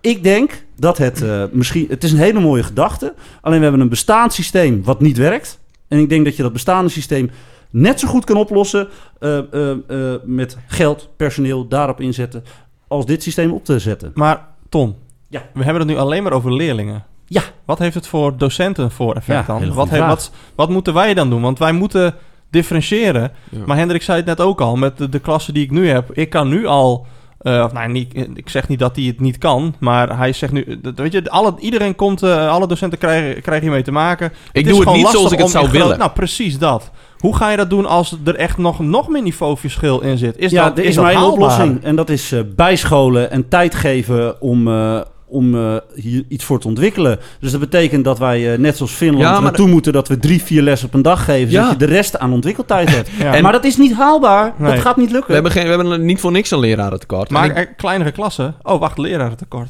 ik 0.00 0.22
denk 0.22 0.64
dat 0.76 0.98
het 0.98 1.22
eh, 1.22 1.42
misschien, 1.52 1.86
het 1.88 2.04
is 2.04 2.12
een 2.12 2.18
hele 2.18 2.40
mooie 2.40 2.62
gedachte. 2.62 3.14
Alleen 3.40 3.56
we 3.58 3.62
hebben 3.62 3.80
een 3.82 3.88
bestaanssysteem 3.88 4.82
wat 4.84 5.00
niet 5.00 5.16
werkt. 5.16 5.58
En 5.88 5.98
ik 5.98 6.08
denk 6.08 6.24
dat 6.24 6.36
je 6.36 6.42
dat 6.42 6.52
bestaande 6.52 6.90
systeem 6.90 7.30
net 7.70 8.00
zo 8.00 8.08
goed 8.08 8.24
kan 8.24 8.36
oplossen 8.36 8.88
eh, 9.18 9.38
eh, 9.38 9.70
eh, 9.70 10.20
met 10.24 10.56
geld, 10.66 11.08
personeel 11.16 11.68
daarop 11.68 12.00
inzetten, 12.00 12.44
als 12.88 13.06
dit 13.06 13.22
systeem 13.22 13.52
op 13.52 13.64
te 13.64 13.78
zetten. 13.78 14.10
Maar 14.14 14.46
Tom, 14.68 14.96
Ja. 15.28 15.42
we 15.54 15.62
hebben 15.64 15.82
het 15.82 15.90
nu 15.90 15.96
alleen 15.98 16.22
maar 16.22 16.32
over 16.32 16.52
leerlingen. 16.52 17.04
Ja. 17.26 17.42
Wat 17.64 17.78
heeft 17.78 17.94
het 17.94 18.06
voor 18.06 18.36
docenten 18.36 18.90
voor 18.90 19.14
effect 19.14 19.46
Ja, 19.46 19.58
dan? 19.58 19.74
Wat, 19.74 19.88
wat, 19.88 20.32
wat 20.54 20.68
moeten 20.68 20.94
wij 20.94 21.14
dan 21.14 21.30
doen? 21.30 21.42
Want 21.42 21.58
wij 21.58 21.72
moeten 21.72 22.14
differentiëren. 22.50 23.32
Ja. 23.50 23.58
Maar 23.66 23.76
Hendrik 23.76 24.02
zei 24.02 24.16
het 24.16 24.26
net 24.26 24.40
ook 24.40 24.60
al, 24.60 24.76
met 24.76 24.98
de, 24.98 25.08
de 25.08 25.18
klasse 25.18 25.52
die 25.52 25.64
ik 25.64 25.70
nu 25.70 25.88
heb. 25.88 26.12
Ik 26.12 26.30
kan 26.30 26.48
nu 26.48 26.66
al... 26.66 27.06
eh, 27.38 27.62
of 27.64 27.72
nou, 27.72 27.88
niet, 27.92 28.14
ik 28.34 28.48
zeg 28.48 28.68
niet 28.68 28.78
dat 28.78 28.96
hij 28.96 29.04
het 29.04 29.20
niet 29.20 29.38
kan, 29.38 29.74
maar 29.78 30.16
hij 30.16 30.32
zegt 30.32 30.52
nu... 30.52 30.80
dat- 30.80 30.98
Weet 30.98 31.12
je, 31.12 31.30
alle, 31.30 31.54
iedereen 31.58 31.94
komt, 31.94 32.22
eh, 32.22 32.48
alle 32.48 32.66
docenten 32.66 32.98
krijgen, 32.98 33.42
krijgen 33.42 33.62
hiermee 33.64 33.82
te 33.82 33.92
maken. 33.92 34.32
Ik 34.52 34.62
is 34.62 34.62
doe 34.62 34.72
het 34.72 34.82
gewoon 34.82 34.94
niet 34.94 35.02
lastig 35.02 35.20
zoals 35.20 35.32
ik 35.32 35.38
het 35.38 35.46
om 35.46 35.52
zou 35.52 35.70
willen. 35.70 35.98
Nou, 35.98 36.10
precies 36.10 36.58
dat. 36.58 36.90
Hoe 37.20 37.36
ga 37.36 37.50
je 37.50 37.56
dat 37.56 37.70
doen 37.70 37.86
als 37.86 38.16
er 38.24 38.36
echt 38.36 38.58
nog, 38.58 38.78
nog 38.78 39.08
meer 39.08 39.22
niveauverschil 39.22 40.00
in 40.00 40.18
zit? 40.18 40.38
Is 40.38 40.50
ja, 40.50 40.64
dat, 40.68 40.78
er 40.78 40.84
is 40.84 40.96
maar 40.96 41.12
één 41.12 41.32
oplossing. 41.32 41.82
En 41.82 41.96
dat 41.96 42.08
is 42.08 42.32
eh, 42.32 42.40
bijscholen 42.56 43.30
en 43.30 43.48
tijd 43.48 43.74
geven 43.74 44.40
om, 44.40 44.68
eh, 44.68 45.00
om 45.30 45.54
eh, 45.54 45.76
hier 45.94 46.24
iets 46.28 46.44
voor 46.44 46.60
te 46.60 46.68
ontwikkelen. 46.68 47.18
Dus 47.40 47.50
dat 47.50 47.60
betekent 47.60 48.04
dat 48.04 48.18
wij, 48.18 48.52
eh, 48.52 48.58
net 48.58 48.76
zoals 48.76 48.92
Finland, 48.92 49.22
Ja, 49.24 49.32
maar 49.32 49.42
naartoe 49.42 49.68
moeten 49.68 49.92
dat 49.92 50.08
we 50.08 50.18
drie, 50.18 50.42
vier 50.42 50.62
lessen 50.62 50.88
op 50.88 50.94
een 50.94 51.02
dag 51.02 51.24
geven. 51.24 51.50
Ja. 51.50 51.62
Zodat 51.62 51.80
je 51.80 51.86
de 51.86 51.92
rest 51.92 52.18
aan 52.18 52.32
ontwikkeltijd 52.32 52.88
hebt. 52.94 53.08
Ja. 53.18 53.34
En- 53.34 53.42
maar 53.42 53.52
dat 53.52 53.64
is 53.64 53.76
niet 53.76 53.92
haalbaar. 53.92 54.54
Nee. 54.58 54.70
Dat 54.72 54.80
gaat 54.80 54.96
niet 54.96 55.10
lukken. 55.10 55.26
We 55.28 55.34
hebben, 55.34 55.52
geen, 55.52 55.62
we 55.62 55.68
hebben 55.68 56.04
niet 56.04 56.20
voor 56.20 56.30
niks 56.32 56.50
een 56.50 56.58
lerarentekort. 56.58 57.30
Maar 57.30 57.44
ik- 57.44 57.56
er- 57.56 57.66
kleinere 57.74 58.12
klassen? 58.12 58.54
Oh, 58.62 58.80
wacht, 58.80 58.98
lerarentekort. 58.98 59.68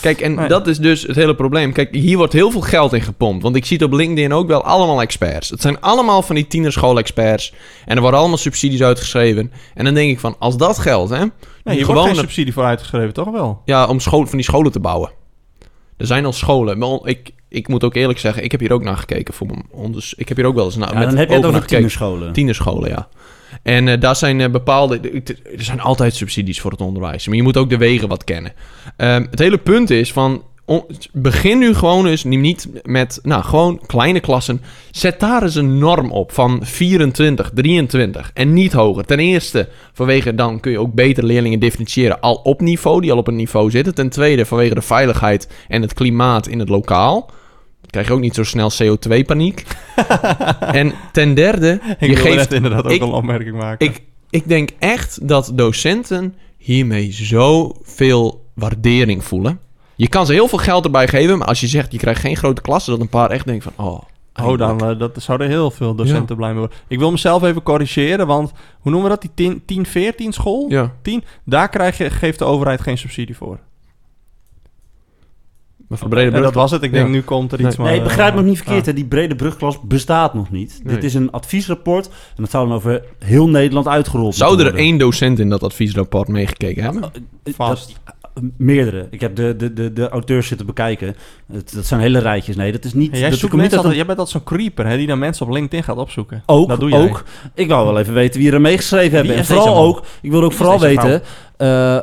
Kijk, 0.00 0.20
en 0.20 0.34
Nee. 0.34 0.48
dat 0.48 0.66
is 0.66 0.78
dus 0.78 1.02
het 1.02 1.16
hele 1.16 1.34
probleem. 1.34 1.72
Kijk, 1.72 1.94
hier 1.94 2.16
wordt 2.16 2.32
heel 2.32 2.50
veel 2.50 2.60
geld 2.60 2.92
in 2.92 3.00
gepompt. 3.02 3.42
Want 3.42 3.56
ik 3.56 3.64
zie 3.64 3.76
het 3.76 3.86
op 3.86 3.92
LinkedIn 3.92 4.32
ook 4.32 4.46
wel 4.46 4.62
allemaal 4.64 5.00
experts. 5.00 5.50
Het 5.50 5.60
zijn 5.60 5.80
allemaal 5.80 6.22
van 6.22 6.34
die 6.34 6.46
tienerschool-experts. 6.46 7.52
En 7.86 7.94
er 7.96 8.00
worden 8.02 8.20
allemaal 8.20 8.38
subsidies 8.38 8.82
uitgeschreven. 8.82 9.52
En 9.74 9.84
dan 9.84 9.94
denk 9.94 10.10
ik 10.10 10.20
van, 10.20 10.36
als 10.38 10.56
dat 10.56 10.78
geld, 10.78 11.10
hè... 11.10 11.24
Nee, 11.64 11.76
je 11.76 11.84
gewoon 11.84 11.96
wordt 11.96 12.12
geen 12.12 12.24
subsidie 12.24 12.52
voor 12.52 12.64
uitgeschreven, 12.64 13.12
toch 13.12 13.30
wel? 13.30 13.62
ja, 13.64 13.86
om 13.86 14.00
school, 14.00 14.26
van 14.26 14.36
die 14.36 14.46
scholen 14.46 14.72
te 14.72 14.80
bouwen. 14.80 15.10
Er 15.96 16.06
zijn 16.06 16.24
al 16.24 16.32
scholen. 16.32 16.78
Wel, 16.78 17.08
Ik, 17.08 17.30
ik 17.48 17.68
moet 17.68 17.84
ook 17.84 17.94
eerlijk 17.94 18.18
zeggen, 18.18 18.44
ik 18.44 18.50
heb 18.50 18.60
hier 18.60 18.72
ook 18.72 18.82
naar 18.82 18.96
gekeken. 18.96 19.34
Voor 19.34 19.46
mijn 19.46 19.66
onders, 19.70 20.14
ik 20.14 20.28
heb 20.28 20.36
hier 20.36 20.46
ook 20.46 20.54
wel 20.54 20.64
eens 20.64 20.76
naar, 20.76 20.92
ja, 20.92 20.98
met 20.98 21.08
dan 21.08 21.18
heb 21.18 21.28
je 21.28 21.34
het 21.34 21.44
over 21.44 21.66
tienerscholen. 21.66 22.32
Tienerscholen, 22.32 22.90
ja. 22.90 23.08
En 23.62 23.88
eh, 23.88 24.00
daar 24.00 24.16
zijn 24.16 24.40
eh, 24.40 24.50
bepaalde... 24.50 25.00
Er 25.56 25.64
zijn 25.64 25.80
altijd 25.80 26.14
subsidies 26.14 26.60
voor 26.60 26.70
het 26.70 26.80
onderwijs. 26.80 27.26
Maar 27.26 27.36
je 27.36 27.42
moet 27.42 27.56
ook 27.56 27.70
de 27.70 27.76
wegen 27.76 28.08
wat 28.08 28.24
kennen. 28.24 28.52
Ehm, 28.96 29.26
het 29.30 29.38
hele 29.38 29.58
punt 29.58 29.90
is 29.90 30.12
van... 30.12 30.42
begin 31.12 31.58
nu 31.58 31.74
gewoon 31.74 32.06
eens 32.06 32.24
niet 32.24 32.68
met... 32.82 33.18
Nou, 33.22 33.42
gewoon 33.44 33.80
kleine 33.86 34.20
klassen. 34.20 34.60
Zet 34.90 35.20
daar 35.20 35.42
eens 35.42 35.54
een 35.54 35.78
norm 35.78 36.10
op 36.12 36.32
van 36.32 36.60
24, 36.66 37.50
23 37.54 38.30
en 38.34 38.52
niet 38.52 38.72
hoger. 38.72 39.04
Ten 39.04 39.18
eerste, 39.18 39.68
vanwege 39.92 40.34
dan 40.34 40.60
kun 40.60 40.72
je 40.72 40.78
ook 40.80 40.94
beter 40.94 41.24
leerlingen 41.24 41.60
differentiëren 41.60 42.20
al 42.20 42.34
op 42.34 42.60
niveau, 42.60 43.00
die 43.00 43.12
al 43.12 43.18
op 43.18 43.28
een 43.28 43.36
niveau 43.36 43.70
zitten. 43.70 43.94
Ten 43.94 44.08
tweede, 44.08 44.46
vanwege 44.46 44.74
de 44.74 44.82
veiligheid 44.82 45.48
en 45.68 45.82
het 45.82 45.94
klimaat 45.94 46.46
in 46.46 46.58
het 46.58 46.68
lokaal. 46.68 47.20
Dan 47.80 47.90
krijg 47.90 48.06
je 48.06 48.12
ook 48.12 48.20
niet 48.20 48.34
zo 48.34 48.44
snel 48.44 48.70
CO2-paniek. 48.82 49.64
en 50.60 50.92
ten 51.12 51.34
derde, 51.34 51.80
Ik 51.98 52.08
je 52.08 52.16
geeft 52.16 52.52
inderdaad 52.52 52.84
ook 52.84 52.90
ik- 52.90 53.02
een 53.02 53.08
opmerking 53.12 53.56
maken. 53.56 53.86
ik, 53.86 54.02
ik 54.30 54.48
denk 54.48 54.68
echt 54.78 55.28
dat 55.28 55.52
docenten 55.54 56.34
hiermee 56.58 57.12
zoveel 57.12 58.44
waardering 58.54 59.24
voelen. 59.24 59.58
Je 59.96 60.08
kan 60.08 60.26
ze 60.26 60.32
heel 60.32 60.48
veel 60.48 60.58
geld 60.58 60.84
erbij 60.84 61.08
geven, 61.08 61.38
maar 61.38 61.46
als 61.48 61.60
je 61.60 61.66
zegt 61.66 61.92
je 61.92 61.98
krijgt 61.98 62.20
geen 62.20 62.36
grote 62.36 62.60
klassen, 62.62 62.92
dat 62.92 63.00
een 63.00 63.08
paar 63.08 63.30
echt 63.30 63.46
denken 63.46 63.72
van, 63.76 63.86
oh, 63.86 64.00
Oh, 64.42 64.58
dan 64.58 64.80
eh, 64.90 64.98
dat 64.98 65.22
zouden 65.22 65.48
heel 65.48 65.70
veel 65.70 65.94
docenten 65.94 66.36
blij 66.36 66.50
mee 66.50 66.58
worden. 66.58 66.76
Ik 66.88 66.98
wil 66.98 67.10
mezelf 67.10 67.42
even 67.42 67.62
corrigeren, 67.62 68.26
want 68.26 68.52
hoe 68.80 68.90
noemen 68.92 69.02
we 69.02 69.08
dat? 69.08 69.20
Die 69.20 69.30
10, 69.50 69.62
10 69.64 69.86
14 69.86 70.32
school? 70.32 70.66
Ja, 70.68 70.92
10? 71.02 71.24
Daar 71.44 71.68
krijg 71.68 71.98
je, 71.98 72.10
geeft 72.10 72.38
de 72.38 72.44
overheid 72.44 72.80
geen 72.80 72.98
subsidie 72.98 73.36
voor. 73.36 73.58
maar 75.88 75.98
voor 75.98 76.08
brede 76.08 76.26
En 76.26 76.32
brug. 76.32 76.44
dat 76.44 76.54
was 76.54 76.70
het. 76.70 76.82
Ik 76.82 76.92
denk, 76.92 77.06
Ja. 77.06 77.12
nu 77.12 77.22
komt 77.22 77.52
er 77.52 77.58
Nee. 77.58 77.66
iets. 77.66 77.76
maar, 77.76 77.90
Nee, 77.90 78.02
begrijp 78.02 78.34
me 78.34 78.40
eh, 78.40 78.46
niet 78.46 78.56
verkeerd. 78.56 78.80
ah. 78.80 78.86
hè. 78.86 78.92
Die 78.92 79.04
brede 79.04 79.36
brugklas 79.36 79.80
bestaat 79.80 80.34
nog 80.34 80.50
niet. 80.50 80.80
Nee. 80.84 80.94
Dit 80.94 81.04
is 81.04 81.14
een 81.14 81.30
adviesrapport. 81.30 82.06
En 82.06 82.12
dat 82.42 82.50
zou 82.50 82.66
dan 82.68 82.76
over 82.76 83.02
heel 83.18 83.48
Nederland 83.48 83.88
uitgerold 83.88 84.34
Zou 84.34 84.56
er 84.56 84.62
worden. 84.62 84.80
één 84.80 84.98
docent 84.98 85.38
in 85.38 85.48
dat 85.48 85.62
adviesrapport 85.62 86.28
meegekeken 86.28 86.82
hebben? 86.82 87.02
Eh, 87.02 87.52
Vast. 87.54 87.94
dat- 88.04 88.13
meerdere. 88.56 89.06
Ik 89.10 89.20
heb 89.20 89.36
de, 89.36 89.56
de, 89.56 89.72
de, 89.72 89.92
de 89.92 90.08
auteurs 90.08 90.46
zitten 90.46 90.66
bekijken. 90.66 91.16
Het, 91.52 91.74
dat 91.74 91.86
zijn 91.86 92.00
hele 92.00 92.18
rijtjes. 92.18 92.56
Nee, 92.56 92.72
dat 92.72 92.84
is 92.84 92.94
niet... 92.94 93.12
En 93.12 93.18
jij, 93.18 93.30
dat 93.30 93.38
zoekt 93.38 93.54
mensen 93.54 93.76
altijd, 93.76 93.94
jij 93.96 94.06
bent 94.06 94.18
altijd 94.18 94.36
zo'n 94.44 94.56
creeper 94.56 94.86
hè, 94.86 94.96
die 94.96 95.06
dan 95.06 95.18
mensen 95.18 95.46
op 95.46 95.52
LinkedIn 95.52 95.82
gaat 95.84 95.96
opzoeken. 95.96 96.42
Ook, 96.46 96.68
Dat 96.68 96.80
doe 96.80 96.90
jij. 96.90 96.98
ook. 97.00 97.24
Ik 97.54 97.68
wou 97.68 97.86
wel 97.86 97.98
even 97.98 98.14
weten 98.14 98.40
wie 98.40 98.52
er 98.52 98.60
meegeschreven 98.60 99.16
hebben. 99.16 99.36
En 99.36 99.44
vooral 99.44 99.76
ook, 99.76 100.02
ik 100.20 100.30
wil 100.30 100.42
ook 100.42 100.52
vooral 100.52 100.80
weten, 100.80 101.22
eh, 101.56 101.98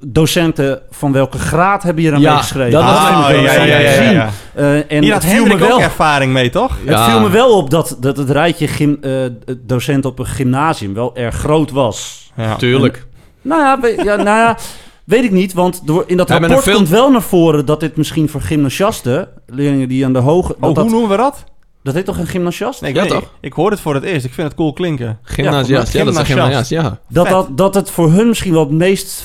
docenten 0.00 0.80
van 0.90 1.12
welke 1.12 1.38
graad 1.38 1.82
hebben 1.82 2.02
hier 2.02 2.14
aan 2.14 2.20
Ja, 2.20 2.32
meegeschreven? 2.32 2.72
dat 2.72 2.82
Dat 2.82 2.90
Ah, 2.90 3.28
wel 3.28 3.40
ja, 3.40 3.64
ja. 3.64 4.30
Eh, 4.54 4.74
en 4.92 5.02
Hier 5.02 5.12
had 5.12 5.22
me 5.22 5.28
Hendrik 5.28 5.52
ook 5.62 5.68
wel, 5.68 5.80
ervaring 5.80 6.32
mee, 6.32 6.50
toch? 6.50 6.78
het 6.86 7.00
viel 7.00 7.20
me 7.20 7.30
wel 7.30 7.56
op 7.56 7.70
dat, 7.70 7.96
dat 8.00 8.16
het 8.16 8.30
rijtje 8.30 8.68
gym, 8.68 8.98
eh, 9.00 9.12
docenten 9.58 10.10
op 10.10 10.18
een 10.18 10.26
gymnasium 10.26 10.94
wel 10.94 11.16
erg 11.16 11.34
groot 11.34 11.70
was. 11.70 12.30
Ja. 12.36 12.56
Tuurlijk. 12.56 13.06
Nou 13.42 13.62
ja, 13.62 13.76
nou 14.16 14.24
ja 14.24 14.56
weet 15.04 15.24
ik 15.24 15.30
niet, 15.30 15.52
want 15.52 15.86
door, 15.86 16.04
in 16.06 16.16
dat 16.16 16.30
rapport 16.30 16.72
komt 16.72 16.88
wel 16.88 17.10
naar 17.10 17.22
voren 17.22 17.66
dat 17.66 17.80
dit 17.80 17.96
misschien 17.96 18.28
voor 18.28 18.40
gymnasiasten, 18.40 19.28
leerlingen 19.46 19.88
die 19.88 20.04
aan 20.04 20.12
de 20.12 20.18
hoge... 20.18 20.54
Oh, 20.60 20.74
dat, 20.74 20.76
hoe 20.84 20.90
noemen 20.90 21.10
we 21.10 21.16
dat? 21.16 21.44
dat 21.82 21.94
heet 21.94 22.04
toch 22.04 22.18
een 22.18 22.26
gymnasiast? 22.26 22.80
Nee, 22.80 22.90
ik, 22.90 22.96
Ja, 22.96 23.06
toch? 23.06 23.30
ik, 23.40 23.52
hoor 23.52 23.70
het 23.70 23.80
voor 23.80 23.94
het 23.94 24.04
eerst. 24.04 24.24
Ik 24.24 24.32
vind 24.32 24.46
het 24.46 24.56
cool 24.56 24.72
klinken. 24.72 25.18
Gymnasiast, 25.22 25.92
Ja, 25.92 25.98
ja, 25.98 26.04
dat 26.04 26.14
is 26.14 26.20
een 26.20 26.26
gymnasiast. 26.26 26.70
ja. 26.70 26.98
Dat, 27.08 27.28
dat, 27.28 27.56
dat 27.56 27.74
het 27.74 27.90
voor 27.90 28.10
hun 28.10 28.28
misschien 28.28 28.52
wel 28.52 28.60
het 28.62 28.70
meest 28.70 29.24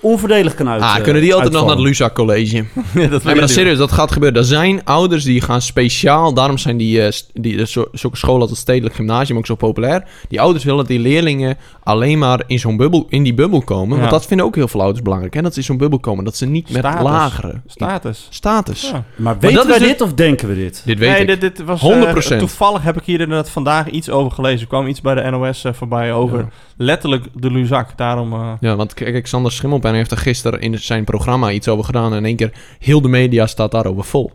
onvoordelig 0.00 0.54
kan 0.54 0.68
uit. 0.68 0.82
Ah, 0.82 0.96
eh, 0.96 1.02
kunnen 1.02 1.22
die 1.22 1.34
altijd 1.34 1.52
nog 1.52 1.62
naar 1.66 1.76
het. 1.76 1.84
Lusa 1.84 2.10
College? 2.10 2.56
Ja, 2.94 3.06
dat 3.06 3.10
Nee, 3.10 3.32
maar 3.34 3.34
dat 3.34 3.50
serieus, 3.50 3.78
dat 3.78 3.92
gaat 3.92 4.12
gebeuren. 4.12 4.38
Er 4.38 4.44
zijn 4.44 4.84
ouders 4.84 5.24
die 5.24 5.40
gaan 5.40 5.62
speciaal, 5.62 6.34
daarom 6.34 6.58
zijn 6.58 6.76
die, 6.76 7.02
eh, 7.02 7.12
die 7.34 7.58
eh, 7.58 7.66
zo- 7.66 7.88
zulke 7.92 8.16
scholen 8.16 8.40
als 8.40 8.50
het 8.50 8.58
stedelijk 8.58 8.94
gymnasium 8.94 9.38
ook 9.38 9.46
zo 9.46 9.54
populair. 9.54 10.04
Die 10.28 10.40
ouders 10.40 10.64
willen 10.64 10.78
dat 10.78 10.88
die 10.88 10.98
leerlingen 10.98 11.56
alleen 11.82 12.18
maar 12.18 12.42
in 12.46 12.58
zo'n 12.58 12.76
bubbel, 12.76 13.06
in 13.08 13.22
die 13.22 13.34
bubbel 13.34 13.62
komen. 13.62 13.94
Ja. 13.94 13.98
Want 13.98 14.10
dat 14.10 14.26
vinden 14.26 14.46
ook 14.46 14.54
heel 14.54 14.68
veel 14.68 14.80
ouders 14.80 15.02
belangrijk. 15.02 15.34
Hè? 15.34 15.42
Dat 15.42 15.52
ze 15.52 15.58
in 15.58 15.64
zo'n 15.64 15.76
bubbel 15.76 15.98
komen, 15.98 16.24
dat 16.24 16.36
ze 16.36 16.46
niet 16.46 16.70
met 16.70 16.82
lagere 16.82 17.60
Status. 17.66 18.26
status. 18.30 18.90
Ja. 18.90 19.04
Maar 19.16 19.36
weten 19.38 19.56
dat 19.56 19.66
wij 19.66 19.78
dus- 19.78 19.88
dit 19.88 20.00
of 20.00 20.12
denken 20.14 20.48
we 20.48 20.54
dit? 20.54 20.82
Dit 20.84 20.98
weet 20.98 21.10
nee, 21.10 21.20
ik. 21.20 21.26
dit, 21.26 21.40
dit 21.40 21.64
was 21.66 21.80
100%. 21.80 22.32
eh, 22.32 22.38
toevallig 22.38 22.82
heb 22.82 22.96
ik 22.96 23.02
hier 23.04 23.20
inderdaad 23.20 23.50
vandaag 23.50 23.88
iets 23.90 24.10
over 24.10 24.32
gelezen. 24.32 24.60
Er 24.60 24.66
kwam 24.66 24.86
iets 24.86 25.00
bij 25.00 25.14
de 25.14 25.30
NOS 25.30 25.64
voorbij 25.72 26.12
over 26.12 26.38
Ja. 26.38 26.48
letterlijk 26.76 27.24
de 27.34 27.50
Luzak. 27.50 27.96
Daarom. 27.98 28.32
eh, 28.32 28.52
Ja, 28.60 28.76
want 28.76 28.94
kijk, 28.94 29.22
Xander 29.22 29.51
Schimmelpen 29.52 29.94
heeft 29.94 30.10
er 30.10 30.16
gisteren 30.16 30.60
in 30.60 30.78
zijn 30.78 31.04
programma 31.04 31.50
iets 31.50 31.68
over 31.68 31.84
gedaan. 31.84 32.10
En 32.12 32.18
in 32.18 32.24
één 32.24 32.36
keer, 32.36 32.52
heel 32.78 33.00
de 33.00 33.08
media 33.08 33.46
staat 33.46 33.70
daarover 33.70 34.04
vol. 34.04 34.30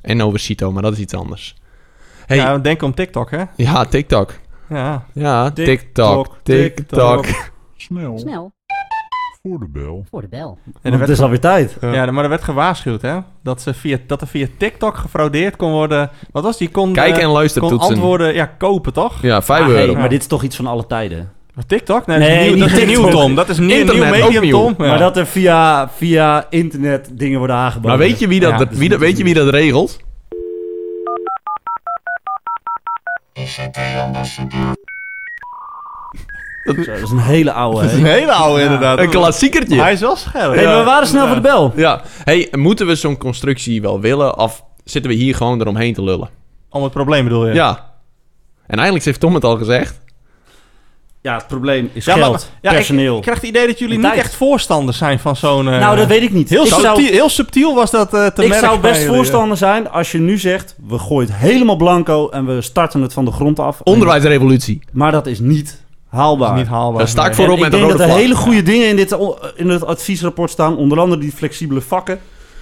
En 0.00 0.22
over 0.22 0.38
Cito, 0.38 0.72
maar 0.72 0.82
dat 0.82 0.92
is 0.92 0.98
iets 0.98 1.14
anders. 1.14 1.54
Hey, 2.26 2.36
ja, 2.36 2.50
ja, 2.50 2.58
denk 2.58 2.82
om 2.82 2.94
TikTok, 2.94 3.30
hè? 3.30 3.44
TikTok. 3.88 4.32
Ja. 4.68 5.04
Ja, 5.12 5.50
TikTok, 5.50 6.36
TikTok, 6.42 7.24
TikTok. 7.24 7.26
Snel, 7.76 8.18
Snel 8.18 8.52
voor 9.42 9.58
de 9.58 9.68
bel. 9.68 10.04
voor 10.10 10.20
de 10.20 10.28
bel. 10.28 10.58
En 10.64 10.72
er 10.82 10.90
Want 10.90 11.00
het 11.00 11.10
is 11.10 11.20
alweer 11.20 11.40
tijd. 11.40 11.76
ja, 11.80 12.10
maar 12.10 12.22
er 12.24 12.30
werd 12.30 12.42
gewaarschuwd, 12.42 13.02
hè? 13.02 13.18
Dat, 13.42 13.62
ze 13.62 13.74
via, 13.74 13.98
dat 14.06 14.20
er 14.20 14.26
via 14.26 14.46
TikTok 14.58 14.96
gefraudeerd 14.96 15.56
kon 15.56 15.70
worden. 15.70 16.10
Wat 16.32 16.42
was 16.42 16.58
die? 16.58 16.70
Kon, 16.70 16.92
Kijk 16.92 17.16
eh, 17.16 17.22
en 17.22 17.28
luister 17.28 17.60
kon 17.60 17.70
toetsen. 17.70 17.90
antwoorden, 17.90 18.34
ja, 18.34 18.46
kopen, 18.46 18.92
toch? 18.92 19.22
Ja, 19.22 19.42
5 19.42 19.60
Ah, 19.60 19.66
hey, 19.66 19.80
euro. 19.86 19.94
maar 19.94 20.08
dit 20.08 20.20
is 20.20 20.26
toch 20.26 20.42
iets 20.42 20.56
van 20.56 20.66
alle 20.66 20.86
tijden. 20.86 21.32
Maar 21.54 21.66
TikTok? 21.66 22.06
Nee, 22.06 22.18
Nee, 22.18 22.28
dat 22.28 22.38
is 22.38 22.44
nieuw, 22.44 22.52
niet 22.54 22.60
dat 22.60 22.78
is 22.78 22.84
nieuw, 22.86 23.02
TikTok. 23.02 23.20
Tom. 23.20 23.34
Dat 23.34 23.48
is 23.48 23.58
nieuw, 23.58 23.68
Internet, 23.70 23.94
nieuw 24.04 24.12
ook 24.14 24.20
medium, 24.20 24.42
nieuw. 24.42 24.58
Tom. 24.58 24.74
Ja. 24.78 24.86
Maar 24.90 24.98
dat 24.98 25.16
er 25.16 25.26
via, 25.26 25.88
via 25.96 26.46
internet 26.50 27.08
dingen 27.12 27.38
worden 27.38 27.56
aangeboden. 27.56 27.90
Maar 27.90 27.98
weet 27.98 28.18
je 28.18 28.28
wie 28.28 28.40
dat, 28.40 28.50
Ja, 28.50 28.56
dat- 28.58 28.68
dus 28.68 28.78
wie, 28.78 28.88
dat- 28.88 28.98
weet 28.98 29.18
je 29.18 29.24
wie 29.24 29.34
dat 29.34 29.48
regelt? 29.48 29.98
Dat 36.64 36.76
is 36.76 37.10
een 37.10 37.18
hele 37.18 37.52
oude. 37.52 37.80
Dat 37.80 37.90
is 37.90 37.96
een 37.96 38.04
hè? 38.04 38.12
hele 38.12 38.32
oude 38.32 38.62
inderdaad. 38.62 38.98
Een 38.98 39.10
klassiekertje. 39.10 39.80
Hij 39.80 39.92
is 39.92 40.00
wel 40.00 40.16
scherp. 40.16 40.54
Hey, 40.54 40.64
maar 40.64 40.78
we 40.78 40.84
waren 40.84 41.06
snel 41.06 41.26
voor 41.26 41.34
de 41.36 41.40
bel. 41.42 41.72
Ja. 41.76 42.02
Hey, 42.24 42.48
moeten 42.50 42.86
we 42.86 42.94
zo'n 42.94 43.16
constructie 43.18 43.82
wel 43.82 44.00
willen? 44.00 44.38
Of 44.38 44.64
zitten 44.84 45.10
we 45.10 45.16
hier 45.16 45.34
gewoon 45.34 45.60
eromheen 45.60 45.94
te 45.94 46.02
lullen? 46.02 46.30
Om 46.70 46.82
het 46.82 46.92
probleem 46.92 47.24
bedoel 47.24 47.46
je? 47.46 47.54
Ja. 47.54 47.90
En 48.66 48.74
eigenlijk 48.76 49.04
heeft 49.04 49.20
Tom 49.20 49.34
het 49.34 49.44
al 49.44 49.56
gezegd. 49.56 50.00
Ja, 51.22 51.34
het 51.36 51.46
probleem 51.46 51.90
is 51.92 52.04
Ja, 52.04 52.16
maar- 52.16 52.24
geld, 52.24 52.50
ja, 52.62 52.70
ik- 52.70 52.76
personeel. 52.76 53.16
Ik 53.16 53.22
krijg 53.22 53.40
het 53.40 53.48
idee 53.48 53.66
dat 53.66 53.78
jullie 53.78 53.98
niet 53.98 54.12
echt 54.12 54.34
voorstander 54.34 54.94
zijn 54.94 55.18
van 55.18 55.36
zo'n... 55.36 55.68
eh, 55.68 55.78
nou, 55.78 55.96
dat 55.96 56.06
weet 56.06 56.22
ik 56.22 56.32
niet. 56.32 56.48
Heel, 56.48 56.62
ik 56.64 56.68
subtiel, 56.68 56.94
zou, 56.94 57.02
heel 57.12 57.28
subtiel 57.28 57.74
was 57.74 57.90
dat 57.90 58.14
eh, 58.14 58.26
te 58.26 58.42
ik 58.42 58.48
merken 58.48 58.68
zou 58.68 58.80
best 58.80 59.00
jullie. 59.00 59.14
voorstander 59.16 59.56
zijn 59.56 59.90
als 59.90 60.12
je 60.12 60.18
nu 60.18 60.38
zegt... 60.38 60.74
we 60.86 60.98
gooien 60.98 61.28
het 61.30 61.38
helemaal 61.38 61.76
blanco 61.76 62.28
en 62.28 62.46
we 62.46 62.60
starten 62.62 63.02
het 63.02 63.12
van 63.12 63.24
de 63.24 63.30
grond 63.32 63.58
af. 63.58 63.80
Onderwijsrevolutie. 63.82 64.80
Maar 64.92 65.12
dat 65.12 65.26
is 65.26 65.38
niet 65.40 65.66
Dat 66.10 66.20
haalbaar. 66.20 66.52
is 66.54 66.58
niet 66.60 66.68
haalbaar. 66.70 66.98
Daar 66.98 67.08
sta 67.08 67.20
ik 67.26 67.26
nee. 67.26 67.36
voor. 67.36 67.44
En 67.44 67.52
op 67.52 67.58
met 67.58 67.66
ik 67.66 67.72
een 67.80 67.86
denk 67.86 67.98
dat 67.98 68.08
er 68.08 68.14
hele 68.14 68.34
goede 68.34 68.62
dingen 68.62 68.88
in, 68.88 68.96
dit, 68.96 69.16
in 69.54 69.68
het 69.68 69.84
adviesrapport 69.84 70.50
staan. 70.50 70.76
Onder 70.76 71.00
andere 71.00 71.20
die 71.20 71.32
flexibele 71.32 71.80
vakken. 71.80 72.18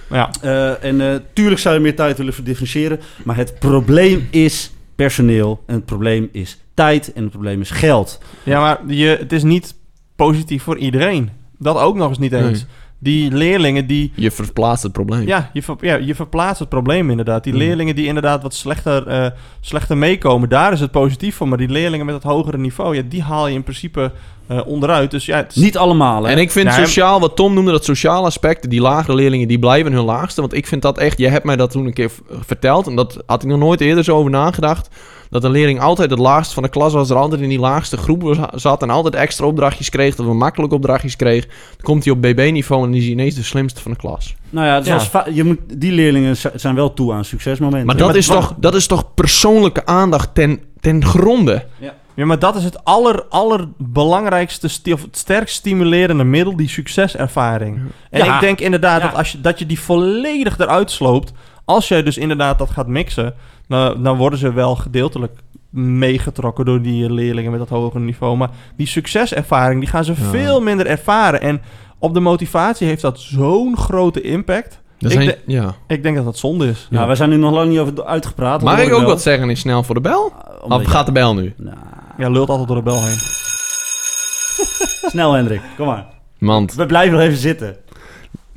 Ja. 0.09 0.29
Eh, 0.41 0.83
en 0.83 1.01
eh, 1.01 1.15
tuurlijk 1.33 1.61
zou 1.61 1.75
je 1.75 1.81
meer 1.81 1.95
tijd 1.95 2.17
willen 2.17 2.33
verdifferentiëren. 2.33 2.99
Maar 3.23 3.35
het 3.35 3.59
probleem 3.59 4.27
is 4.31 4.71
personeel. 4.95 5.63
En 5.67 5.75
het 5.75 5.85
probleem 5.85 6.29
is 6.31 6.57
tijd. 6.81 7.13
En 7.13 7.21
het 7.21 7.31
probleem 7.31 7.61
is 7.61 7.69
geld. 7.71 8.19
ja, 8.43 8.59
maar 8.59 8.79
je, 8.87 9.07
het 9.19 9.31
is 9.31 9.43
niet 9.43 9.75
positief 10.15 10.63
voor 10.63 10.77
iedereen. 10.77 11.29
Dat 11.57 11.77
ook 11.77 11.95
nog 11.95 12.09
eens 12.09 12.17
niet 12.17 12.33
eens. 12.33 12.59
Nee. 12.59 12.69
Die 13.03 13.31
leerlingen 13.31 13.87
die... 13.87 14.11
Je 14.15 14.31
verplaatst 14.31 14.83
het 14.83 14.91
probleem. 14.91 15.27
Ja 15.27 15.49
je, 15.53 15.61
ver- 15.63 15.75
ja, 15.79 15.95
je 15.95 16.15
verplaatst 16.15 16.59
het 16.59 16.69
probleem 16.69 17.09
inderdaad. 17.09 17.43
Die 17.43 17.53
Mm. 17.53 17.59
leerlingen 17.59 17.95
die 17.95 18.05
inderdaad 18.05 18.41
wat 18.41 18.53
slechter, 18.53 19.07
eh, 19.07 19.25
slechter 19.59 19.97
meekomen, 19.97 20.49
daar 20.49 20.71
is 20.73 20.79
het 20.79 20.91
positief 20.91 21.35
voor. 21.35 21.47
Maar 21.47 21.57
die 21.57 21.69
leerlingen 21.69 22.05
met 22.05 22.15
het 22.15 22.23
hogere 22.23 22.57
niveau, 22.57 22.95
ja, 22.95 23.01
die 23.09 23.21
haal 23.23 23.47
je 23.47 23.53
in 23.55 23.63
principe 23.63 24.11
eh, 24.51 24.67
onderuit. 24.67 25.11
Dus 25.11 25.25
ja, 25.25 25.37
het 25.37 25.55
is- 25.55 25.61
Niet 25.61 25.77
allemaal, 25.77 26.23
hè? 26.23 26.31
En 26.31 26.37
ik 26.37 26.51
vind 26.51 26.69
hem- 26.69 26.85
sociaal, 26.85 27.19
wat 27.19 27.35
Tom 27.35 27.53
noemde, 27.53 27.71
dat 27.71 27.85
sociale 27.85 28.25
aspect, 28.25 28.69
die 28.69 28.81
lagere 28.81 29.15
leerlingen, 29.15 29.47
die 29.47 29.59
blijven 29.59 29.93
hun 29.93 30.03
laagste. 30.03 30.41
Want 30.41 30.53
ik 30.53 30.67
vind 30.67 30.81
dat 30.81 30.97
echt, 30.97 31.17
je 31.17 31.27
hebt 31.27 31.45
mij 31.45 31.55
dat 31.55 31.71
toen 31.71 31.85
een 31.85 31.93
keer 31.93 32.11
verteld, 32.29 32.87
en 32.87 32.95
dat 32.95 33.23
had 33.25 33.43
ik 33.43 33.49
nog 33.49 33.59
nooit 33.59 33.81
eerder 33.81 34.03
zo 34.03 34.15
over 34.17 34.31
nagedacht. 34.31 34.89
Dat 35.29 35.43
een 35.43 35.51
leerling 35.51 35.79
altijd 35.81 36.09
het 36.09 36.19
laagste 36.19 36.53
van 36.53 36.63
de 36.63 36.69
klas 36.69 36.93
was, 36.93 37.09
er 37.09 37.15
altijd 37.15 37.41
in 37.41 37.49
die 37.49 37.59
laagste 37.59 37.97
groep 37.97 38.21
was- 38.21 38.37
zat 38.61 38.81
en 38.81 38.89
altijd 38.89 39.15
extra 39.15 39.45
opdrachtjes 39.45 39.89
kreeg, 39.89 40.15
dat 40.15 40.25
we 40.25 40.33
makkelijk 40.33 40.73
opdrachtjes 40.73 41.15
kreeg. 41.15 41.45
Dan 41.45 41.55
komt 41.81 42.03
hij 42.05 42.13
op 42.13 42.21
BB-niveau 42.21 42.85
en 42.87 42.93
is 42.93 43.01
hij 43.03 43.11
ineens 43.11 43.35
de 43.35 43.43
slimste 43.43 43.81
van 43.81 43.91
de 43.91 43.97
klas. 43.97 44.35
Nou 44.49 44.83
ja, 44.85 44.99
va- 44.99 45.25
je 45.33 45.43
moet, 45.43 45.57
die 45.73 45.91
leerlingen 45.91 46.37
zi- 46.37 46.49
zijn 46.55 46.75
wel 46.75 46.93
toe 46.93 47.13
aan 47.13 47.25
succesmomenten. 47.25 47.85
Maar 47.87 47.97
Ja, 47.97 48.05
dat, 48.05 48.15
is, 48.15 48.25
toch, 48.27 48.53
dat 48.57 48.75
is 48.75 48.87
toch 48.87 49.13
persoonlijke 49.13 49.85
aandacht 49.85 50.35
ten, 50.35 50.59
ten 50.79 51.05
gronde? 51.05 51.65
Ja, 51.79 51.93
maar 52.15 52.39
dat 52.39 52.55
is 52.55 52.63
het 52.63 52.83
aller, 52.85 53.23
allerbelangrijkste, 53.29 54.67
sti- 54.67 54.93
of 54.93 55.01
het 55.01 55.17
sterkst 55.17 55.55
stimulerende 55.55 56.23
middel, 56.23 56.55
die 56.55 56.69
succeservaring. 56.69 57.81
En 58.09 58.25
Ja. 58.25 58.35
ik 58.35 58.41
denk 58.41 58.59
inderdaad 58.59 59.01
Ja. 59.01 59.07
dat, 59.07 59.17
als 59.17 59.31
je, 59.31 59.41
dat 59.41 59.59
je 59.59 59.65
die 59.65 59.79
volledig 59.79 60.57
eruit 60.59 60.91
sloopt, 60.91 61.31
als 61.65 61.87
jij 61.87 62.03
dus 62.03 62.17
inderdaad 62.17 62.59
dat 62.59 62.69
gaat 62.69 62.87
mixen, 62.87 63.33
dan, 63.67 64.03
dan 64.03 64.17
worden 64.17 64.39
ze 64.39 64.53
wel 64.53 64.75
gedeeltelijk 64.75 65.39
meegetrokken 65.69 66.65
door 66.65 66.81
die 66.81 67.11
leerlingen 67.13 67.51
met 67.51 67.59
dat 67.59 67.69
hogere 67.69 68.03
niveau. 68.03 68.37
Maar 68.37 68.49
die 68.75 68.87
succeservaring, 68.87 69.79
die 69.79 69.89
gaan 69.89 70.03
ze 70.03 70.13
Ja. 70.17 70.29
veel 70.29 70.61
minder 70.61 70.85
ervaren. 70.87 71.41
En 71.41 71.61
op 71.99 72.13
de 72.13 72.19
motivatie 72.19 72.87
heeft 72.87 73.01
dat 73.01 73.19
zo'n 73.19 73.77
grote 73.77 74.21
impact. 74.21 74.79
Dat 75.01 75.11
Ik 75.11 75.21
zijn- 75.21 75.27
de- 75.45 75.51
ja. 75.53 75.75
Ik 75.87 76.03
denk 76.03 76.15
dat 76.15 76.25
dat 76.25 76.37
zonde 76.37 76.67
is. 76.67 76.87
Nou, 76.89 77.07
wij 77.07 77.15
zijn 77.15 77.29
nu 77.29 77.35
nog 77.37 77.51
lang 77.53 77.69
niet 77.69 77.79
over 77.79 78.03
uitgepraat. 78.05 78.61
Mag 78.61 78.79
ik 78.81 78.93
ook 78.93 79.03
wat 79.05 79.21
zeggen 79.21 79.49
in 79.49 79.57
snel 79.57 79.83
voor 79.83 79.95
de 79.95 80.01
bel? 80.01 80.33
Uh, 80.67 80.71
Of 80.77 80.83
gaat 80.85 81.05
de 81.05 81.11
bel 81.11 81.33
nu? 81.35 81.53
Nou, 81.57 81.77
Ja, 82.17 82.29
lult 82.29 82.49
altijd 82.49 82.67
door 82.67 82.77
de 82.77 82.83
bel 82.83 83.03
heen. 83.03 83.17
snel, 85.11 85.33
Hendrik. 85.33 85.61
Kom 85.77 85.85
maar. 85.87 86.05
Want 86.39 86.73
We 86.73 86.85
blijven 86.85 87.13
nog 87.13 87.21
even 87.21 87.37
zitten. 87.37 87.75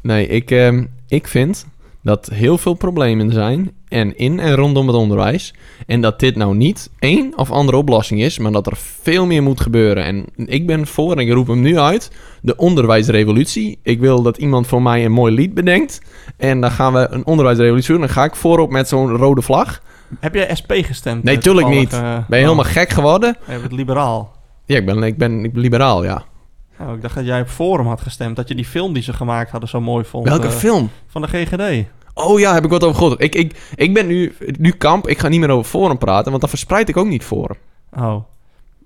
Nee, 0.02 0.26
ik, 0.26 0.50
ehm, 0.50 0.84
ik 1.08 1.28
vind 1.28 1.66
dat 2.02 2.28
heel 2.32 2.58
veel 2.58 2.74
problemen 2.74 3.32
zijn 3.32 3.70
en 3.94 4.16
in 4.18 4.40
en 4.40 4.54
rondom 4.54 4.86
het 4.86 4.96
onderwijs. 4.96 5.54
En 5.86 6.00
dat 6.00 6.20
dit 6.20 6.36
nou 6.36 6.54
niet 6.54 6.90
één 6.98 7.38
of 7.38 7.50
andere 7.50 7.76
oplossing 7.76 8.22
is, 8.22 8.38
maar 8.38 8.52
dat 8.52 8.66
er 8.66 8.76
veel 8.76 9.26
meer 9.26 9.42
moet 9.42 9.60
gebeuren. 9.60 10.04
En 10.04 10.26
ik 10.36 10.66
ben 10.66 10.86
voor, 10.86 11.12
en 11.12 11.18
ik 11.18 11.32
roep 11.32 11.46
hem 11.46 11.60
nu 11.60 11.78
uit, 11.78 12.10
de 12.42 12.56
onderwijsrevolutie. 12.56 13.78
Ik 13.82 14.00
wil 14.00 14.22
dat 14.22 14.36
iemand 14.36 14.66
voor 14.66 14.82
mij 14.82 15.04
een 15.04 15.12
mooi 15.12 15.34
lied 15.34 15.54
bedenkt. 15.54 16.00
En 16.36 16.60
dan 16.60 16.70
gaan 16.70 16.92
we 16.92 17.06
een 17.10 17.26
onderwijsrevolutie 17.26 17.90
doen. 17.92 18.00
Dan 18.00 18.08
ga 18.10 18.24
ik 18.24 18.36
voorop 18.36 18.70
met 18.70 18.88
zo'n 18.88 19.16
rode 19.16 19.42
vlag. 19.42 19.82
Heb 20.20 20.34
jij 20.34 20.54
SP 20.60 20.72
gestemd? 20.72 21.22
Nee, 21.24 21.34
eh, 21.36 21.40
tuurlijk 21.40 21.68
niet. 21.68 21.92
eh, 21.92 22.00
Ben 22.00 22.10
je 22.10 22.44
oh, 22.44 22.50
helemaal 22.50 22.64
gek 22.72 22.90
geworden? 22.90 23.36
Je 23.48 23.58
bent 23.58 23.72
liberaal. 23.72 24.32
Ja, 24.66 24.76
ik 24.76 24.86
ben, 24.86 25.02
ik 25.02 25.16
ben, 25.16 25.44
ik 25.44 25.52
ben 25.52 25.62
liberaal, 25.62 26.04
ja. 26.04 26.24
Oh, 26.80 26.94
ik 26.94 27.02
dacht 27.02 27.14
dat 27.14 27.24
jij 27.26 27.40
op 27.40 27.48
Forum 27.48 27.86
had 27.86 28.00
gestemd. 28.00 28.36
Dat 28.36 28.48
je 28.48 28.54
die 28.54 28.64
film 28.64 28.92
die 28.92 29.02
ze 29.02 29.12
gemaakt 29.12 29.50
hadden 29.50 29.68
zo 29.68 29.80
mooi 29.80 30.04
vond. 30.04 30.28
Welke 30.28 30.46
eh, 30.46 30.52
film? 30.52 30.90
Van 31.06 31.22
de 31.22 31.28
GGD. 31.28 31.86
Oh 32.14 32.40
ja, 32.40 32.54
heb 32.54 32.64
ik 32.64 32.70
wat 32.70 32.84
over 32.84 32.96
gehoord. 32.96 33.22
Ik, 33.22 33.34
ik, 33.34 33.72
ik 33.74 33.94
ben 33.94 34.06
nu, 34.06 34.34
nu 34.58 34.70
kamp. 34.70 35.08
Ik 35.08 35.18
ga 35.18 35.28
niet 35.28 35.40
meer 35.40 35.50
over 35.50 35.70
Forum 35.70 35.98
praten, 35.98 36.28
want 36.28 36.40
dan 36.40 36.50
verspreid 36.50 36.88
ik 36.88 36.96
ook 36.96 37.06
niet 37.06 37.24
Forum. 37.24 37.56
Oh. 37.92 38.24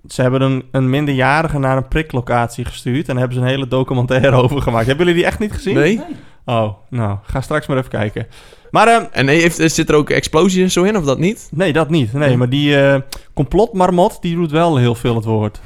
Ze 0.07 0.21
hebben 0.21 0.41
een, 0.41 0.63
een 0.71 0.89
minderjarige 0.89 1.59
naar 1.59 1.77
een 1.77 1.87
priklocatie 1.87 2.65
gestuurd. 2.65 3.07
En 3.07 3.15
daar 3.15 3.17
hebben 3.17 3.37
ze 3.37 3.41
een 3.43 3.49
hele 3.49 3.67
documentaire 3.67 4.35
over 4.43 4.61
gemaakt. 4.61 4.87
Hebben 4.87 5.05
jullie 5.05 5.21
die 5.21 5.29
echt 5.29 5.39
niet 5.39 5.51
gezien? 5.51 5.75
Nee? 5.75 6.01
Oh, 6.45 6.73
nou, 6.89 7.17
ga 7.23 7.41
straks 7.41 7.67
maar 7.67 7.77
even 7.77 7.89
kijken. 7.89 8.27
Maar 8.71 8.87
ehm, 8.87 9.03
En 9.11 9.27
heeft, 9.27 9.71
zit 9.73 9.89
er 9.89 9.95
ook 9.95 10.09
explosies 10.09 10.61
en 10.63 10.71
zo 10.71 10.83
in, 10.83 10.97
of 10.97 11.03
dat 11.03 11.19
niet? 11.19 11.47
nee, 11.51 11.73
dat 11.73 11.89
niet. 11.89 12.13
Nee, 12.13 12.29
Ja. 12.31 12.37
maar 12.37 12.49
die 12.49 12.81
eh, 12.81 12.99
complotmarmot, 13.33 14.17
die 14.21 14.35
doet 14.35 14.51
wel 14.51 14.77
heel 14.77 14.95
veel 14.95 15.15
het 15.15 15.25
woord. 15.25 15.59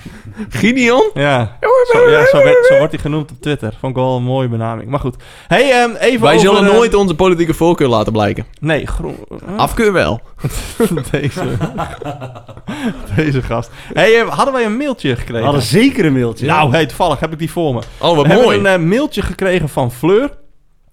Gideon? 0.49 1.09
Ja, 1.13 1.57
zo, 1.93 2.09
ja 2.09 2.25
zo, 2.25 2.37
werd- 2.37 2.65
zo 2.65 2.77
wordt 2.77 2.91
hij 2.93 3.01
genoemd 3.01 3.31
op 3.31 3.37
Twitter. 3.41 3.73
Vond 3.79 3.95
ik 3.95 4.01
wel 4.03 4.15
een 4.15 4.23
mooie 4.23 4.47
benaming. 4.47 4.89
Maar 4.89 4.99
goed. 4.99 5.15
hey, 5.47 5.71
ehm, 5.71 5.95
even 5.99 6.21
Wij 6.21 6.35
over, 6.35 6.47
zullen 6.47 6.65
eh, 6.69 6.73
nooit 6.73 6.93
onze 6.93 7.15
politieke 7.15 7.53
voorkeur 7.53 7.87
laten 7.87 8.11
blijken. 8.13 8.45
Nee, 8.59 8.87
groen... 8.87 9.15
Afkeur 9.57 9.93
wel. 9.93 10.21
Deze. 11.11 11.41
Deze 13.15 13.41
gast. 13.41 13.69
Hey, 13.93 14.19
eh, 14.21 14.29
hadden 14.29 14.53
wij 14.53 14.65
een 14.65 14.77
mailtje 14.77 15.09
We 15.09 15.15
gekregen? 15.15 15.43
hadden 15.43 15.61
zeker 15.61 16.05
een 16.05 16.13
mailtje. 16.13 16.45
Nou, 16.45 16.71
hey, 16.71 16.85
toevallig 16.85 17.19
heb 17.19 17.31
ik 17.31 17.39
die 17.39 17.51
voor 17.51 17.73
me. 17.73 17.81
Oh, 17.99 18.15
wat 18.15 18.27
we 18.27 18.33
mooi. 18.33 18.47
hebben 18.49 18.73
een 18.73 18.81
eh, 18.81 18.87
mailtje 18.87 19.21
gekregen 19.21 19.69
van 19.69 19.91
Fleur. 19.91 20.29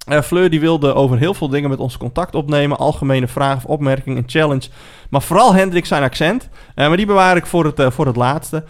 Eh, 0.06 0.22
Fleur 0.22 0.50
die 0.50 0.60
wilde 0.60 0.94
over 0.94 1.18
heel 1.18 1.34
veel 1.34 1.48
dingen 1.48 1.70
met 1.70 1.78
ons 1.78 1.96
contact 1.96 2.34
opnemen. 2.34 2.78
Algemene 2.78 3.28
vragen 3.28 3.56
of 3.56 3.64
opmerkingen, 3.64 4.18
een 4.18 4.24
challenge. 4.26 4.68
Maar 5.10 5.22
vooral 5.22 5.54
Hendrik 5.54 5.86
zijn 5.86 6.02
accent. 6.02 6.48
Eh, 6.74 6.88
maar 6.88 6.96
die 6.96 7.06
bewaar 7.06 7.36
ik 7.36 7.46
voor 7.46 7.64
het, 7.64 7.78
eh, 7.78 7.90
voor 7.90 8.06
het 8.06 8.16
laatste. 8.16 8.64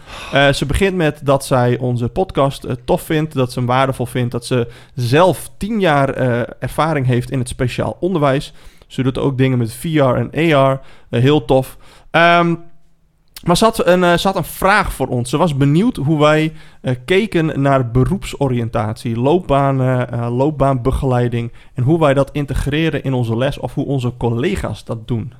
Ze 0.53 0.65
begint 0.67 0.95
met 0.95 1.19
dat 1.23 1.45
zij 1.45 1.77
onze 1.77 2.07
podcast 2.09 2.67
tof 2.85 3.01
vindt. 3.01 3.33
Dat 3.33 3.51
ze 3.51 3.59
hem 3.59 3.67
waardevol 3.67 4.05
vindt. 4.05 4.31
Dat 4.31 4.45
ze 4.45 4.67
zelf 4.95 5.51
tien 5.57 5.79
jaar 5.79 6.09
ervaring 6.59 7.05
heeft 7.05 7.31
in 7.31 7.39
het 7.39 7.49
speciaal 7.49 7.97
onderwijs. 7.99 8.53
Ze 8.87 9.03
doet 9.03 9.17
ook 9.17 9.37
dingen 9.37 9.57
met 9.57 9.73
VR 9.73 10.01
en 10.01 10.55
AR. 10.55 10.81
Heel 11.09 11.45
tof. 11.45 11.77
Ehm, 12.11 12.55
maar 13.45 13.57
ze 13.57 13.63
had, 13.63 13.85
een, 13.85 14.03
eh, 14.03 14.23
een 14.33 14.43
vraag 14.43 14.93
voor 14.93 15.07
ons. 15.07 15.29
Ze 15.29 15.37
was 15.37 15.57
benieuwd 15.57 15.95
hoe 15.95 16.19
wij 16.19 16.53
eh, 16.81 16.95
keken 17.05 17.61
naar 17.61 17.91
beroepsoriëntatie, 17.91 19.19
loopbaan, 19.19 19.81
eh, 19.81 20.01
eh, 20.11 20.35
loopbaanbegeleiding 20.35 21.51
en 21.73 21.83
hoe 21.83 21.99
wij 21.99 22.13
dat 22.13 22.29
integreren 22.31 23.03
in 23.03 23.13
onze 23.13 23.37
les 23.37 23.59
of 23.59 23.73
hoe 23.73 23.85
onze 23.85 24.13
collega's 24.17 24.85
dat 24.85 25.07
doen. 25.07 25.33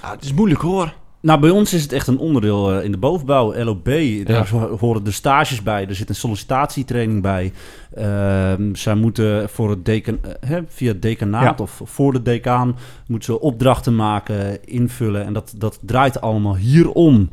Ah, 0.00 0.10
het 0.10 0.24
is 0.24 0.32
moeilijk 0.32 0.60
hoor. 0.60 0.94
Nou, 1.20 1.40
bij 1.40 1.50
ons 1.50 1.72
is 1.72 1.82
het 1.82 1.92
echt 1.92 2.06
een 2.06 2.18
onderdeel 2.18 2.72
eh, 2.72 2.84
in 2.84 2.90
de 2.92 2.98
bovenbouw, 2.98 3.54
LOB. 3.64 3.88
Daar 4.24 4.48
ho- 4.50 4.76
horen 4.76 5.04
de 5.04 5.10
stages 5.10 5.62
bij. 5.62 5.86
Er 5.88 5.94
zit 5.94 6.08
een 6.08 6.14
sollicitatietraining 6.14 7.22
bij. 7.22 7.52
Ehm, 7.94 8.74
zij 8.74 8.94
moeten 8.94 9.48
voor 9.48 9.70
het 9.70 9.84
decan, 9.84 10.18
eh, 10.22 10.30
hè, 10.50 10.60
via 10.66 10.88
het 10.92 11.02
decanaat 11.02 11.58
Ja. 11.58 11.64
of 11.64 11.80
voor 11.84 12.12
de 12.12 12.22
decaan 12.22 12.76
moeten 13.06 13.32
ze 13.32 13.40
opdrachten 13.40 13.96
maken, 13.96 14.64
invullen. 14.64 15.24
En 15.24 15.32
dat, 15.32 15.54
dat 15.56 15.78
draait 15.82 16.20
allemaal 16.20 16.56
hierom. 16.56 17.28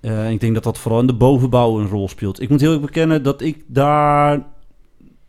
Eh, 0.00 0.30
ik 0.30 0.40
denk 0.40 0.54
dat 0.54 0.64
dat 0.64 0.78
vooral 0.78 1.00
in 1.00 1.06
de 1.06 1.14
bovenbouw 1.14 1.78
een 1.78 1.88
rol 1.88 2.08
speelt. 2.08 2.40
Ik 2.42 2.48
moet 2.48 2.60
heel 2.60 2.72
erg 2.72 2.80
bekennen 2.80 3.22
dat 3.22 3.40
ik 3.42 3.64
daar 3.66 4.42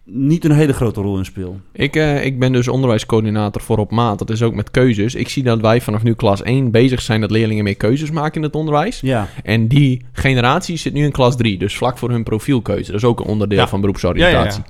niet 0.05 0.45
een 0.45 0.51
hele 0.51 0.73
grote 0.73 1.01
rol 1.01 1.17
in 1.17 1.25
speel. 1.25 1.59
Ik, 1.73 1.95
eh, 1.95 2.25
ik 2.25 2.39
ben 2.39 2.51
dus 2.51 2.67
onderwijscoördinator 2.67 3.61
voor 3.61 3.77
op 3.77 3.91
maat. 3.91 4.19
Dat 4.19 4.29
is 4.29 4.41
ook 4.41 4.53
met 4.53 4.71
keuzes. 4.71 5.15
Ik 5.15 5.29
zie 5.29 5.43
dat 5.43 5.59
wij 5.61 5.81
vanaf 5.81 6.03
nu 6.03 6.13
klas 6.13 6.41
1 6.43 6.71
bezig 6.71 7.01
zijn 7.01 7.21
dat 7.21 7.31
leerlingen 7.31 7.63
meer 7.63 7.75
keuzes 7.75 8.11
maken 8.11 8.35
in 8.35 8.43
het 8.43 8.55
onderwijs. 8.55 8.99
Ja, 8.99 9.27
En 9.43 9.67
die 9.67 10.01
generatie 10.11 10.77
zit 10.77 10.93
nu 10.93 11.03
in 11.03 11.11
klas 11.11 11.35
3, 11.37 11.57
dus 11.57 11.75
vlak 11.77 11.97
voor 11.97 12.09
hun 12.09 12.23
profielkeuze. 12.23 12.91
Dat 12.91 13.01
is 13.01 13.07
ook 13.07 13.19
een 13.19 13.25
onderdeel 13.25 13.57
Ja. 13.59 13.67
van 13.67 13.79
beroepsoriëntatie. 13.81 14.63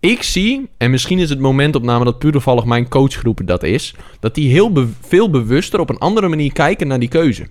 Ik 0.00 0.22
zie, 0.22 0.68
en 0.78 0.90
misschien 0.90 1.18
is 1.18 1.30
het 1.30 1.38
momentopname 1.40 2.04
dat 2.04 2.18
puur 2.18 2.32
toevallig 2.32 2.64
mijn 2.64 2.88
coachgroep 2.88 3.40
dat 3.44 3.62
is, 3.62 3.94
dat 4.20 4.34
die 4.34 4.50
heel 4.50 4.72
be- 4.72 4.86
veel 5.00 5.30
bewuster 5.30 5.80
op 5.80 5.90
een 5.90 5.98
andere 5.98 6.28
manier 6.28 6.52
kijken 6.52 6.86
naar 6.86 6.98
die 6.98 7.08
keuze. 7.08 7.46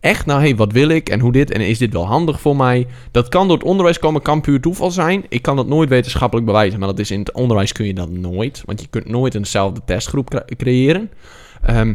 Echt, 0.00 0.26
nou 0.26 0.42
hé, 0.42 0.54
wat 0.54 0.72
wil 0.72 0.88
ik 0.88 1.08
en 1.08 1.20
hoe 1.20 1.32
dit 1.32 1.50
en 1.50 1.60
is 1.60 1.78
dit 1.78 1.92
wel 1.92 2.06
handig 2.06 2.40
voor 2.40 2.56
mij? 2.56 2.86
Dat 3.10 3.28
kan 3.28 3.48
door 3.48 3.56
het 3.56 3.66
onderwijs 3.66 3.98
komen, 3.98 4.22
kan 4.22 4.40
puur 4.40 4.60
toeval 4.60 4.90
zijn. 4.90 5.24
Ik 5.28 5.42
kan 5.42 5.56
dat 5.56 5.66
nooit 5.66 5.88
wetenschappelijk 5.88 6.46
bewijzen, 6.46 6.78
maar 6.78 6.88
dat 6.88 6.98
is 6.98 7.10
in 7.10 7.18
het 7.18 7.32
onderwijs 7.32 7.72
kun 7.72 7.86
je 7.86 7.94
dat 7.94 8.10
nooit. 8.10 8.62
Want 8.64 8.80
je 8.80 8.86
kunt 8.90 9.08
nooit 9.08 9.34
eenzelfde 9.34 9.80
testgroep 9.84 10.30
cre- 10.30 10.44
creëren. 10.56 11.10
Ehm, 11.62 11.94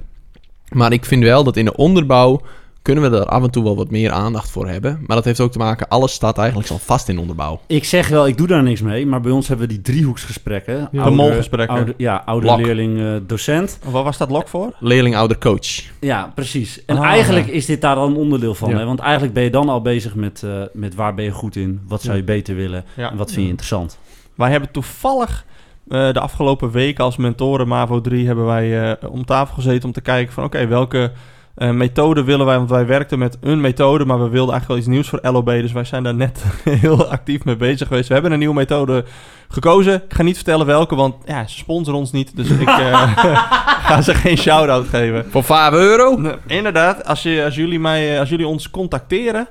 maar 0.70 0.91
ik 0.93 1.06
vind 1.06 1.24
wel 1.24 1.43
dat 1.43 1.58
in 1.58 1.66
de 1.66 1.76
onderbouw 1.76 2.41
kunnen 2.84 3.11
we 3.11 3.17
er 3.17 3.25
af 3.25 3.43
en 3.43 3.51
toe 3.51 3.63
wel 3.63 3.75
wat 3.75 3.91
meer 3.91 4.11
aandacht 4.11 4.49
voor 4.49 4.67
hebben. 4.67 5.03
Maar 5.07 5.15
dat 5.15 5.25
heeft 5.25 5.39
ook 5.39 5.51
te 5.51 5.57
maken, 5.57 5.88
alles 5.88 6.13
staat 6.13 6.38
eigenlijk 6.38 6.69
al 6.69 6.77
vast 6.79 7.09
in 7.09 7.19
onderbouw. 7.19 7.59
Ik 7.67 7.84
zeg 7.86 8.07
wel, 8.07 8.27
ik 8.27 8.38
doe 8.38 8.47
daar 8.47 8.63
niks 8.63 8.81
mee, 8.81 9.05
maar 9.05 9.21
bij 9.21 9.31
ons 9.31 9.47
hebben 9.47 9.67
we 9.67 9.73
die 9.73 9.81
driehoeksgesprekken. 9.81 10.89
De 10.91 11.09
molgesprekken. 11.09 11.75
oude- 11.77 11.93
ja, 11.97 12.21
oude 12.25 12.45
Lok. 12.45 12.57
leerling, 12.57 12.99
eh, 12.99 13.05
docent. 13.27 13.79
Wat 13.89 14.03
was 14.03 14.17
dat 14.17 14.29
lok 14.31 14.47
voor? 14.47 14.73
Leerling, 14.79 15.15
ouder, 15.15 15.38
coach. 15.38 15.81
Ja, 15.99 16.31
precies. 16.36 16.86
En 16.86 16.97
Ah, 16.97 17.03
eigenlijk 17.03 17.45
ja. 17.47 17.53
is 17.53 17.65
dit 17.65 17.81
daar 17.81 17.95
al 17.95 18.07
een 18.07 18.15
onderdeel 18.15 18.55
van. 18.55 18.69
Ja. 18.69 18.77
Hè? 18.77 18.86
Want 18.86 18.99
eigenlijk 18.99 19.34
ben 19.34 19.43
je 19.43 19.49
dan 19.49 19.69
al 19.69 19.81
bezig 19.81 20.15
met, 20.15 20.43
eh, 20.43 20.61
met 20.73 20.95
waar 20.95 21.13
ben 21.13 21.25
je 21.25 21.31
goed 21.31 21.55
in, 21.55 21.81
wat 21.88 22.01
zou 22.01 22.17
je 22.17 22.23
beter 22.23 22.55
willen 22.55 22.86
Ja. 22.95 23.11
en 23.11 23.17
wat 23.17 23.31
vind 23.31 23.41
je 23.43 23.49
interessant. 23.49 23.97
Wij 24.36 24.51
hebben 24.51 24.71
toevallig 24.71 25.45
eh, 25.89 26.13
de 26.13 26.19
afgelopen 26.19 26.71
weken 26.71 27.03
als 27.03 27.17
mentoren 27.17 27.67
MAVO 27.67 28.01
3 28.01 28.25
hebben 28.25 28.45
wij 28.45 28.91
eh, 28.99 29.09
om 29.11 29.25
tafel 29.25 29.55
gezeten 29.55 29.86
om 29.86 29.91
te 29.91 30.01
kijken 30.01 30.34
van 30.34 30.43
oké, 30.43 30.67
welke 30.67 31.11
eh, 31.56 31.70
methode 31.70 32.24
willen 32.24 32.45
wij? 32.45 32.58
Want 32.58 32.70
wij 32.70 32.86
werkten 32.86 33.20
met 33.20 33.38
een 33.41 33.62
methode, 33.62 34.06
maar 34.06 34.18
we 34.24 34.30
wilden 34.30 34.54
eigenlijk 34.54 34.68
wel 34.68 34.78
iets 34.78 34.88
nieuws 34.88 35.10
voor 35.10 35.32
LOB. 35.32 35.45
Dus 35.45 35.72
wij 35.72 35.84
zijn 35.84 36.04
daar 36.04 36.16
net 36.16 36.43
heel 36.70 37.08
actief 37.08 37.45
mee 37.45 37.56
bezig 37.56 37.88
geweest. 37.88 38.08
We 38.08 38.14
hebben 38.14 38.32
een 38.32 38.39
nieuwe 38.39 38.56
methode 38.56 39.06
gekozen. 39.47 39.93
Ik 39.93 40.14
ga 40.14 40.24
niet 40.24 40.36
vertellen 40.36 40.66
welke, 40.66 40.95
want 40.95 41.16
ja, 41.26 41.47
ze 41.47 41.58
sponsoren 41.58 41.99
ons 41.99 42.12
niet. 42.12 42.36
Dus 42.36 42.49
ik 42.49 42.68
eh, 42.68 43.18
ga 43.88 44.01
ze 44.01 44.14
geen 44.14 44.38
shout-out 44.38 44.88
geven. 44.88 45.26
Voor 45.30 45.43
5 45.43 45.74
euro? 45.74 46.38
Inderdaad, 46.47 47.06
als, 47.06 47.24
je, 47.24 47.43
als, 47.45 47.56
jullie 47.56 47.80
mij, 47.80 48.14
eh, 48.14 48.20
als 48.20 48.30
jullie 48.30 48.47
ons 48.47 48.70
contacteren, 48.70 49.47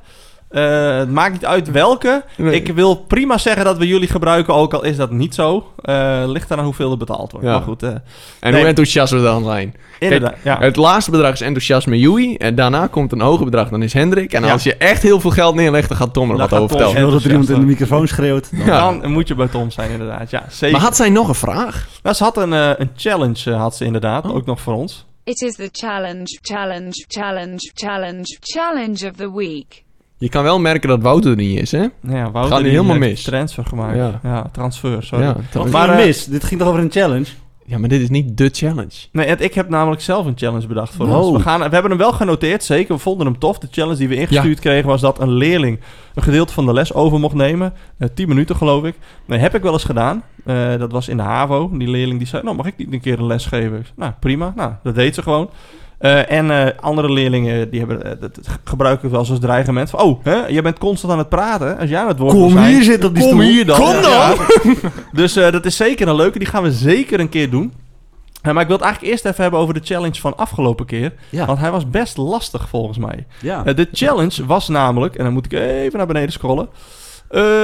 eh, 0.53 0.97
het 0.97 1.11
maakt 1.11 1.33
niet 1.33 1.47
uit 1.47 1.71
welke. 1.71 2.25
Nee. 2.37 2.55
Ik 2.55 2.73
wil 2.75 2.95
prima 2.97 3.39
zeggen 3.39 3.65
dat 3.65 3.79
we 3.79 3.87
jullie 3.87 4.09
gebruiken, 4.09 4.55
ook 4.55 4.75
al 4.75 4.85
is 4.85 4.97
dat 4.97 5.11
niet 5.11 5.35
zo. 5.35 5.67
Eh 5.83 6.23
ligt 6.27 6.51
eraan 6.51 6.65
hoeveel 6.65 6.91
er 6.91 6.97
betaald 6.97 7.33
wordt. 7.33 7.47
Ja. 7.47 7.53
Maar 7.53 7.63
goed, 7.63 7.83
eh, 7.83 7.89
En 7.89 8.01
Nee. 8.51 8.59
hoe 8.61 8.69
enthousiast 8.69 9.13
we 9.13 9.23
dan 9.23 9.45
zijn. 9.45 9.75
inderdaad. 9.99 10.35
ja. 10.43 10.59
Het 10.61 10.77
laatste 10.77 11.11
bedrag 11.11 11.33
is 11.33 11.41
enthousiasme 11.41 11.99
Joey. 11.99 12.37
En 12.39 12.55
daarna 12.55 12.87
komt 12.87 13.13
een 13.13 13.21
hoger 13.21 13.45
bedrag, 13.45 13.69
dan 13.69 13.83
is 13.83 13.93
Hendrik. 13.93 14.33
En 14.33 14.45
Ja. 14.45 14.53
als 14.53 14.63
je 14.63 14.77
echt 14.77 15.03
heel 15.03 15.21
veel 15.21 15.31
geld 15.31 15.55
neerlegt, 15.55 15.89
dan 15.89 15.97
gaat 15.97 16.13
Tom 16.13 16.31
er 16.31 16.37
Dan 16.37 16.49
wat 16.49 16.59
over 16.59 16.69
vertellen. 16.69 16.85
Als 16.87 16.95
je 16.97 17.03
wil 17.05 17.13
dat 17.13 17.25
er 17.25 17.31
iemand 17.31 17.49
in 17.51 17.61
de 17.61 17.67
microfoon 17.67 18.09
schreeuwt. 18.09 18.49
dan- 18.51 18.67
Ja. 18.67 18.93
Dan 19.01 19.13
moet 19.13 19.29
je 19.29 19.35
bij 19.35 19.49
Tom 19.49 19.71
zijn, 19.71 19.91
inderdaad. 19.91 20.31
Ja, 20.31 20.45
zeker. 20.49 20.77
Maar 20.77 20.85
had 20.87 20.97
zij 20.97 21.11
nog 21.11 21.29
een 21.29 21.35
vraag? 21.35 21.89
Nou, 22.03 22.17
ze 22.17 22.25
had 22.25 22.37
een, 22.37 22.53
een 22.53 22.91
challenge, 22.97 23.51
had 23.53 23.77
ze 23.77 23.85
inderdaad. 23.85 24.25
Oh. 24.27 24.35
Ook 24.35 24.47
nog 24.47 24.61
voor 24.61 24.75
ons. 24.75 25.07
It 25.25 25.41
is 25.41 25.55
the 25.55 25.69
challenge, 25.73 26.39
challenge, 26.43 27.05
challenge, 27.09 27.71
challenge, 27.75 28.37
challenge 28.41 29.07
of 29.11 29.17
the 29.17 29.33
week. 29.35 29.83
Je 30.23 30.29
kan 30.29 30.43
wel 30.43 30.61
merken 30.61 30.89
dat 30.89 31.03
Wouter 31.03 31.31
er 31.31 31.37
niet 31.37 31.61
is, 31.61 31.73
hè? 31.73 31.87
Ja, 32.03 32.31
Wouter 32.31 32.53
Gaat 32.53 32.61
die 32.63 32.71
helemaal 32.71 32.97
heeft 32.97 33.07
mis. 33.11 33.23
transfer 33.23 33.65
gemaakt. 33.67 33.97
Ja. 33.97 34.21
Ja, 34.23 34.49
transfer, 34.53 35.03
sorry. 35.03 35.25
Ja, 35.25 35.37
Maar, 35.71 35.89
eh, 35.89 36.05
mis? 36.05 36.25
Dit 36.25 36.45
ging 36.45 36.61
toch 36.61 36.69
over 36.69 36.81
een 36.81 36.91
challenge? 36.91 37.27
ja, 37.67 37.79
maar 37.79 37.89
dit 37.89 38.01
is 38.01 38.09
niet 38.11 38.37
de 38.37 38.49
challenge. 38.53 38.91
Nee, 39.13 39.27
ik 39.37 39.55
heb 39.55 39.69
namelijk 39.69 40.01
zelf 40.03 40.27
een 40.27 40.33
challenge 40.37 40.67
bedacht 40.67 40.95
voor 40.95 41.07
Wow. 41.07 41.17
ons. 41.25 41.37
We, 41.37 41.43
gaan, 41.43 41.59
we 41.59 41.69
hebben 41.69 41.91
hem 41.91 41.99
wel 42.01 42.13
genoteerd, 42.13 42.65
zeker. 42.65 42.95
We 42.95 43.01
vonden 43.01 43.27
hem 43.27 43.39
tof. 43.39 43.59
De 43.59 43.69
challenge 43.71 43.97
die 43.99 44.09
we 44.09 44.15
ingestuurd 44.15 44.61
kregen 44.61 44.89
was 44.89 45.01
dat 45.01 45.21
een 45.21 45.33
leerling 45.33 45.81
een 46.15 46.23
gedeelte 46.23 46.53
van 46.53 46.67
de 46.67 46.73
les 46.73 46.93
over 46.95 47.21
mocht 47.21 47.35
nemen. 47.35 47.73
Eh 47.99 48.09
10 48.15 48.29
minuten 48.29 48.57
geloof 48.57 48.85
ik. 48.85 48.95
Nee, 49.27 49.39
heb 49.39 49.55
ik 49.55 49.63
wel 49.63 49.73
eens 49.73 49.85
gedaan. 49.85 50.23
Eh, 50.45 50.77
dat 50.79 50.93
was 50.93 51.09
in 51.09 51.17
de 51.17 51.23
HAVO. 51.23 51.71
Die 51.73 51.89
leerling 51.89 52.19
die 52.19 52.27
zei, 52.29 52.43
nou 52.43 52.57
mag 52.57 52.67
ik 52.67 52.77
niet 52.77 52.93
een 52.93 53.01
keer 53.01 53.19
een 53.19 53.27
les 53.27 53.47
geven? 53.47 53.79
Ik 53.79 53.85
zei, 53.85 53.95
nou 53.97 54.13
prima, 54.21 54.53
nou 54.57 54.73
dat 54.83 54.95
deed 54.95 55.15
ze 55.15 55.23
gewoon. 55.23 55.51
Eh, 56.03 56.31
en 56.31 56.51
eh, 56.51 56.79
andere 56.81 57.13
leerlingen 57.13 57.71
die 57.71 57.79
hebben, 57.79 58.05
eh, 58.05 58.13
dat 58.21 58.39
gebruiken 58.65 59.03
het 59.03 59.11
wel 59.11 59.21
als 59.29 59.41
dreigement. 59.41 59.91
Van, 59.91 60.01
oh, 60.01 60.25
hè, 60.25 60.47
je 60.47 60.63
bent 60.63 60.79
constant 60.79 61.13
aan 61.13 61.19
het 61.19 61.29
praten. 61.29 61.79
Als 61.79 61.91
jij 61.91 62.01
aan 62.01 62.09
het 62.09 62.19
woord 62.19 62.33
Kom 62.33 62.51
zijn, 62.51 62.75
hier 62.75 62.83
zitten 62.83 63.09
op 63.09 63.15
die 63.15 63.25
Kom 63.25 63.33
stoel. 63.33 63.51
hier 63.51 63.67
dan. 63.67 63.77
Kom 63.81 64.03
Ja. 64.03 64.35
dus 65.13 65.33
dat 65.33 65.65
is 65.65 65.77
zeker 65.77 66.09
een 66.09 66.15
leuke. 66.15 66.39
Die 66.39 66.49
gaan 66.49 66.63
we 66.63 66.73
zeker 66.73 67.21
een 67.21 67.29
keer 67.29 67.51
doen. 67.51 67.73
Maar 68.43 68.61
ik 68.61 68.67
wil 68.67 68.77
het 68.77 68.85
eigenlijk 68.85 69.13
eerst 69.13 69.25
even 69.25 69.43
hebben 69.43 69.61
over 69.61 69.75
de 69.75 69.81
challenge 69.85 70.21
van 70.21 70.37
afgelopen 70.37 70.87
keer. 70.87 71.13
Ja. 71.29 71.47
Want 71.47 71.59
hij 71.59 71.71
was 71.71 71.91
best 71.91 72.17
lastig 72.17 72.69
volgens 72.69 72.99
mij. 72.99 73.27
ja. 73.41 73.63
De 73.63 73.89
challenge 73.93 74.47
was 74.47 74.69
namelijk, 74.69 75.15
en 75.15 75.25
dan 75.25 75.33
moet 75.33 75.45
ik 75.45 75.53
even 75.53 75.99
naar 75.99 76.07
beneden 76.07 76.33
scrollen. 76.33 76.69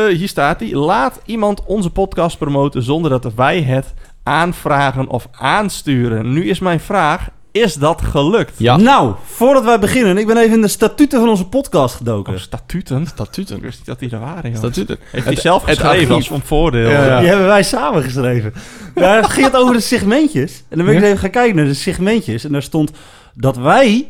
Hier 0.08 0.28
staat 0.28 0.60
hij. 0.60 0.74
Laat 0.74 1.20
iemand 1.24 1.64
onze 1.64 1.90
podcast 1.90 2.38
promoten 2.38 2.82
zonder 2.82 3.10
dat 3.10 3.34
wij 3.34 3.62
het 3.62 3.94
aanvragen 4.22 5.08
of 5.08 5.28
aansturen. 5.32 6.32
Nu 6.32 6.48
is 6.48 6.58
mijn 6.58 6.80
vraag, 6.80 7.28
is 7.52 7.74
dat 7.74 8.02
gelukt? 8.02 8.52
Ja. 8.56 8.76
Nou, 8.76 9.14
voordat 9.24 9.64
wij 9.64 9.78
beginnen, 9.78 10.18
ik 10.18 10.26
ben 10.26 10.36
even 10.36 10.54
in 10.54 10.60
de 10.60 10.68
statuten 10.68 11.20
van 11.20 11.28
onze 11.28 11.46
podcast 11.46 11.94
gedoken. 11.94 12.32
Oh, 12.32 12.38
statuten? 12.38 13.00
Ik 13.02 13.08
Statuten. 13.08 13.60
wist 13.60 13.76
niet 13.76 13.86
dat 13.86 13.98
die 13.98 14.10
er 14.10 14.20
waren, 14.20 14.50
joh. 14.50 14.58
Statuten. 14.58 14.96
Heeft 15.10 15.24
hij 15.24 15.32
Het- 15.32 15.42
zelf 15.42 15.62
geschreven 15.62 16.14
als 16.14 16.28
om 16.30 16.42
voordeel? 16.42 16.90
Ja, 16.90 17.04
ja. 17.06 17.18
Die 17.18 17.28
hebben 17.28 17.46
wij 17.46 17.62
samen 17.62 18.02
geschreven. 18.02 18.52
Daar 18.94 19.24
ging 19.30 19.46
het 19.46 19.56
over 19.56 19.74
de 19.74 19.80
segmentjes. 19.80 20.62
En 20.68 20.76
dan 20.76 20.86
ben 20.86 20.94
ik 20.94 21.00
Ja. 21.00 21.06
even 21.06 21.18
gaan 21.18 21.30
kijken 21.30 21.56
naar 21.56 21.64
de 21.64 21.74
segmentjes. 21.74 22.44
En 22.44 22.52
daar 22.52 22.62
stond 22.62 22.90
dat 23.34 23.56
wij, 23.56 24.08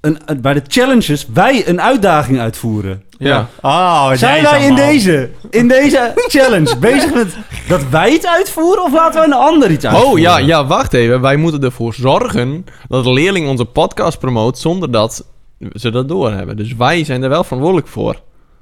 een, 0.00 0.18
bij 0.40 0.54
de 0.54 0.62
challenges, 0.66 1.26
wij 1.32 1.68
een 1.68 1.80
uitdaging 1.80 2.38
uitvoeren. 2.40 3.02
Ja. 3.28 3.48
Oh, 3.62 4.12
Zijn 4.12 4.42
wij 4.42 4.66
in 4.66 4.74
deze, 4.74 5.30
in 5.50 5.68
deze 5.68 6.12
challenge 6.28 6.76
bezig 6.88 7.14
met 7.14 7.36
dat 7.68 7.88
wij 7.88 8.12
het 8.12 8.26
uitvoeren 8.26 8.82
of 8.84 8.92
laten 8.92 9.20
we 9.20 9.26
een 9.26 9.32
ander 9.32 9.70
iets 9.70 9.84
uitvoeren? 9.84 10.12
Oh 10.12 10.18
ja, 10.18 10.38
ja, 10.38 10.66
wacht 10.66 10.92
even. 10.92 11.20
Wij 11.20 11.36
moeten 11.36 11.62
ervoor 11.62 11.94
zorgen 11.94 12.64
dat 12.88 13.04
de 13.04 13.12
leerling 13.12 13.48
onze 13.48 13.64
podcast 13.64 14.18
promoot 14.18 14.58
zonder 14.58 14.90
dat 14.90 15.24
ze 15.72 15.90
dat 15.90 16.08
doorhebben. 16.08 16.56
Dus 16.56 16.74
wij 16.74 17.04
zijn 17.04 17.22
er 17.22 17.28
wel 17.28 17.44
verantwoordelijk 17.44 17.88
voor. 17.88 18.20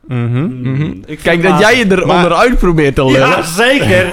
Mhm. 0.09 0.61
Mhm. 0.63 0.83
Ik 0.85 1.05
vind 1.07 1.23
Kijk, 1.23 1.43
dat 1.43 1.59
jij 1.59 1.77
je 1.79 1.87
er 1.87 2.07
maar- 2.07 2.17
onderuit 2.17 2.59
probeert 2.59 2.95
te 2.95 3.05
lullen. 3.05 3.29
Ja, 3.29 3.43
zeker. 3.43 4.11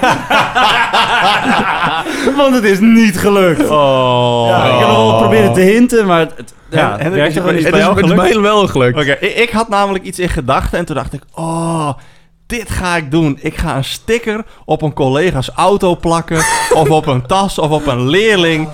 Want 2.36 2.54
het 2.54 2.64
is 2.64 2.78
niet 2.80 3.18
gelukt. 3.18 3.68
Oh. 3.70 4.46
Ja, 4.48 4.64
ik 4.64 4.78
heb 4.78 4.88
nog 4.88 4.96
wel 4.96 5.18
proberen 5.18 5.52
te 5.52 5.60
hinten, 5.60 6.06
maar 6.06 6.18
het, 6.18 6.32
het- 6.36 6.54
ja, 6.70 6.92
En- 6.92 6.98
en 6.98 7.10
werkt 7.12 7.28
is- 7.28 7.34
Het 7.34 7.44
bij 7.44 7.54
is, 7.54 7.62
jou 7.70 7.96
het 7.96 8.04
is 8.10 8.14
mij 8.16 8.40
wel 8.40 8.66
gelukt. 8.66 8.98
Oké, 8.98 9.12
ik, 9.20 9.36
ik 9.36 9.50
had 9.50 9.68
namelijk 9.68 10.04
iets 10.04 10.18
in 10.18 10.28
gedachten 10.28 10.78
en 10.78 10.84
toen 10.84 10.96
dacht 10.96 11.12
ik, 11.12 11.22
oh, 11.34 11.88
dit 12.46 12.70
ga 12.70 12.96
ik 12.96 13.10
doen. 13.10 13.38
Ik 13.40 13.56
ga 13.56 13.76
een 13.76 13.84
sticker 13.84 14.44
op 14.64 14.82
een 14.82 14.92
collega's 14.92 15.50
auto 15.54 15.96
plakken, 15.96 16.42
of 16.74 16.90
op 16.90 17.06
een 17.06 17.26
tas, 17.26 17.58
of 17.58 17.70
op 17.70 17.86
een 17.86 18.08
leerling. 18.08 18.68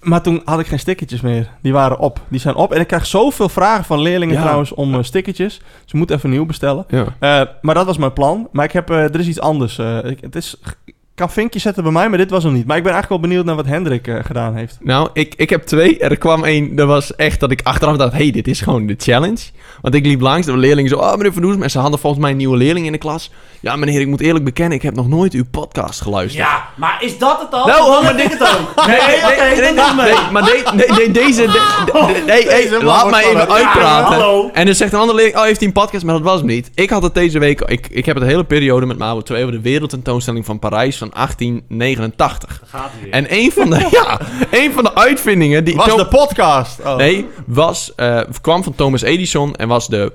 Maar 0.00 0.22
toen 0.22 0.42
had 0.44 0.60
ik 0.60 0.66
geen 0.66 0.78
stickertjes 0.78 1.20
meer. 1.20 1.48
Die 1.62 1.72
waren 1.72 1.98
op. 1.98 2.20
Die 2.28 2.40
zijn 2.40 2.54
op. 2.54 2.72
En 2.72 2.80
ik 2.80 2.86
krijg 2.86 3.06
zoveel 3.06 3.48
vragen 3.48 3.84
van 3.84 4.00
leerlingen 4.00 4.34
Ja. 4.34 4.40
trouwens 4.42 4.72
om 4.72 4.94
eh, 4.94 5.02
stickertjes. 5.02 5.58
Dus 5.58 5.92
ik 5.92 5.94
moet 5.94 6.10
even 6.10 6.30
nieuw 6.30 6.46
bestellen. 6.46 6.84
Ja. 6.88 7.04
Eh, 7.18 7.48
maar 7.60 7.74
dat 7.74 7.86
was 7.86 7.96
mijn 7.98 8.12
plan. 8.12 8.48
Maar 8.52 8.64
ik 8.64 8.72
heb, 8.72 8.90
eh, 8.90 8.96
er 9.02 9.20
is 9.20 9.28
iets 9.28 9.40
anders. 9.40 9.78
ik, 10.04 10.18
het 10.20 10.36
is, 10.36 10.56
ik 10.84 10.94
kan 11.14 11.30
vinkjes 11.30 11.62
zetten 11.62 11.82
bij 11.82 11.92
mij, 11.92 12.08
maar 12.08 12.18
dit 12.18 12.30
was 12.30 12.44
hem 12.44 12.52
niet. 12.52 12.66
Maar 12.66 12.76
ik 12.76 12.82
ben 12.82 12.92
eigenlijk 12.92 13.22
wel 13.22 13.30
benieuwd 13.30 13.46
naar 13.46 13.56
wat 13.56 13.66
Hendrik 13.74 14.10
gedaan 14.22 14.54
heeft. 14.54 14.78
Nou, 14.82 15.10
ik, 15.12 15.34
ik 15.34 15.50
heb 15.50 15.62
twee. 15.62 15.98
Er 15.98 16.16
kwam 16.16 16.44
één, 16.44 16.74
dat 16.76 16.86
was 16.86 17.16
echt 17.16 17.40
dat 17.40 17.50
ik 17.50 17.60
achteraf 17.62 17.96
dacht... 17.96 18.12
hey, 18.12 18.30
dit 18.30 18.48
is 18.48 18.60
gewoon 18.60 18.86
de 18.86 18.94
challenge. 18.98 19.42
Want 19.82 19.94
ik 19.94 20.06
liep 20.06 20.20
langs, 20.20 20.46
de 20.46 20.56
leerlingen 20.56 20.90
zo... 20.90 20.96
Oh, 20.96 21.10
meneer 21.16 21.32
Van 21.32 21.42
Doesem. 21.42 21.62
En 21.62 21.70
ze 21.70 21.78
hadden 21.78 21.98
volgens 21.98 22.22
mij 22.22 22.30
een 22.30 22.36
nieuwe 22.36 22.56
leerling 22.56 22.86
in 22.86 22.92
de 22.92 22.98
klas. 22.98 23.30
Ja, 23.60 23.76
meneer, 23.76 24.00
ik 24.00 24.06
moet 24.06 24.20
eerlijk 24.20 24.44
bekennen... 24.44 24.76
ik 24.76 24.82
heb 24.82 24.94
nog 24.94 25.08
nooit 25.08 25.32
uw 25.32 25.44
podcast 25.50 26.00
geluisterd. 26.00 26.46
Ja, 26.46 26.68
maar 26.76 26.96
is 27.00 27.18
dat 27.18 27.40
het 27.40 27.52
al? 27.52 27.66
Nou, 27.66 27.80
oh, 27.82 28.02
maar 28.02 28.14
het 28.16 28.42
ook. 28.42 28.86
Nee, 28.86 28.98
Nee, 28.98 29.60
nee, 29.60 29.72
nee, 29.72 29.94
nee, 30.04 30.14
maar 30.32 30.42
de- 30.44 31.08
deze... 31.12 31.42
de- 31.46 31.82
de- 31.86 32.22
nee, 32.26 32.82
laat 32.82 33.10
mij 33.10 33.24
even 33.24 33.48
uitpraten. 33.52 34.50
En 34.54 34.66
dan 34.66 34.74
zegt 34.74 34.92
een 34.92 34.98
andere 34.98 35.16
leerling... 35.16 35.38
Oh, 35.38 35.44
heeft 35.44 35.58
hij 35.58 35.66
een 35.68 35.74
podcast? 35.74 36.04
Maar 36.04 36.14
dat 36.14 36.22
was 36.24 36.38
hem 36.38 36.46
niet. 36.46 36.70
Ik 36.74 36.90
had 36.90 37.02
het 37.02 37.14
deze 37.14 37.38
week... 37.38 37.60
Ik, 37.60 37.86
ik 37.90 38.06
heb 38.06 38.16
het 38.16 38.24
hele 38.24 38.44
periode 38.44 38.86
met 38.86 38.98
MAVO 38.98 39.20
2... 39.22 39.40
over 39.42 39.54
de 39.54 39.60
wereldtentoonstelling 39.60 40.44
van 40.44 40.58
Parijs 40.58 40.98
van 40.98 41.10
1889. 41.14 42.62
Gaat 42.66 42.80
hij 42.92 43.02
weer. 43.02 43.12
En 43.12 43.26
een 43.28 43.52
van 43.52 43.70
de... 43.70 43.88
ja, 44.02 44.20
een 44.50 44.72
van 44.72 44.84
de 44.84 44.94
uitvindingen... 44.94 45.64
die 45.64 45.76
Was 45.76 45.96
de 45.96 46.06
podcast? 46.06 46.80
Oh. 46.84 46.96
Nee, 46.96 47.26
was, 47.46 47.92
eh, 47.96 48.20
kwam 48.40 48.62
van 48.62 48.74
Thomas 48.74 49.02
Edison 49.02 49.54
en 49.56 49.68
was 49.70 49.88
de 49.88 50.12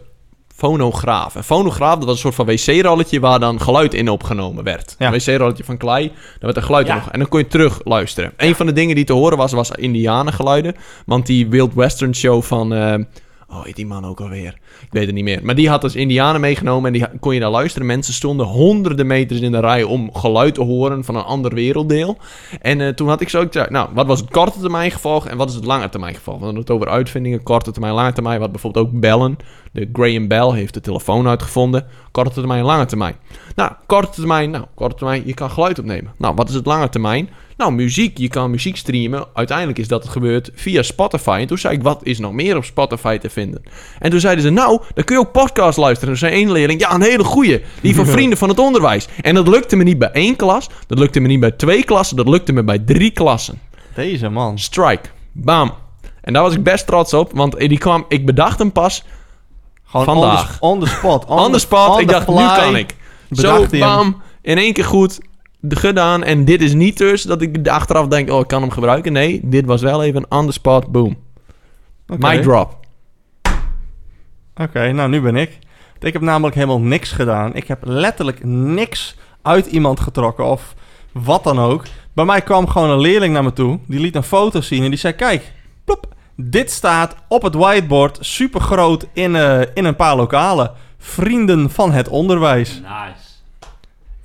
fonograaf. 0.55 1.35
Een 1.35 1.43
fonograaf, 1.43 1.95
dat 1.95 2.03
was 2.03 2.13
een 2.23 2.33
soort 2.33 2.35
van 2.35 2.45
wc-rolletje 2.45 3.19
waar 3.19 3.39
dan 3.39 3.61
geluid 3.61 3.93
in 3.93 4.09
opgenomen 4.09 4.63
werd. 4.63 4.95
Ja. 4.99 5.13
Een 5.13 5.19
wc-rolletje 5.19 5.63
van 5.63 5.77
klei, 5.77 6.07
daar 6.07 6.35
werd 6.39 6.57
een 6.57 6.63
geluid 6.63 6.87
Ja. 6.87 6.95
in 6.95 7.11
En 7.11 7.19
dan 7.19 7.29
kon 7.29 7.39
je 7.39 7.47
terug 7.47 7.81
luisteren. 7.83 8.33
Een 8.37 8.55
van 8.55 8.65
de 8.65 8.73
dingen 8.73 8.95
die 8.95 9.05
te 9.05 9.13
horen 9.13 9.37
was, 9.37 9.51
was 9.51 9.71
indianengeluiden. 9.71 10.75
Want 11.05 11.25
die 11.25 11.47
Wild 11.49 11.73
Western 11.73 12.15
show 12.15 12.41
van... 12.43 12.73
eh, 12.73 12.93
oh, 13.55 13.65
heet 13.65 13.75
die 13.75 13.85
man 13.85 14.05
ook 14.05 14.21
alweer? 14.21 14.57
Ik 14.81 14.87
weet 14.91 15.05
het 15.05 15.15
niet 15.15 15.23
meer. 15.23 15.39
Maar 15.43 15.55
die 15.55 15.69
had 15.69 15.81
dus 15.81 15.95
indianen 15.95 16.41
meegenomen 16.41 16.93
en 16.93 16.99
die 16.99 17.19
kon 17.19 17.33
je 17.33 17.39
daar 17.39 17.49
luisteren. 17.49 17.87
Mensen 17.87 18.13
stonden 18.13 18.45
honderden 18.45 19.07
meters 19.07 19.39
in 19.39 19.51
de 19.51 19.59
rij 19.59 19.83
om 19.83 20.13
geluid 20.13 20.53
te 20.53 20.61
horen 20.61 21.03
van 21.03 21.15
een 21.15 21.23
ander 21.23 21.53
werelddeel. 21.53 22.17
En 22.61 22.81
eh, 22.81 22.89
toen 22.89 23.07
had 23.07 23.21
ik 23.21 23.29
zo 23.29 23.45
gezegd, 23.45 23.69
nou, 23.69 23.89
wat 23.93 24.07
was 24.07 24.19
het 24.19 24.29
korte 24.29 24.59
termijn 24.59 24.91
gevolg 24.91 25.27
en 25.27 25.37
wat 25.37 25.49
is 25.49 25.55
het 25.55 25.65
lange 25.65 25.89
termijn 25.89 26.15
gevolg? 26.15 26.37
We 26.37 26.43
hadden 26.43 26.61
het 26.61 26.71
over 26.71 26.87
uitvindingen, 26.87 27.43
korte 27.43 27.71
termijn, 27.71 27.93
lange 27.93 28.13
termijn. 28.13 28.39
Wat 28.39 28.51
bijvoorbeeld 28.51 28.85
ook 28.85 28.99
bellen. 28.99 29.37
De 29.71 29.89
Graham 29.93 30.27
Bell 30.27 30.51
heeft 30.51 30.73
de 30.73 30.81
telefoon 30.81 31.27
uitgevonden. 31.27 31.85
Korte 32.11 32.33
termijn, 32.33 32.63
lange 32.63 32.85
termijn. 32.85 33.15
Nou, 33.55 33.71
korte 33.85 34.09
termijn, 34.09 34.49
nou, 34.49 34.65
korte 34.75 34.95
termijn, 34.95 35.23
je 35.25 35.33
kan 35.33 35.49
geluid 35.49 35.79
opnemen. 35.79 36.13
Nou, 36.17 36.35
wat 36.35 36.49
is 36.49 36.55
het 36.55 36.65
lange 36.65 36.89
termijn? 36.89 37.29
Nou, 37.57 37.71
muziek, 37.73 38.17
je 38.17 38.27
kan 38.27 38.51
muziek 38.51 38.77
streamen. 38.77 39.25
Uiteindelijk 39.33 39.77
is 39.77 39.87
dat 39.87 40.03
het 40.03 40.11
gebeurd 40.11 40.49
via 40.53 40.81
Spotify. 40.81 41.37
En 41.41 41.47
toen 41.47 41.57
zei 41.57 41.75
ik, 41.75 41.83
wat 41.83 41.99
is 42.03 42.19
nog 42.19 42.31
meer 42.31 42.57
op 42.57 42.63
Spotify 42.65 43.17
te 43.17 43.29
vinden? 43.29 43.63
En 43.99 44.09
toen 44.09 44.19
zeiden 44.19 44.43
ze, 44.43 44.49
nou, 44.49 44.81
dan 44.93 45.03
kun 45.03 45.15
je 45.15 45.21
ook 45.21 45.31
podcast 45.31 45.77
luisteren. 45.77 46.13
En 46.13 46.19
toen 46.19 46.29
zei 46.29 46.41
één 46.41 46.51
leerling, 46.51 46.79
ja, 46.79 46.93
een 46.93 47.01
hele 47.01 47.23
goeie. 47.23 47.61
Die 47.81 47.95
van 47.95 48.05
Vrienden 48.15 48.37
van 48.37 48.49
het 48.49 48.59
Onderwijs. 48.59 49.07
En 49.21 49.35
dat 49.35 49.47
lukte 49.47 49.75
me 49.75 49.83
niet 49.83 49.97
bij 49.97 50.11
één 50.11 50.35
klas. 50.35 50.69
Dat 50.87 50.99
lukte 50.99 51.19
me 51.19 51.27
niet 51.27 51.39
bij 51.39 51.51
twee 51.51 51.83
klassen. 51.83 52.17
Dat 52.17 52.27
lukte 52.27 52.53
me 52.53 52.63
bij 52.63 52.79
drie 52.79 53.11
klassen. 53.11 53.59
Deze 53.93 54.29
man. 54.29 54.59
Strike. 54.59 55.09
Bam. 55.31 55.73
En 56.21 56.33
daar 56.33 56.43
was 56.43 56.53
ik 56.53 56.63
best 56.63 56.87
trots 56.87 57.13
op, 57.13 57.31
want 57.33 57.59
die 57.59 57.77
kwam, 57.77 58.05
ik 58.07 58.25
bedacht 58.25 58.59
hem 58.59 58.71
pas 58.71 59.03
Gewoon 59.83 60.05
Vandaag. 60.05 60.57
On, 60.59 60.59
the, 60.59 60.65
on 60.65 60.79
the 60.79 60.87
spot. 60.87 61.25
on 61.45 61.51
the 61.51 61.59
spot. 61.59 61.89
on 61.89 61.99
ik 61.99 62.07
dacht, 62.07 62.27
nu 62.27 62.33
kan 62.33 62.75
ik. 62.75 62.95
bedacht 63.29 63.71
Zo, 63.71 63.79
bam, 63.79 64.21
in 64.41 64.57
één 64.57 64.73
keer 64.73 64.85
goed 64.85 65.19
gedaan. 65.67 66.23
En 66.23 66.45
dit 66.45 66.61
is 66.61 66.73
niet 66.73 66.97
dus 66.97 67.23
dat 67.23 67.41
ik 67.41 67.67
achteraf 67.67 68.07
denk, 68.07 68.29
oh, 68.29 68.39
ik 68.39 68.47
kan 68.47 68.61
hem 68.61 68.71
gebruiken. 68.71 69.13
Nee, 69.13 69.39
dit 69.43 69.65
was 69.65 69.81
wel 69.81 70.03
even 70.03 70.25
on 70.29 70.45
the 70.45 70.51
spot, 70.51 70.91
boom. 70.91 71.17
Oké. 72.07 72.27
Mic 72.27 72.41
drop. 72.41 72.77
Oké, 74.55 74.91
nou 74.91 75.09
nu 75.09 75.21
ben 75.21 75.35
ik. 75.35 75.59
Ik 75.99 76.13
heb 76.13 76.21
namelijk 76.21 76.55
helemaal 76.55 76.79
niks 76.79 77.11
gedaan. 77.11 77.55
Ik 77.55 77.67
heb 77.67 77.79
letterlijk 77.85 78.43
niks 78.43 79.15
uit 79.41 79.65
iemand 79.65 79.99
getrokken 79.99 80.45
of 80.45 80.75
wat 81.11 81.43
dan 81.43 81.59
ook. 81.59 81.83
Bij 82.13 82.25
mij 82.25 82.41
kwam 82.41 82.67
gewoon 82.67 82.89
een 82.89 82.99
leerling 82.99 83.33
naar 83.33 83.43
me 83.43 83.53
toe. 83.53 83.79
Die 83.87 83.99
liet 83.99 84.15
een 84.15 84.23
foto 84.23 84.61
zien 84.61 84.83
en 84.83 84.89
die 84.89 84.99
zei: 84.99 85.13
Kijk, 85.13 85.53
plop, 85.83 86.13
dit 86.35 86.71
staat 86.71 87.15
op 87.27 87.41
het 87.41 87.53
whiteboard 87.53 88.17
super 88.21 88.61
groot 88.61 89.07
in, 89.13 89.35
eh, 89.35 89.61
in 89.73 89.85
een 89.85 89.95
paar 89.95 90.15
lokalen. 90.15 90.71
Vrienden 90.97 91.69
van 91.69 91.91
het 91.91 92.07
onderwijs. 92.07 92.73
Nice. 92.73 93.24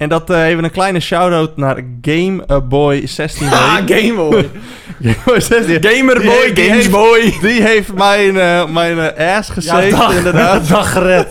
En 0.01 0.09
dat 0.09 0.31
eh, 0.31 0.47
even 0.47 0.65
een 0.65 0.71
kleine 0.71 1.01
shout-out 1.01 1.57
naar 1.57 1.81
Gameboy 2.03 3.07
16 3.07 3.49
Ah, 3.53 3.75
Gameboy. 3.87 4.49
Gameboy 5.03 5.41
16. 5.41 5.83
Gamerboy, 5.83 6.23
Die 6.23 6.31
heeft- 6.31 6.55
die 6.57 6.65
Gamesboy. 6.69 7.35
Die 7.41 7.63
heeft 7.63 7.93
mijn, 7.95 8.39
eh, 8.39 8.67
mijn 8.67 8.99
eh, 8.99 9.37
ass 9.37 9.55
dag, 9.91 10.15
inderdaad. 10.17 10.69
dag 10.69 10.93
gered. 10.93 11.27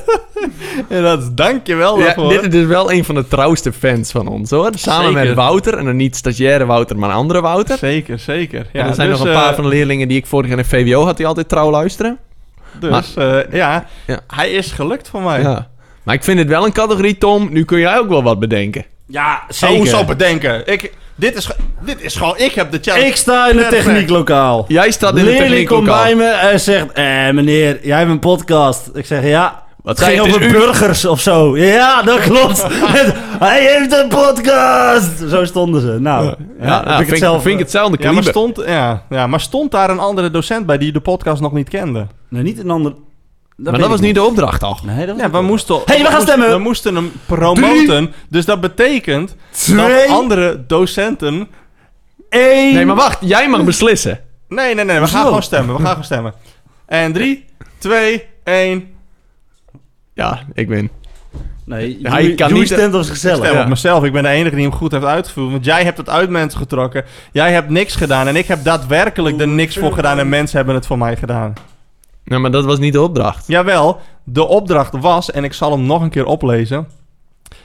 En 0.88 1.04
dat 1.04 1.22
is 1.22 1.28
dankjewel 1.32 2.00
Ja, 2.00 2.06
daarvoor. 2.06 2.30
dit 2.30 2.42
is 2.44 2.50
dus 2.50 2.66
wel 2.66 2.92
een 2.92 3.04
van 3.06 3.16
de 3.16 3.28
trouwste 3.28 3.74
fans 3.74 4.12
van 4.12 4.28
ons, 4.28 4.50
hoor. 4.50 4.70
Samen 4.76 5.12
Zeker. 5.12 5.26
met 5.28 5.36
Wouter. 5.36 5.78
En 5.78 5.86
dan 5.86 5.96
niet 5.96 6.16
stagiaire 6.16 6.66
Wouter, 6.66 6.98
maar 6.98 7.10
een 7.10 7.16
andere 7.16 7.42
Wouter. 7.42 7.78
Zeker, 7.78 8.20
zeker. 8.20 8.66
Ja, 8.74 8.82
en 8.82 8.88
er 8.88 8.96
zijn 8.96 9.10
dus, 9.10 9.18
nog 9.18 9.28
een 9.28 9.34
paar 9.34 9.56
van 9.56 9.64
de 9.64 9.70
leerlingen 9.70 10.08
die 10.08 10.18
ik 10.18 10.26
vorig 10.26 10.50
jaar 10.50 10.58
in 10.58 10.66
VWO 10.66 11.06
had, 11.06 11.18
die 11.18 11.28
altijd 11.28 11.50
trouw 11.50 11.70
luisteren. 11.72 12.18
Dus 12.80 13.14
ja, 13.52 13.86
Ja. 14.08 14.20
hij 14.28 14.52
is 14.52 14.72
gelukt 14.72 15.10
voor 15.10 15.22
mij. 15.22 15.42
Ja. 15.42 15.68
Maar 16.10 16.18
ik 16.18 16.24
vind 16.24 16.40
het 16.40 16.48
wel 16.48 16.66
een 16.66 16.72
categorie, 16.72 17.18
Tom. 17.18 17.48
Nu 17.52 17.66
kun 17.66 17.80
jij 17.80 17.98
ook 17.98 18.10
wel 18.10 18.24
wat 18.24 18.40
bedenken. 18.40 18.86
Ja, 19.06 19.44
Zo, 19.50 19.68
zeker. 19.68 19.88
zo 19.88 20.06
bedenken. 20.06 20.68
Ik, 20.68 20.94
dit, 21.16 21.36
is, 21.36 21.50
dit 21.86 22.02
is 22.02 22.16
gewoon... 22.16 22.38
Ik 22.38 22.54
heb 22.54 22.72
de 22.72 22.78
challenge. 22.82 23.08
Ik 23.08 23.16
sta 23.16 23.50
in 23.50 23.58
het 23.58 23.70
technieklokaal. 23.70 24.66
Jij 24.68 24.92
staat 24.92 25.10
in 25.10 25.16
de 25.16 25.24
Leerling 25.24 25.50
techniek 25.50 25.68
komt 25.68 25.86
bij 25.86 26.16
me 26.16 26.26
en 26.26 26.60
zegt... 26.60 26.92
Eh, 26.92 27.30
meneer, 27.30 27.80
jij 27.84 27.98
hebt 27.98 28.10
een 28.10 28.20
podcast. 28.20 28.90
Ik 28.94 29.06
zeg, 29.06 29.24
ja... 29.24 29.64
Wat 29.84 29.98
Het 29.98 30.08
ging 30.08 30.18
zei 30.18 30.30
je, 30.30 30.36
over 30.36 30.48
het 30.48 30.56
u? 30.56 30.60
burgers 30.60 31.06
of 31.06 31.22
zo. 31.22 31.58
Ja, 31.58 32.02
dat 32.02 32.20
klopt. 32.20 32.66
Hij 33.48 33.78
heeft 33.78 33.94
een 33.94 34.08
podcast. 34.08 35.30
Zo 35.30 35.46
stonden 35.46 35.82
ze. 35.82 35.98
Nou, 36.00 36.36
ja, 36.60 36.84
nou, 36.84 36.90
ik 36.90 36.96
vind, 36.96 37.10
het 37.10 37.20
zelf... 37.20 37.42
vind 37.42 37.54
ik 37.54 37.60
hetzelfde 37.60 37.98
Ja 38.04 38.12
maar, 38.12 38.24
stond, 38.24 38.62
ja, 38.66 39.04
ja, 39.10 39.28
maar 39.28 39.40
stond 39.40 39.72
daar 39.72 39.90
een 39.90 40.00
andere 40.00 40.32
docent 40.32 40.66
bij 40.66 40.78
die 40.78 40.92
de 40.92 41.00
podcast 41.00 41.42
nog 41.42 41.54
niet 41.54 41.70
kende? 41.70 42.08
Nee, 42.30 42.44
niet 42.44 42.60
een 42.60 42.96
maar 43.64 43.80
dat 43.80 43.90
was 43.90 43.98
ik 44.00 44.06
niet 44.06 44.16
de 44.16 44.24
opdracht, 44.24 44.60
toch? 44.60 44.86
Nee, 44.86 44.98
dat 44.98 45.08
was 45.08 45.18
Ja, 45.18 45.24
niet 45.24 45.36
we 45.36 45.42
moesten, 45.42 45.76
Hey, 45.86 45.98
we 45.98 46.04
gaan 46.04 46.04
moesten- 46.14 46.22
stemmen. 46.22 46.50
We 46.50 46.58
moesten 46.58 46.96
hem 46.96 47.12
promoten. 47.26 48.14
Dus 48.30 48.46
dat 48.46 48.62
betekent 48.62 49.36
Twee, 49.52 50.08
dat 50.08 50.08
andere 50.18 50.64
docenten... 50.68 51.48
één... 52.30 52.74
Nee, 52.74 52.86
maar 52.86 52.96
wacht. 52.96 53.18
Jij 53.22 53.50
mag 53.50 53.64
beslissen. 53.64 54.20
Nee, 54.48 54.76
nee, 54.76 54.86
nee. 54.86 55.00
We 55.00 55.08
gaan 55.08 55.20
Zo. 55.22 55.26
gewoon 55.28 55.44
stemmen. 55.44 55.76
We 55.76 55.80
gaan 55.82 55.90
gewoon 55.90 56.04
stemmen. 56.04 56.34
En 56.86 57.14
drie, 57.14 57.46
twee, 57.78 58.24
één. 58.44 58.88
Ja, 60.14 60.40
ik 60.54 60.68
win. 60.68 60.90
Nee, 61.66 62.00
Hij 62.04 62.34
kan 62.36 62.54
niet- 62.54 62.68
stemt 62.68 62.94
op 62.94 63.04
zichzelf. 63.04 63.38
Stem 63.38 63.54
Ja. 63.54 63.62
op 63.62 63.68
mezelf. 63.68 64.04
Ik 64.04 64.12
ben 64.12 64.24
de 64.24 64.30
enige 64.30 64.56
die 64.56 64.64
hem 64.66 64.74
goed 64.76 64.92
heeft 64.92 65.04
uitgevoerd. 65.06 65.52
Want 65.52 65.66
jij 65.66 65.84
hebt 65.84 65.98
het 65.98 66.10
uit 66.10 66.30
mensen 66.30 66.60
getrokken. 66.60 67.06
Jij 67.32 67.52
hebt 67.52 67.70
niks 67.70 67.96
gedaan. 67.96 68.28
En 68.28 68.36
ik 68.36 68.48
heb 68.48 68.64
daadwerkelijk 68.64 69.40
er 69.42 69.48
niks 69.48 69.78
voor 69.78 69.94
gedaan. 69.94 70.20
En 70.20 70.30
mensen 70.30 70.58
hebben 70.58 70.76
het 70.76 70.86
voor 70.86 70.98
mij 70.98 71.16
gedaan. 71.16 71.54
Nou, 72.24 72.42
maar 72.42 72.52
dat 72.52 72.66
was 72.66 72.80
niet 72.80 72.94
de 72.94 73.02
opdracht. 73.02 73.48
Jawel, 73.48 74.00
de 74.24 74.48
opdracht 74.48 74.94
was, 75.00 75.32
en 75.32 75.44
ik 75.44 75.54
zal 75.54 75.72
hem 75.72 75.86
nog 75.86 76.02
een 76.02 76.10
keer 76.10 76.26
oplezen. 76.26 76.88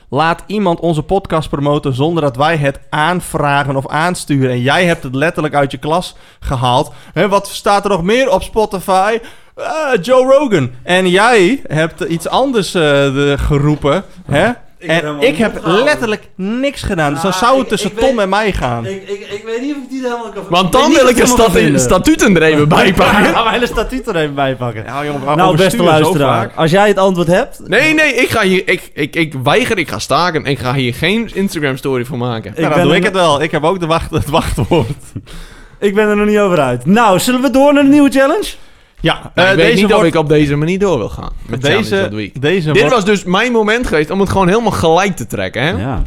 Laat 0.09 0.45
iemand 0.47 0.81
onze 0.81 1.03
podcast 1.03 1.49
promoten 1.49 1.95
zonder 1.95 2.23
dat 2.23 2.37
wij 2.37 2.57
het 2.57 2.81
aanvragen 2.91 3.77
of 3.77 3.89
aansturen. 3.89 4.51
En 4.51 4.61
jij 4.61 4.85
hebt 4.85 5.03
het 5.03 5.15
letterlijk 5.15 5.55
uit 5.55 5.71
je 5.71 5.79
klas 5.79 6.17
gehaald. 6.41 6.93
En 7.15 7.29
wat 7.29 7.49
staat 7.49 7.85
er 7.85 7.91
nog 7.91 8.03
meer 8.03 8.31
op 8.31 8.43
Spotify? 8.43 9.19
Eh, 9.55 9.67
Joe 10.03 10.33
Rogan. 10.33 10.71
En 10.83 11.09
jij 11.09 11.63
hebt 11.67 12.01
iets 12.01 12.29
anders 12.29 12.75
eh, 12.75 13.33
geroepen. 13.39 14.05
Hè? 14.27 14.51
Ik 14.85 14.91
en 15.03 15.16
ik 15.20 15.37
heb 15.37 15.55
opgehouden. 15.55 15.85
letterlijk 15.85 16.28
niks 16.37 16.82
gedaan. 16.82 17.12
Dus 17.12 17.22
dan 17.22 17.30
Ah, 17.32 17.39
zou 17.39 17.53
het 17.53 17.62
ik- 17.62 17.68
tussen 17.68 17.91
ik 17.91 17.99
Tom 17.99 18.09
weet- 18.11 18.18
en 18.18 18.28
mij 18.28 18.53
gaan. 18.53 18.87
Ik, 18.87 19.09
ik, 19.09 19.26
ik 19.30 19.43
weet 19.45 19.61
niet 19.61 19.74
of 19.76 19.82
ik 19.82 19.89
die 19.91 20.03
er 20.05 20.11
helemaal 20.11 20.32
kan 20.32 20.43
Want 20.49 20.72
dan 20.72 20.93
wil 20.93 21.09
ik 21.09 21.16
de 21.16 21.26
statu- 21.26 21.51
vinden. 21.59 21.80
statuten 21.80 22.37
er 22.37 22.43
even 22.43 22.68
bij 22.68 22.93
pakken. 22.95 23.24
Gaan 23.35 23.45
we 23.45 23.51
hele 23.51 23.66
statuut 23.66 24.07
er 24.09 24.16
even 24.16 24.35
bij 24.35 24.57
pakken. 24.57 24.85
Ja, 24.85 25.05
jongen, 25.05 25.28
we 25.28 25.35
Nou, 25.35 25.57
beste 25.57 25.82
luisteraar. 25.82 26.51
Als 26.57 26.70
jij 26.70 26.89
het 26.89 26.99
antwoord 26.99 27.28
hebt... 27.28 27.61
Nee, 27.64 27.95
nee, 27.95 28.14
ik 28.14 28.28
ga 28.28 28.43
hier... 28.43 28.62
Ik, 28.68 28.91
ik, 28.95 29.16
ik 29.16 29.35
weiger, 29.45 29.78
ik 29.78 29.89
ga 29.89 29.99
staken. 29.99 30.45
Ik 30.45 30.59
ga 30.59 30.74
hier 30.74 30.95
geen 30.95 31.30
Instagram-story 31.35 32.05
voor 32.05 32.18
maken. 32.18 32.53
Nou, 32.57 32.74
dan 32.74 32.82
doe 32.82 32.97
ik 32.97 33.05
het 33.05 33.12
wel. 33.12 33.43
Ik 33.43 33.51
heb 33.51 33.62
ook 33.64 33.80
de 33.80 33.87
wacht, 33.87 34.11
het 34.11 34.28
wachtwoord. 34.30 34.89
Ik 35.80 35.95
ben 35.95 36.09
er 36.09 36.16
nog 36.16 36.26
niet 36.26 36.39
over 36.39 36.61
uit. 36.61 36.87
Nou, 36.87 37.18
zullen 37.18 37.41
we 37.41 37.51
door 37.51 37.72
naar 37.74 37.82
de 37.82 37.89
nieuwe 37.89 38.11
challenge? 38.11 38.47
Ja, 39.05 39.31
Nou, 39.35 39.47
eh, 39.49 39.51
ik 39.51 39.57
weet 39.57 39.67
deze 39.67 39.81
niet 39.81 39.91
wordt, 39.91 40.03
of 40.07 40.09
ik 40.09 40.15
op 40.21 40.29
deze 40.29 40.57
manier 40.57 40.79
door 40.79 40.99
wil 40.99 41.09
gaan. 41.09 41.33
Met 41.47 41.63
deze, 41.63 42.01
of 42.03 42.09
the 42.09 42.15
Week. 42.15 42.41
deze 42.41 42.73
Dit 42.73 42.81
wordt- 42.81 42.95
was 42.95 43.05
dus 43.05 43.25
mijn 43.25 43.53
moment 43.53 43.87
geweest 43.87 44.11
om 44.11 44.21
het 44.21 44.29
gewoon 44.29 44.49
helemaal 44.49 44.71
gelijk 44.71 45.17
te 45.17 45.27
trekken, 45.27 45.63
hè? 45.63 45.71
Ja. 45.71 46.03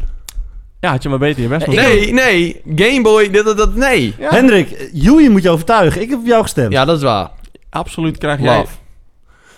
Ja, 0.80 0.90
had 0.90 1.02
je 1.02 1.08
maar 1.08 1.18
beter 1.18 1.42
je 1.42 1.48
best 1.48 1.60
Ik- 1.60 1.66
moeten 1.66 1.84
Nee, 1.86 2.12
nee. 2.12 2.60
Gameboy, 2.76 3.30
dit, 3.30 3.44
dat, 3.44 3.56
dat, 3.56 3.74
nee. 3.74 4.14
Ja. 4.18 4.30
Hendrik, 4.30 4.88
Joey 4.92 5.28
moet 5.28 5.42
je 5.42 5.50
overtuigen. 5.50 6.00
Ik 6.00 6.10
heb 6.10 6.18
op 6.18 6.26
jou 6.26 6.42
gestemd. 6.42 6.72
Ja, 6.72 6.84
dat 6.84 6.96
is 6.96 7.02
waar. 7.02 7.30
Absoluut 7.70 8.18
krijg 8.18 8.40
jij... 8.40 8.56
Love. 8.56 8.72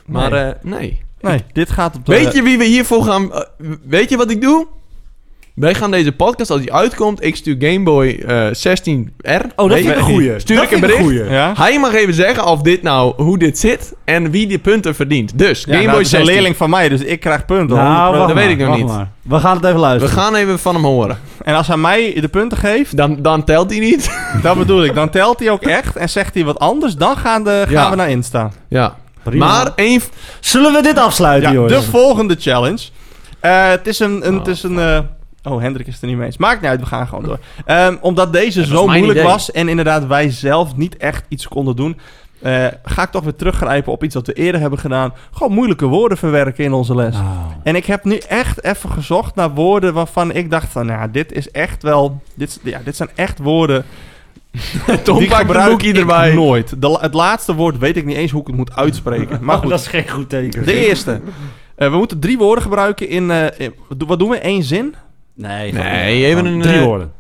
Maar, 0.06 0.30
Nee. 0.30 0.40
eh, 0.42 0.54
nee. 0.62 1.00
Nee, 1.20 1.44
dit 1.52 1.70
gaat 1.70 1.96
op 1.96 2.06
de... 2.06 2.12
Weet 2.12 2.32
je 2.32 2.42
wie 2.42 2.58
we 2.58 2.64
hiervoor 2.64 3.02
gaan... 3.04 3.32
eh, 3.32 3.40
weet 3.84 4.10
je 4.10 4.16
wat 4.16 4.30
ik 4.30 4.40
doe? 4.40 4.66
Wij 5.54 5.74
gaan 5.74 5.90
deze 5.90 6.12
podcast, 6.12 6.50
als 6.50 6.60
die 6.60 6.72
uitkomt, 6.72 7.24
ik 7.24 7.36
stuur 7.36 7.56
Gameboy 7.58 8.22
eh 8.26 8.46
16R. 8.46 9.54
Oh, 9.56 9.68
dat 9.68 9.78
ik 9.78 9.96
een 9.96 10.02
goeie. 10.02 10.38
Stuur 10.38 10.56
dat 10.56 10.64
ik 10.64 10.70
een 10.70 10.80
bericht. 10.80 10.98
goeie. 11.00 11.24
Ja? 11.24 11.52
Hij 11.56 11.78
mag 11.80 11.94
even 11.94 12.14
zeggen 12.14 12.44
of 12.46 12.62
dit 12.62 12.82
nou, 12.82 13.22
hoe 13.22 13.38
dit 13.38 13.58
zit 13.58 13.94
en 14.04 14.30
wie 14.30 14.46
die 14.46 14.58
punten 14.58 14.94
verdient. 14.94 15.38
Dus, 15.38 15.60
Ja, 15.60 15.66
nou, 15.70 15.80
Gameboy 15.80 16.00
is 16.00 16.12
een 16.12 16.16
16. 16.18 16.34
leerling 16.34 16.56
van 16.56 16.70
mij, 16.70 16.88
dus 16.88 17.00
ik 17.00 17.20
krijg 17.20 17.44
punten. 17.44 17.76
Nou, 17.76 18.14
100%. 18.14 18.18
wacht 18.18 18.28
dat 18.34 18.36
weet 18.36 18.50
ik 18.50 18.58
nog 18.58 18.68
maar, 18.68 18.76
niet. 18.78 18.86
maar. 18.86 19.08
We 19.22 19.38
gaan 19.38 19.54
het 19.56 19.64
even 19.64 19.74
We 19.76 19.80
luisteren. 19.80 20.14
gaan 20.14 20.34
even 20.34 20.58
van 20.58 20.74
hem 20.74 20.84
horen. 20.84 21.18
En 21.42 21.54
als 21.54 21.66
hij 21.66 21.76
mij 21.76 22.20
de 22.20 22.28
punten 22.28 22.58
geeft, 22.58 22.96
Dan, 22.96 23.16
dan 23.22 23.44
telt 23.44 23.70
hij 23.70 23.78
niet. 23.80 24.10
dat 24.42 24.58
bedoel 24.58 24.84
ik. 24.84 24.94
Dan 24.94 25.10
telt 25.10 25.38
hij 25.38 25.50
ook 25.50 25.62
echt 25.62 25.96
en 25.96 26.08
zegt 26.08 26.34
hij 26.34 26.44
wat 26.44 26.58
anders. 26.58 26.94
Dan 26.96 27.16
gaan, 27.16 27.44
de, 27.44 27.62
gaan 27.64 27.72
Ja. 27.84 27.90
we 27.90 27.96
naar 27.96 28.10
Insta. 28.10 28.50
Ja. 28.68 28.96
Prima. 29.22 29.46
Maar 29.46 29.72
één... 29.74 30.00
Zullen 30.40 30.72
we 30.72 30.82
dit 30.82 30.98
afsluiten, 30.98 31.48
Ja, 31.48 31.54
jongens? 31.54 31.74
de 31.84 31.90
volgende 31.90 32.36
challenge. 32.38 32.80
Eh, 33.40 33.68
het 33.68 33.86
is 33.86 33.98
een... 33.98 34.26
een, 34.26 34.32
Oh, 34.32 34.38
het 34.38 34.48
is 34.48 34.62
een 34.62 34.78
eh, 34.78 34.98
oh, 35.44 35.60
Hendrik 35.60 35.86
is 35.86 35.92
het 35.92 36.02
er 36.02 36.08
niet 36.08 36.16
mee 36.16 36.26
eens. 36.26 36.36
Maakt 36.36 36.60
niet 36.60 36.70
uit, 36.70 36.80
we 36.80 36.86
gaan 36.86 37.06
gewoon 37.08 37.24
door. 37.24 37.38
Ehm, 37.64 37.96
omdat 38.00 38.32
deze 38.32 38.66
zo 38.66 38.86
moeilijk 38.86 39.10
idee. 39.10 39.22
was 39.22 39.50
en 39.50 39.68
inderdaad 39.68 40.06
wij 40.06 40.30
zelf 40.30 40.76
niet 40.76 40.96
echt 40.96 41.24
iets 41.28 41.48
konden 41.48 41.76
doen... 41.76 41.98
eh, 42.40 42.66
ga 42.84 43.02
ik 43.02 43.10
toch 43.10 43.24
weer 43.24 43.34
teruggrijpen 43.36 43.92
op 43.92 44.04
iets 44.04 44.14
wat 44.14 44.26
we 44.26 44.32
eerder 44.32 44.60
hebben 44.60 44.78
gedaan. 44.78 45.12
Gewoon 45.32 45.52
moeilijke 45.52 45.86
woorden 45.86 46.18
verwerken 46.18 46.64
in 46.64 46.72
onze 46.72 46.94
les. 46.94 47.14
Oh. 47.14 47.40
En 47.62 47.76
ik 47.76 47.86
heb 47.86 48.04
nu 48.04 48.16
echt 48.16 48.64
even 48.64 48.90
gezocht 48.90 49.34
naar 49.34 49.50
woorden 49.54 49.94
waarvan 49.94 50.32
ik 50.32 50.50
dacht 50.50 50.68
van... 50.72 50.86
Nou, 50.86 51.10
dit 51.10 51.32
is 51.32 51.50
echt 51.50 51.82
wel... 51.82 52.22
Dit, 52.34 52.60
ja, 52.62 52.80
dit 52.84 52.96
zijn 52.96 53.08
echt 53.14 53.38
woorden... 53.38 53.84
Tom 55.04 55.18
die 55.18 55.30
gebruik 55.30 55.82
ik 55.82 56.04
nooit. 56.06 56.34
nooit. 56.34 56.80
De, 56.82 56.88
la- 56.88 57.00
het 57.00 57.14
laatste 57.14 57.54
woord 57.54 57.78
weet 57.78 57.96
ik 57.96 58.04
niet 58.04 58.16
eens 58.16 58.30
hoe 58.30 58.40
ik 58.40 58.46
het 58.46 58.56
moet 58.56 58.76
uitspreken. 58.76 59.38
Maar 59.44 59.54
Oh, 59.56 59.60
goed, 59.60 59.70
dat 59.70 59.80
is 59.80 59.86
geen 59.86 60.08
goed 60.08 60.28
teken. 60.28 60.64
de 60.64 60.86
eerste. 60.88 61.20
Eh, 61.74 61.90
we 61.90 61.96
moeten 61.96 62.18
drie 62.20 62.38
woorden 62.38 62.62
gebruiken 62.62 63.08
in... 63.08 63.30
eh, 63.30 63.46
in- 63.66 63.74
wat 64.06 64.18
doen 64.18 64.28
we? 64.30 64.38
Eén 64.46 64.62
zin? 64.62 64.94
Nee, 65.34 65.72
Nee, 65.72 66.24
even 66.26 66.44
een, 66.44 66.62
Drie 66.62 66.74
eh, 66.74 66.84
woorden. 66.84 67.12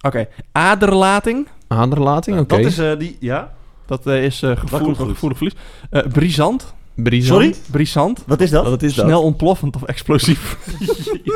Oké. 0.00 0.28
Aderlating. 0.52 1.46
Aderlating, 1.68 2.38
oké. 2.38 2.56
Dat 2.56 2.64
is 2.64 2.78
eh, 2.78 2.98
die... 2.98 3.16
Ja? 3.20 3.56
Dat 3.86 4.06
eh, 4.06 4.24
is 4.24 4.42
eh 4.42 4.48
komt 4.48 4.70
gevoelig, 4.70 4.96
goed. 4.96 5.08
gevoelig 5.08 5.38
verlies. 5.38 5.54
Eh, 5.90 6.02
brisant. 6.12 6.74
Brisant. 6.94 7.42
Sorry? 7.42 7.54
Brisant. 7.70 8.22
Wat 8.26 8.40
is 8.40 8.50
dat? 8.50 8.64
Wat 8.64 8.82
is 8.82 8.94
dat? 8.94 9.04
Snel 9.04 9.22
ontploffend 9.22 9.76
of 9.76 9.82
explosief. 9.82 10.56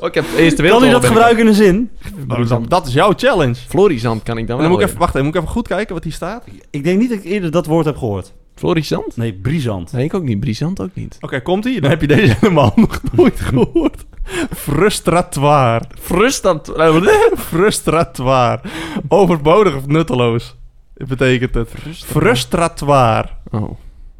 Oh, 0.00 0.06
ik 0.06 0.14
heb 0.14 0.24
de 0.24 0.42
Eerste 0.42 0.62
kan 0.62 0.84
u 0.84 0.90
dat 0.90 1.04
gebruiken 1.04 1.40
in 1.40 1.46
een 1.46 1.54
zin? 1.54 1.90
Brisant. 2.26 2.70
Dat 2.70 2.86
is 2.86 2.92
jouw 2.92 3.12
challenge. 3.16 3.54
Florizant 3.54 4.22
kan 4.22 4.38
ik 4.38 4.46
dan 4.46 4.56
wel 4.56 4.66
dan 4.66 4.74
moet 4.74 4.80
ik 4.80 4.86
even, 4.86 4.98
wacht, 4.98 5.14
even, 5.14 5.26
moet 5.26 5.34
ik 5.34 5.40
even 5.40 5.52
goed 5.52 5.68
kijken 5.68 5.94
wat 5.94 6.04
hier 6.04 6.12
staat? 6.12 6.44
Ik 6.70 6.84
denk 6.84 6.98
niet 6.98 7.08
dat 7.08 7.18
ik 7.18 7.24
eerder 7.24 7.50
dat 7.50 7.66
woord 7.66 7.84
heb 7.84 7.96
gehoord. 7.96 8.32
Florizant? 8.54 9.16
Nee, 9.16 9.32
brisant. 9.32 9.92
Nee, 9.92 10.04
ik 10.04 10.14
ook 10.14 10.22
niet. 10.22 10.40
Brisant 10.40 10.80
ook 10.80 10.94
niet. 10.94 11.16
Oké, 11.20 11.40
komt 11.40 11.64
ie? 11.64 11.80
Dan 11.80 11.90
heb 11.90 12.00
je 12.00 12.06
deze 12.06 12.36
helemaal 12.40 12.72
nog 12.76 13.00
nooit 13.12 13.40
gehoord. 13.40 14.04
Frustratoire. 14.50 15.84
Frustant. 16.00 16.72
Frustratoire. 17.36 18.60
Overbodig 19.08 19.74
of 19.76 19.86
nutteloos. 19.86 20.56
Betekent 20.94 21.54
het. 21.54 21.70
Frustratoire. 22.04 23.28
Oh. 23.50 23.70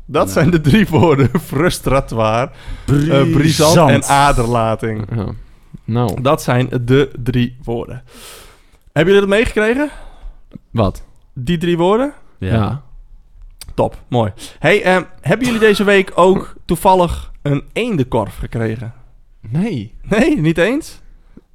Dat 0.04 0.30
zijn 0.30 0.50
de 0.50 0.60
drie 0.60 0.86
woorden. 0.88 1.30
Frustratoire, 1.46 2.50
eh, 2.86 3.32
brisant 3.32 3.90
en 3.90 4.04
aderlating. 4.04 5.06
Ja. 5.14 5.26
Nou, 5.84 6.20
Dat 6.22 6.42
zijn 6.42 6.68
de 6.84 7.10
drie 7.22 7.56
woorden. 7.64 8.02
Hebben 8.92 9.14
jullie 9.14 9.28
dat 9.28 9.38
meegekregen? 9.38 9.90
wat? 10.70 11.02
Die 11.34 11.58
drie 11.58 11.76
woorden? 11.76 12.12
Ja. 12.38 12.82
Top, 13.74 13.96
mooi. 14.08 14.32
Hey, 14.58 14.82
ehm, 14.82 15.02
hebben 15.20 15.46
jullie 15.46 15.60
deze 15.60 15.84
week 15.84 16.12
ook 16.14 16.54
toevallig 16.64 17.32
een 17.42 17.64
eendenkorf 17.72 18.36
gekregen? 18.38 18.94
Nee. 19.40 19.94
Nee, 20.02 20.40
niet 20.40 20.58
eens? 20.58 21.00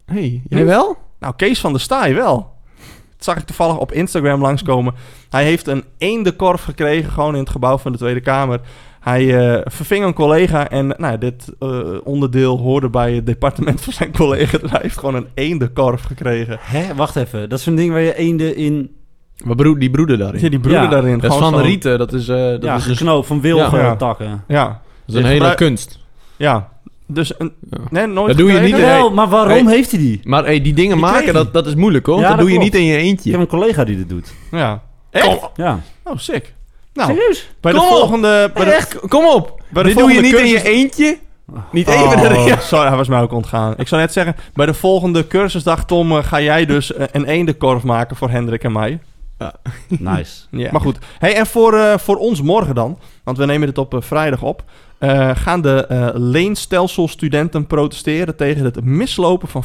Nee. 0.06 0.42
Jij 0.50 0.66
wel? 0.66 0.98
Nou, 1.20 1.34
Kees 1.36 1.60
van 1.60 1.72
der 1.72 1.82
Staaij 1.82 2.16
wel. 2.16 2.54
Dat 3.16 3.24
zag 3.24 3.38
ik 3.38 3.46
toevallig 3.46 3.78
op 3.78 3.92
Instagram 3.92 4.42
langskomen. 4.42 4.94
Hij 5.30 5.44
heeft 5.44 5.68
een 5.68 5.84
eendenkorf 5.98 6.64
gekregen, 6.64 7.12
gewoon 7.12 7.34
in 7.34 7.40
het 7.40 7.50
gebouw 7.50 7.78
van 7.78 7.92
de 7.92 7.98
Tweede 7.98 8.22
Kamer. 8.22 8.60
Hij 9.00 9.54
eh, 9.56 9.62
verving 9.66 10.06
een 10.06 10.14
collega 10.14 10.70
en 10.70 10.88
nou, 10.98 11.18
dit 11.18 11.52
eh, 11.60 11.80
onderdeel 12.04 12.58
hoorde 12.58 12.90
bij 12.90 13.14
het 13.14 13.26
departement 13.26 13.82
van 13.82 13.94
zijn 13.94 14.12
collega. 14.14 14.58
Dus 14.58 14.72
hij 14.72 14.80
heeft 14.82 14.98
gewoon 14.98 15.16
een 15.16 15.28
eendenkorf 15.34 16.02
gekregen. 16.04 16.58
Hè? 16.62 16.96
Wacht 16.96 17.16
even. 17.16 17.50
Dat 17.50 17.58
is 17.58 17.64
zo'n 17.64 17.76
ding 17.76 17.92
waar 17.92 18.02
je 18.02 18.16
eenden 18.16 18.56
in... 18.56 18.96
Wat 19.44 19.56
broed, 19.58 19.80
die 19.80 19.90
broeden 19.92 20.18
daarin? 20.20 20.42
Ja, 20.42 20.50
die 20.50 20.60
broeden 20.60 20.84
Ja, 20.84 20.90
daarin. 20.90 21.20
dat 21.20 21.32
is 21.32 21.38
gewoon 21.38 21.52
van 21.52 21.62
zo- 21.62 21.66
rieten. 21.68 21.98
Dat 21.98 22.14
is, 22.14 22.28
eh, 22.28 22.36
dat 22.38 22.64
ja, 22.64 22.76
is, 22.76 22.84
dus- 22.86 22.98
geknoopt 22.98 23.28
van 23.28 23.42
wilgen 23.42 23.80
Ja. 23.80 23.96
takken. 23.96 24.44
Ja, 24.48 24.66
dat 24.66 24.76
is 25.06 25.16
een 25.16 25.22
hele 25.24 25.34
gebruik- 25.34 25.58
kunst. 25.58 26.00
ja. 26.38 26.74
Dus 27.08 27.34
een... 27.40 27.54
Ja. 27.70 27.78
Nee, 27.90 28.06
nooit 28.08 28.28
Dat 28.28 28.38
doe 28.38 28.52
je 28.52 28.60
niet? 28.60 28.70
Jawel, 28.70 29.12
maar 29.12 29.28
waarom 29.28 29.66
Hey. 29.66 29.76
heeft 29.76 29.92
hij 29.92 30.00
die? 30.00 30.20
Maar 30.24 30.44
hey, 30.44 30.62
die 30.62 30.74
dingen 30.74 30.98
Die 30.98 31.06
maken, 31.06 31.34
dat, 31.34 31.54
dat 31.54 31.66
is 31.68 31.76
moeilijk 31.76 32.06
hoor. 32.06 32.16
Ja, 32.20 32.22
dat, 32.22 32.30
dat 32.32 32.40
doe 32.40 32.52
je 32.52 32.60
niet 32.60 32.76
in 32.76 32.84
je 32.84 32.92
Ik 32.94 32.98
heb 33.00 33.06
eentje. 33.08 33.34
een 33.34 33.48
collega 33.48 33.84
die 33.84 33.98
dit 33.98 34.10
doet. 34.10 34.34
Ja. 34.52 34.82
Echt? 35.12 35.40
Ja. 35.56 35.80
Oh, 36.04 36.18
sick. 36.18 36.54
Nou, 36.94 37.14
Serieus? 37.14 37.50
bij 37.62 37.72
de 37.72 37.78
Kom 37.78 37.88
op. 37.88 37.94
volgende... 37.98 38.52
Bij 38.54 38.66
de, 38.66 38.72
Echt, 38.72 39.00
kom 39.08 39.26
op. 39.26 39.62
bij 39.70 39.84
de 39.84 39.90
Dit 39.90 39.98
doe 39.98 40.12
je 40.14 40.22
niet 40.22 40.34
in 40.36 40.46
je 40.48 40.64
eentje. 40.70 41.18
Niet 41.72 41.88
Oh, 41.88 41.94
even 42.14 42.32
erin. 42.32 42.58
sorry, 42.62 42.88
hij 42.88 42.98
was 42.98 43.08
mij 43.08 43.22
ook 43.22 43.32
ontgaan. 43.32 43.74
Ik 43.78 43.88
zou 43.88 44.02
net 44.02 44.14
zeggen, 44.14 44.36
bij 44.54 44.66
de 44.66 44.74
volgende 44.74 45.28
cursusdag, 45.28 45.86
Tom, 45.86 46.12
eh, 46.12 46.24
ga 46.24 46.42
jij 46.42 46.66
dus 46.66 46.94
eh, 46.94 47.06
een 47.12 47.26
eendenkorf 47.26 47.84
maken 47.84 48.16
voor 48.16 48.30
Hendrik 48.30 48.64
en 48.64 48.72
mij. 48.72 49.00
Nice. 49.88 50.34
Ja. 50.52 50.70
Maar 50.72 50.82
goed. 50.82 50.98
Hey, 51.20 51.36
en 51.36 51.46
voor, 51.46 51.74
eh, 51.78 51.98
voor 51.98 52.16
ons 52.18 52.42
morgen 52.42 52.76
dan, 52.76 53.00
want 53.24 53.38
we 53.38 53.46
nemen 53.46 53.68
dit 53.68 53.78
op 53.78 53.96
vrijdag 54.00 54.42
op, 54.42 54.64
eh, 54.98 55.30
gaan 55.36 55.62
de 55.62 55.86
eh 55.86 56.08
leenstelselstudenten 56.14 57.68
protesteren 57.68 58.36
tegen 58.36 58.64
het 58.66 58.84
mislopen 58.84 59.48
van 59.48 59.64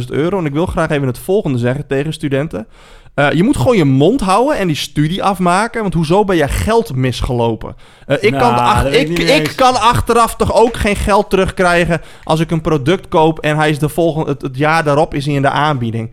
14.000 0.00 0.06
euro. 0.08 0.38
En 0.38 0.44
ik 0.46 0.52
wil 0.52 0.66
graag 0.66 0.90
even 0.90 1.06
het 1.06 1.18
volgende 1.18 1.58
zeggen 1.58 1.86
tegen 1.86 2.12
studenten. 2.12 2.66
Eh, 3.14 3.32
je 3.32 3.42
moet 3.42 3.56
gewoon 3.56 3.76
je 3.76 3.84
mond 3.84 4.20
houden 4.20 4.56
en 4.58 4.66
die 4.66 4.76
studie 4.76 5.22
afmaken. 5.22 5.82
Want 5.82 5.94
hoezo 5.94 6.24
ben 6.24 6.36
jij 6.36 6.48
geld 6.48 6.94
misgelopen? 6.96 7.76
Ik, 8.06 8.30
Nou, 8.30 8.42
kan 8.42 8.54
ach- 8.54 8.82
weet 8.82 9.10
ik 9.10 9.18
ik, 9.18 9.52
kan 9.56 9.80
achteraf 9.80 10.36
toch 10.36 10.54
ook 10.54 10.76
geen 10.76 10.96
geld 10.96 11.30
terugkrijgen 11.30 12.00
als 12.24 12.40
ik 12.40 12.50
een 12.50 12.60
product 12.60 13.08
koop 13.08 13.38
en 13.38 13.56
hij 13.56 13.70
is 13.70 13.78
de 13.78 13.88
volgende, 13.88 14.30
het, 14.30 14.42
het 14.42 14.56
jaar 14.56 14.84
daarop 14.84 15.14
is 15.14 15.24
hij 15.26 15.34
in 15.34 15.42
de 15.42 15.50
aanbieding. 15.50 16.10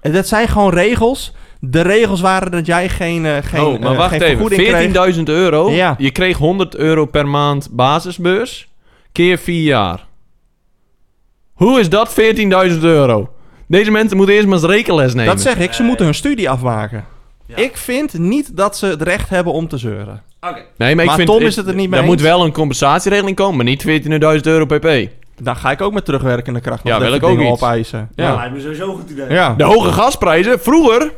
En 0.00 0.12
dat 0.12 0.26
zijn 0.28 0.48
gewoon 0.48 0.70
regels. 0.72 1.32
De 1.70 1.80
regels 1.80 2.20
waren 2.20 2.50
dat 2.50 2.66
jij 2.66 2.88
geen, 2.88 3.26
eh, 3.26 3.36
geen, 3.42 3.60
oh, 3.60 3.80
maar 3.80 3.90
eh, 3.92 3.96
wacht 3.96 4.10
geen 4.10 4.20
even. 4.22 4.36
vergoeding 4.36 4.62
kreeg. 4.68 5.14
14.000 5.16 5.22
euro. 5.28 5.70
Ja. 5.70 5.94
Je 5.98 6.10
kreeg 6.10 6.36
100 6.38 6.76
euro 6.76 7.04
per 7.06 7.28
maand 7.28 7.68
basisbeurs. 7.70 8.68
Keer 9.12 9.38
4 9.38 9.62
jaar. 9.62 10.06
Hoe 11.52 11.80
is 11.80 11.88
dat 11.88 12.14
14.000 12.14 12.78
euro? 12.82 13.30
Deze 13.68 13.90
mensen 13.90 14.16
moeten 14.16 14.34
eerst 14.34 14.46
maar 14.48 14.58
eens 14.58 14.66
rekenles 14.66 15.14
nemen. 15.14 15.34
Dat 15.34 15.42
zeg 15.42 15.58
ik, 15.58 15.72
ze 15.72 15.82
moeten 15.82 16.04
hun 16.04 16.14
studie 16.14 16.50
afmaken. 16.50 17.04
Ik 17.54 17.76
vind 17.76 18.18
niet 18.18 18.56
dat 18.56 18.76
ze 18.76 18.86
het 18.86 19.02
recht 19.02 19.28
hebben 19.28 19.52
om 19.52 19.68
te 19.68 19.78
zeuren. 19.78 20.22
Nee, 20.76 20.94
maar, 20.94 21.04
ik 21.04 21.08
Maar 21.08 21.16
vind, 21.16 21.28
Tom 21.28 21.40
is 21.42 21.56
het 21.56 21.66
er 21.66 21.74
niet 21.74 21.90
mee 21.90 22.00
Er 22.00 22.06
moet 22.06 22.20
wel 22.20 22.44
een 22.44 22.52
compensatieregeling 22.52 23.36
komen, 23.36 23.56
maar 23.56 23.64
niet 23.64 23.84
14.000 24.36 24.40
euro 24.42 24.64
pp. 24.66 25.08
Dan 25.42 25.56
ga 25.56 25.70
ik 25.70 25.80
ook 25.80 25.92
met 25.92 26.04
terugwerkende 26.04 26.60
kracht 26.60 26.80
Ja, 26.84 27.00
wil 27.00 27.14
ik 27.14 27.22
ook 27.22 27.30
dingen 27.36 27.52
iets. 27.52 27.62
opeisen. 27.62 28.08
Ja, 28.14 28.24
Ja. 28.24 28.34
lijkt 28.36 28.54
me 28.54 28.60
sowieso 28.60 28.88
een 28.90 28.96
goed 28.96 29.10
idee. 29.10 29.30
Ja. 29.30 29.54
De 29.54 29.64
hoge 29.64 29.92
gasprijzen, 29.92 30.60
vroeger. 30.60 31.12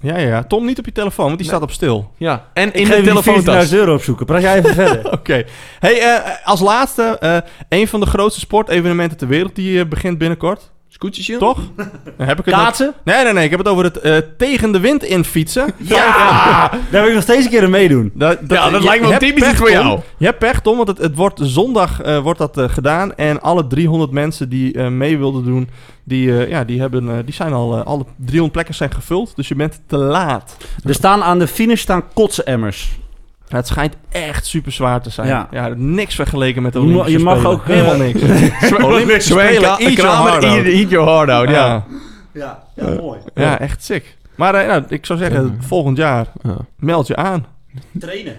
Ja, 0.00 0.18
ja, 0.18 0.28
ja. 0.28 0.44
Tom, 0.44 0.64
niet 0.64 0.78
op 0.78 0.84
je 0.84 0.92
telefoon, 0.92 1.26
want 1.26 1.38
die 1.38 1.46
staat 1.46 1.62
op 1.62 1.70
stil. 1.70 2.10
Ja, 2.16 2.48
en 2.52 2.72
in 2.72 2.88
de 2.88 3.02
telefoontas. 3.02 3.68
14.000 3.68 3.74
euro 3.74 3.94
opzoeken. 3.94 4.26
Praat 4.26 4.42
jij 4.42 4.58
even 4.58 4.74
verder. 4.84 5.12
Oké. 5.12 5.44
Hey, 5.78 6.00
eh, 6.00 6.30
als 6.44 6.60
laatste, 6.60 7.02
eh, 7.20 7.36
een 7.68 7.88
van 7.88 8.00
de 8.00 8.06
grootste 8.06 8.40
sportevenementen 8.40 9.18
ter 9.18 9.28
wereld, 9.28 9.54
die 9.54 9.80
eh, 9.80 9.86
begint 9.88 10.18
binnenkort. 10.18 10.70
Scootjesje? 10.96 11.36
Toch? 11.36 11.58
Dan 12.16 12.26
heb 12.26 12.38
ik 12.38 12.44
het 12.44 12.54
nog-? 12.54 12.78
Nee, 13.04 13.24
nee, 13.24 13.32
nee. 13.32 13.44
Ik 13.44 13.50
heb 13.50 13.58
het 13.58 13.68
over 13.68 13.84
het 13.84 13.98
eh, 14.00 14.16
tegen 14.38 14.72
de 14.72 14.80
wind 14.80 15.02
in 15.04 15.24
fietsen. 15.24 15.72
Ja! 15.76 16.68
Daar 16.90 17.00
wil 17.00 17.06
ik 17.06 17.14
nog 17.14 17.22
steeds 17.22 17.44
een 17.44 17.50
keer 17.50 17.62
aan 17.64 17.70
meedoen. 17.70 18.10
Dat, 18.14 18.38
Ja, 18.48 18.70
dat 18.70 18.82
je- 18.82 18.86
lijkt 18.88 19.02
me 19.02 19.08
wel 19.08 19.10
hebt 19.10 19.20
typisch 19.24 19.42
pech, 19.42 19.50
iets 19.50 19.58
voor 19.60 19.68
Tom. 19.70 19.76
jou. 19.86 20.00
Je 20.16 20.24
hebt 20.26 20.38
pech, 20.38 20.60
Tom, 20.60 20.76
want 20.76 20.88
het, 20.88 20.98
het 20.98 21.16
wordt 21.16 21.40
zondag 21.42 22.00
eh, 22.02 22.18
wordt 22.18 22.38
dat 22.38 22.58
eh, 22.58 22.68
gedaan. 22.68 23.14
En 23.14 23.40
alle 23.42 23.66
300 23.66 24.10
mensen 24.10 24.48
die 24.48 24.72
eh, 24.74 24.88
mee 24.88 25.18
wilden 25.18 25.44
doen, 25.44 25.68
die, 26.04 26.38
eh, 26.38 26.48
ja, 26.48 26.64
die, 26.64 26.80
hebben, 26.80 27.08
eh, 27.08 27.16
die 27.24 27.34
zijn 27.34 27.52
al... 27.52 27.76
eh, 27.78 27.84
alle 27.84 28.04
300 28.16 28.52
plekken 28.52 28.74
zijn 28.74 28.92
gevuld, 28.92 29.36
dus 29.36 29.48
je 29.48 29.54
bent 29.54 29.80
te 29.86 29.96
laat. 29.96 30.56
Er 30.84 30.94
staan 30.94 31.22
aan 31.22 31.38
de 31.38 31.46
finish 31.46 31.80
staan 31.80 32.02
kotsenemmers. 32.14 32.88
Ja, 33.48 33.56
het 33.56 33.66
schijnt 33.66 33.96
echt 34.08 34.46
super 34.46 34.72
zwaar 34.72 35.00
te 35.02 35.10
zijn. 35.10 35.28
Ja. 35.28 35.48
Ja, 35.50 35.68
niks 35.76 36.14
vergeleken 36.14 36.62
met 36.62 36.72
de 36.72 36.80
Olympische 36.80 37.10
je 37.18 37.24
mag 37.24 37.34
Spelen. 37.38 37.52
ook, 37.52 37.62
eh, 37.62 37.66
Helemaal 37.68 37.96
niks. 37.96 38.22
Olympische 38.84 39.32
Spelen, 39.32 39.78
eat 39.78 39.92
your 39.92 40.16
heart 40.16 40.44
out. 40.44 40.56
eat, 40.56 40.64
eat 40.66 40.90
your 40.90 41.08
heart 41.08 41.28
out, 41.30 41.48
ja. 41.48 41.84
Ja, 42.32 42.62
Ja, 42.74 42.88
mooi. 43.00 43.18
ja, 43.34 43.58
echt 43.60 43.84
sick. 43.84 44.16
Maar 44.34 44.54
eh, 44.54 44.68
nou, 44.68 44.82
ik 44.88 45.06
zou 45.06 45.18
zeggen, 45.18 45.58
volgend 45.60 45.96
jaar 45.96 46.26
Ja. 46.42 46.56
meld 46.78 47.06
je 47.06 47.16
aan. 47.16 47.46
Trainen. 47.98 48.36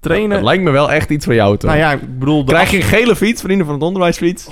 Trainen. 0.00 0.30
Dat 0.30 0.42
lijkt 0.42 0.62
me 0.62 0.70
wel 0.70 0.92
echt 0.92 1.10
iets 1.10 1.24
voor 1.24 1.34
jou, 1.34 1.56
toch? 1.56 1.70
nou 1.70 1.82
ja, 1.82 1.92
ik 1.92 2.18
bedoel... 2.18 2.44
Krijg 2.44 2.70
je 2.70 2.76
een 2.76 2.82
gele 2.82 3.16
fiets, 3.16 3.40
vrienden 3.42 3.66
van 3.66 3.74
het 3.74 3.84
onderwijsfiets? 3.84 4.48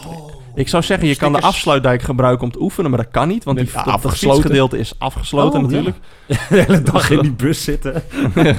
Ik 0.59 0.69
zou 0.69 0.83
zeggen, 0.83 1.09
je 1.09 1.17
kan 1.17 1.33
de 1.33 1.41
afsluitdijk 1.41 2.03
gebruiken 2.03 2.45
om 2.45 2.51
te 2.53 2.61
oefenen, 2.61 2.91
maar 2.91 3.03
dat 3.03 3.11
kan 3.11 3.29
niet, 3.29 3.45
want 3.45 3.59
die, 3.59 3.71
dat, 3.73 3.87
afgesloten. 3.87 4.41
fietsgedeelte 4.41 4.79
is 4.79 4.93
afgesloten 4.99 5.61
Oh, 5.61 5.65
natuurlijk. 5.67 5.97
De 6.27 6.35
hele 6.49 6.83
dag 6.83 7.11
in 7.11 7.21
die 7.21 7.33
bus 7.33 7.65
zitten. 7.65 8.03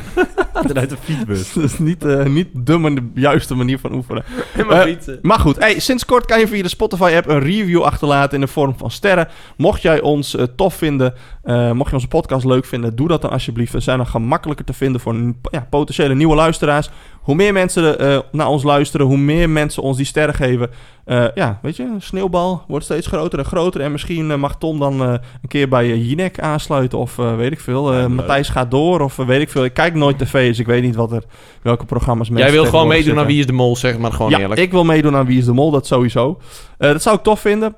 En 0.68 0.78
uit 0.78 0.90
de 0.90 0.98
fietsbus. 1.02 1.54
Dat 1.54 1.64
is 1.64 1.80
niet, 1.80 2.06
eh, 2.06 2.26
niet 2.26 2.48
de, 2.54 3.10
juiste 3.14 3.56
manier 3.56 3.80
van 3.80 3.94
oefenen. 3.94 4.24
Eh, 4.54 4.82
fietsen. 4.82 5.20
Maar 5.22 5.40
goed, 5.40 5.60
hey, 5.60 5.80
sinds 5.80 6.06
kort 6.06 6.26
kan 6.26 6.40
je 6.40 6.48
via 6.48 6.64
de 6.64 6.70
Spotify-app 6.70 7.28
een 7.28 7.40
review 7.40 7.82
achterlaten 7.82 8.34
in 8.34 8.42
de 8.42 8.52
vorm 8.52 8.78
van 8.78 8.92
sterren. 8.92 9.28
Mocht 9.58 9.82
jij 9.82 10.02
ons 10.02 10.36
eh, 10.36 10.46
tof 10.56 10.74
vinden, 10.74 11.14
eh, 11.44 11.72
mocht 11.72 11.90
je 11.90 11.96
onze 11.96 12.08
podcast 12.08 12.46
leuk 12.46 12.66
vinden, 12.66 12.96
doe 12.96 13.08
dat 13.08 13.22
dan 13.22 13.32
alsjeblieft. 13.32 13.74
We 13.74 13.80
zijn 13.80 13.98
dan 13.98 14.08
gemakkelijker 14.08 14.66
te 14.66 14.74
vinden 14.74 15.02
voor 15.02 15.34
ja, 15.52 15.68
potentiële 15.70 16.16
nieuwe 16.16 16.36
luisteraars. 16.36 16.90
Hoe 17.22 17.36
meer 17.36 17.54
mensen 17.54 18.00
eh, 18.00 18.20
naar 18.32 18.48
ons 18.48 18.64
luisteren, 18.64 19.06
hoe 19.06 19.18
meer 19.18 19.50
mensen 19.50 19.84
ons 19.84 19.98
die 19.98 20.06
sterren 20.06 20.34
geven. 20.36 20.70
Eh, 21.06 21.26
ja, 21.36 21.60
weet 21.62 21.76
je, 21.76 21.84
een 21.84 22.02
sneeuwbal 22.02 22.64
wordt 22.68 22.86
steeds 22.86 23.08
groter 23.08 23.40
en 23.40 23.46
groter. 23.46 23.82
En 23.82 23.92
misschien 23.92 24.32
eh, 24.32 24.38
mag 24.38 24.58
Tom 24.58 24.80
dan 24.80 25.02
een 25.02 25.20
keer 25.48 25.70
bij 25.70 25.98
Jinek 25.98 26.40
aansluiten 26.40 27.00
of 27.00 27.16
weet 27.16 27.52
ik 27.52 27.60
veel. 27.60 27.96
Ja. 27.96 28.08
Matthijs 28.08 28.50
gaat 28.50 28.72
door 28.72 29.00
of 29.02 29.16
weet 29.16 29.42
ik 29.42 29.50
veel. 29.50 29.64
Ik 29.64 29.74
kijk 29.74 29.94
nooit 29.94 30.18
tv, 30.18 30.48
dus 30.48 30.60
ik 30.60 30.66
weet 30.66 30.84
niet 30.84 30.96
wat 30.96 31.12
er, 31.12 31.24
welke 31.62 31.86
programma's 31.86 32.30
mensen 32.30 32.52
Jij 32.52 32.62
wil 32.62 32.70
gewoon 32.70 32.88
meedoen 32.88 33.20
aan. 33.20 33.26
Wie 33.26 33.40
is 33.40 33.46
de 33.46 33.54
Mol, 33.54 33.76
zeg 33.76 33.98
maar 33.98 34.12
gewoon 34.12 34.32
ja, 34.32 34.40
eerlijk. 34.40 34.62
ik 34.62 34.72
wil 34.72 34.84
meedoen 34.84 35.16
aan 35.16 35.26
Wie 35.26 35.38
is 35.38 35.46
de 35.46 35.54
Mol, 35.54 35.72
dat 35.72 35.88
sowieso. 35.88 36.40
Dat 36.78 37.02
zou 37.02 37.16
ik 37.16 37.24
tof 37.24 37.40
vinden. 37.40 37.76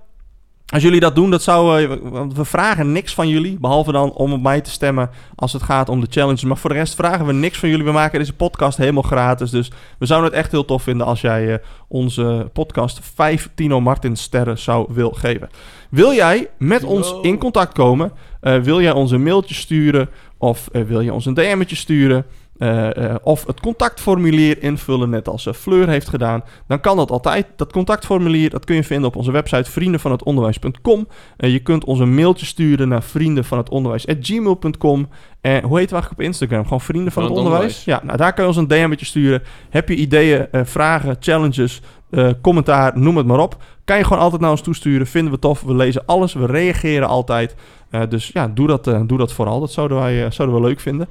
Als 0.72 0.84
jullie 0.84 1.00
dat 1.00 1.16
doen, 1.16 1.32
dat 1.32 1.42
zou... 1.42 1.84
eh, 1.84 1.98
want 2.02 2.34
we 2.34 2.46
vragen 2.46 2.92
niks 2.92 3.14
van 3.14 3.28
jullie, 3.28 3.58
behalve 3.60 3.92
dan 3.92 4.12
om 4.12 4.34
op 4.34 4.42
mij 4.42 4.62
te 4.62 4.70
stemmen 4.70 5.10
als 5.36 5.54
het 5.54 5.64
gaat 5.64 5.90
om 5.90 6.02
de 6.02 6.08
challenges. 6.10 6.44
Maar 6.44 6.58
voor 6.58 6.70
de 6.70 6.76
rest 6.76 6.96
vragen 6.96 7.26
we 7.26 7.34
niks 7.34 7.58
van 7.58 7.70
jullie. 7.70 7.86
We 7.86 7.92
maken 7.92 8.20
deze 8.20 8.34
podcast 8.34 8.78
helemaal 8.78 9.02
gratis. 9.02 9.50
Dus 9.50 9.72
we 10.00 10.06
zouden 10.06 10.30
het 10.30 10.40
echt 10.40 10.52
heel 10.52 10.66
tof 10.66 10.84
vinden 10.84 11.08
als 11.08 11.22
jij 11.22 11.54
eh, 11.54 11.60
onze 11.88 12.50
podcast 12.54 13.00
5 13.16 13.50
Tino 13.56 13.82
Martins 13.82 14.22
sterren 14.22 14.58
zou 14.58 14.86
wil 14.90 15.12
geven. 15.12 15.50
Wil 15.90 16.14
jij 16.14 16.50
met 16.58 16.84
ons 16.84 17.16
in 17.22 17.38
contact 17.38 17.74
komen? 17.74 18.12
Eh, 18.42 18.60
wil 18.60 18.82
jij 18.82 18.92
ons 18.92 19.12
een 19.12 19.24
mailtje 19.24 19.56
sturen? 19.56 20.10
Of 20.38 20.70
wil 20.72 21.00
je 21.02 21.14
ons 21.14 21.26
een 21.26 21.34
DM'tje 21.34 21.76
sturen? 21.76 22.26
Eh, 22.62 22.96
eh, 22.96 23.16
of 23.24 23.46
het 23.46 23.60
contactformulier 23.60 24.64
invullen, 24.64 25.10
net 25.10 25.28
als 25.28 25.46
eh, 25.46 25.54
Fleur 25.54 25.88
heeft 25.88 26.10
gedaan, 26.10 26.44
dan 26.68 26.80
kan 26.80 26.98
dat 26.98 27.12
altijd. 27.12 27.46
Dat 27.56 27.72
contactformulier 27.72 28.50
dat 28.50 28.66
kun 28.66 28.76
je 28.76 28.84
vinden 28.84 29.08
op 29.08 29.16
onze 29.16 29.32
website 29.32 29.72
vriendenvanhetonderwijs.com. 29.72 31.08
Je 31.38 31.60
kunt 31.60 31.86
ons 31.86 32.00
een 32.00 32.14
mailtje 32.14 32.46
sturen 32.46 32.88
naar 32.88 33.04
vriendenvanhetonderwijs.gmail.com. 33.04 35.10
En 35.42 35.64
hoe 35.64 35.78
heet 35.78 35.90
we 35.90 35.94
eigenlijk 35.94 36.12
op 36.12 36.22
Instagram? 36.22 36.64
Gewoon 36.64 36.82
Vrienden 36.82 37.12
van, 37.12 37.24
Van 37.24 37.32
het, 37.32 37.42
het 37.42 37.48
Onderwijs? 37.48 37.84
Ja, 37.84 38.02
nou, 38.04 38.18
daar 38.18 38.34
kun 38.34 38.44
je 38.44 38.50
ons 38.50 38.58
een 38.58 38.68
DM'tje 38.68 39.06
sturen. 39.06 39.44
Heb 39.70 39.90
je 39.90 39.96
ideeën, 39.96 40.48
vragen, 40.52 41.16
challenges, 41.20 41.82
commentaar, 42.42 42.98
noem 42.98 43.18
het 43.18 43.26
maar 43.26 43.40
op. 43.40 43.58
Kan 43.92 44.00
je 44.00 44.06
gewoon 44.06 44.24
altijd 44.24 44.42
naar 44.42 44.52
ons 44.52 44.62
toesturen. 44.62 45.08
Vinden 45.08 45.34
we 45.34 45.40
tof. 45.40 45.62
We 45.62 45.76
lezen 45.76 46.04
alles. 46.06 46.34
We 46.34 46.46
reageren 46.46 47.08
altijd. 47.08 47.56
Eh, 47.90 48.02
dus 48.10 48.30
ja, 48.34 48.48
doe 48.48 48.68
dat, 48.68 48.88
eh, 48.88 49.02
doe 49.06 49.18
dat 49.18 49.34
vooral. 49.34 49.60
Dat 49.60 49.72
zouden 49.72 49.98
wij 49.98 50.26
eh, 50.26 50.32
zouden 50.32 50.62
we 50.62 50.68
leuk 50.68 50.80
vinden. 50.80 51.10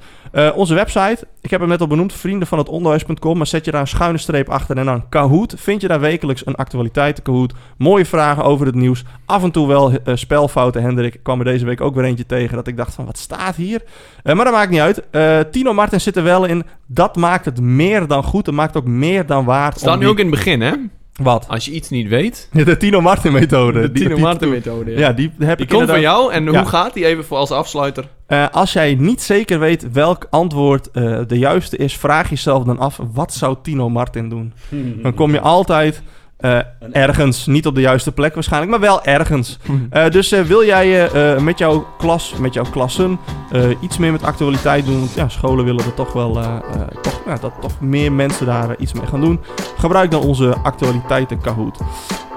Onze 0.55 0.73
website, 0.73 1.27
ik 1.41 1.49
heb 1.49 1.59
hem 1.59 1.69
net 1.69 1.81
al 1.81 1.87
benoemd, 1.87 2.13
vriendenvanhetonderwijs.com. 2.13 3.37
Maar 3.37 3.47
zet 3.47 3.65
je 3.65 3.71
daar 3.71 3.81
een 3.81 3.87
schuine 3.87 4.17
streep 4.17 4.49
achter 4.49 4.77
en 4.77 4.85
dan 4.85 5.09
Kahoot. 5.09 5.53
Vind 5.57 5.81
je 5.81 5.87
daar 5.87 5.99
wekelijks 5.99 6.45
een 6.45 6.55
actualiteiten 6.55 7.23
Kahoot. 7.23 7.53
Mooie 7.77 8.05
vragen 8.05 8.43
over 8.43 8.65
het 8.65 8.75
nieuws. 8.75 9.03
Af 9.25 9.43
en 9.43 9.51
toe 9.51 9.67
wel 9.67 9.91
spelfouten. 10.05 10.81
Hendrik 10.81 11.13
ik 11.15 11.23
kwam 11.23 11.39
er 11.39 11.45
deze 11.45 11.65
week 11.65 11.81
ook 11.81 11.95
weer 11.95 12.03
eentje 12.03 12.25
tegen 12.25 12.55
dat 12.55 12.67
ik 12.67 12.77
dacht 12.77 12.93
van 12.93 13.05
wat 13.05 13.17
staat 13.17 13.55
hier? 13.55 13.81
Maar 14.23 14.35
dat 14.35 14.51
maakt 14.51 14.69
niet 14.69 14.79
uit. 14.79 15.51
Tino 15.51 15.73
Martens 15.73 16.03
zit 16.03 16.15
er 16.15 16.23
wel 16.23 16.45
in. 16.45 16.63
Dat 16.87 17.15
maakt 17.15 17.45
het 17.45 17.59
meer 17.61 18.07
dan 18.07 18.23
goed. 18.23 18.45
Dat 18.45 18.53
maakt 18.53 18.77
ook 18.77 18.87
meer 18.87 19.25
dan 19.25 19.45
waard. 19.45 19.79
Staat 19.79 19.93
nu 19.93 19.99
die- 19.99 20.09
ook 20.09 20.19
in 20.19 20.25
het 20.25 20.35
begin, 20.35 20.61
hè? 20.61 20.73
Wat? 21.15 21.45
Als 21.47 21.65
je 21.65 21.71
iets 21.71 21.89
niet 21.89 22.07
weet, 22.07 22.49
De 22.51 22.77
Tino 22.77 23.01
Martin 23.01 23.31
methode. 23.31 23.81
de 23.81 23.91
Die- 23.91 24.03
Tino 24.03 24.15
die- 24.15 24.23
Martin 24.23 24.49
methode. 24.49 24.91
Ja, 24.91 25.11
die 25.13 25.31
heb 25.39 25.57
Die 25.57 25.65
ik 25.67 25.71
komt 25.73 25.89
van 25.89 26.01
jou 26.01 26.31
en 26.33 26.43
Ja. 26.43 26.49
hoe 26.59 26.65
gaat 26.69 26.93
die 26.93 27.05
even 27.05 27.25
voor 27.25 27.37
als 27.37 27.51
afsluiter? 27.51 28.07
Eh, 28.27 28.45
als 28.51 28.73
jij 28.73 28.95
niet 28.95 29.21
zeker 29.21 29.59
weet 29.59 29.91
welk 29.91 30.27
antwoord 30.29 30.91
eh, 30.91 31.19
de 31.27 31.37
juiste 31.37 31.77
is, 31.77 31.97
vraag 31.97 32.29
jezelf 32.29 32.63
dan 32.63 32.79
af: 32.79 32.99
wat 33.13 33.33
zou 33.33 33.55
Tino 33.61 33.89
Martin 33.89 34.29
doen? 34.29 34.53
Dan 35.03 35.13
kom 35.13 35.31
je 35.31 35.39
altijd 35.41 36.01
eh, 36.41 36.59
ergens, 36.91 37.45
niet 37.45 37.65
op 37.65 37.75
de 37.75 37.81
juiste 37.81 38.11
plek 38.11 38.33
waarschijnlijk, 38.33 38.71
maar 38.71 38.81
wel 38.81 39.03
ergens. 39.03 39.57
Eh, 39.89 40.09
dus 40.09 40.31
eh, 40.31 40.41
wil 40.41 40.65
jij 40.65 41.09
met 41.41 41.57
jouw 41.57 41.87
klas, 41.97 42.33
met 42.39 42.53
jouw 42.53 42.65
klassen, 42.71 43.19
iets 43.79 43.97
meer 43.97 44.11
met 44.11 44.23
actualiteit 44.23 44.85
doen? 44.85 44.99
Want 44.99 45.13
ja, 45.13 45.29
scholen 45.29 45.65
willen 45.65 45.85
er 45.85 45.93
toch 45.93 46.13
wel, 46.13 46.33
toch, 47.01 47.21
ja, 47.25 47.37
dat 47.37 47.53
toch 47.61 47.81
meer 47.81 48.11
mensen 48.11 48.45
daar 48.45 48.75
iets 48.77 48.93
mee 48.93 49.07
gaan 49.07 49.21
doen. 49.21 49.39
Gebruik 49.77 50.11
dan 50.11 50.21
onze 50.21 50.55
actualiteiten 50.63 51.41
Kahoot. 51.41 51.77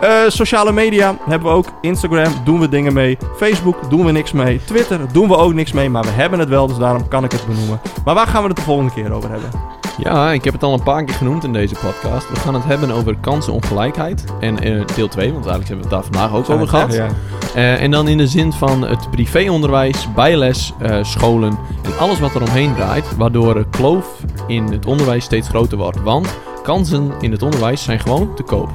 Eh, 0.01 0.11
sociale 0.29 0.73
media 0.73 1.17
hebben 1.29 1.49
we 1.49 1.55
ook. 1.55 1.67
Instagram 1.81 2.33
doen 2.45 2.61
we 2.61 2.69
dingen 2.69 2.93
mee. 2.93 3.19
Facebook 3.37 3.91
doen 3.91 4.05
we 4.05 4.13
niks 4.13 4.33
mee. 4.33 4.61
Twitter 4.65 5.01
doen 5.13 5.29
we 5.29 5.37
ook 5.37 5.55
niks 5.55 5.73
mee. 5.73 5.91
Maar 5.91 6.03
we 6.03 6.11
hebben 6.11 6.39
het 6.39 6.49
wel, 6.49 6.67
dus 6.67 6.77
daarom 6.77 7.09
kan 7.09 7.25
ik 7.25 7.33
het 7.33 7.47
benoemen. 7.47 7.81
Maar 8.05 8.15
waar 8.15 8.27
gaan 8.27 8.43
we 8.43 8.49
het 8.49 8.57
de 8.57 8.63
volgende 8.63 8.93
keer 8.93 9.13
over 9.13 9.31
hebben? 9.31 9.51
Ja, 9.99 10.33
ik 10.33 10.45
heb 10.45 10.53
het 10.53 10.63
al 10.63 10.73
een 10.73 10.83
paar 10.83 11.05
keer 11.05 11.15
genoemd 11.15 11.45
in 11.45 11.53
deze 11.53 11.75
podcast. 11.75 12.31
We 12.31 12.37
gaan 12.37 12.55
het 12.55 12.65
hebben 12.65 12.91
over 12.91 13.17
kansenongelijkheid. 13.21 14.25
En 14.41 14.61
eh, 14.61 14.87
deel 14.95 15.09
2, 15.09 15.33
want 15.33 15.47
eigenlijk 15.47 15.69
hebben 15.69 15.89
we 15.89 15.95
het 15.95 16.03
daar 16.05 16.13
vandaag 16.13 16.39
ook 16.39 16.51
over 16.51 16.69
gehad. 16.69 16.93
Ja. 16.93 17.09
Eh, 17.55 17.83
en 17.83 17.91
dan 17.91 18.09
in 18.09 18.19
de 18.19 18.27
zin 18.27 18.53
van 18.53 18.83
het 18.83 19.11
privéonderwijs, 19.11 20.09
bijles, 20.15 20.73
scholen 21.03 21.59
en 21.83 21.99
alles 21.99 22.21
wat 22.21 22.35
er 22.35 22.43
omheen 22.43 22.75
draait. 22.75 23.17
Waardoor 23.17 23.55
de 23.55 23.67
kloof 23.71 24.07
in 24.47 24.65
het 24.65 24.87
onderwijs 24.87 25.25
steeds 25.25 25.49
groter 25.49 25.79
wordt. 25.79 26.03
Want 26.03 26.39
kansen 26.63 27.13
in 27.21 27.33
het 27.33 27.43
onderwijs 27.43 27.83
zijn 27.83 28.01
gewoon 28.01 28.35
te 28.35 28.43
koop. 28.43 28.71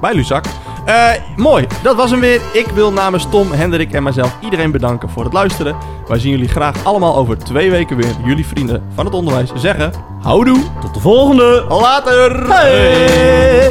Bij 0.00 0.14
Luzak. 0.14 0.44
Eh, 0.84 1.10
mooi, 1.36 1.66
dat 1.82 1.96
was 1.96 2.10
hem 2.10 2.20
weer. 2.20 2.40
Ik 2.52 2.66
wil 2.66 2.92
namens 2.92 3.26
Tom, 3.30 3.52
Hendrik 3.52 3.92
en 3.92 4.02
mijzelf 4.02 4.36
iedereen 4.40 4.70
bedanken 4.70 5.10
voor 5.10 5.24
het 5.24 5.32
luisteren. 5.32 5.76
Wij 6.08 6.18
zien 6.18 6.30
jullie 6.30 6.48
graag 6.48 6.84
allemaal 6.84 7.16
over 7.16 7.38
twee 7.38 7.70
weken 7.70 7.96
weer. 7.96 8.14
Jullie 8.24 8.46
vrienden 8.46 8.82
van 8.94 9.04
het 9.04 9.14
onderwijs 9.14 9.52
zeggen... 9.54 9.92
Houdoe! 10.22 10.62
Tot 10.80 10.94
de 10.94 11.00
volgende! 11.00 11.64
Later! 11.68 12.50
Hey! 12.50 13.70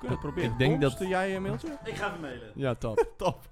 we 0.00 0.08
het 0.08 0.20
proberen. 0.20 0.50
Ik 0.50 0.58
denk 0.58 0.70
Tom, 0.80 0.80
dat- 0.80 1.08
jij 1.08 1.36
een 1.36 1.42
mailtje? 1.42 1.68
Ik 1.84 1.94
ga 1.96 2.06
even 2.06 2.20
mailen. 2.20 2.50
Ja, 2.54 2.74
top. 2.74 3.06
Top. 3.16 3.48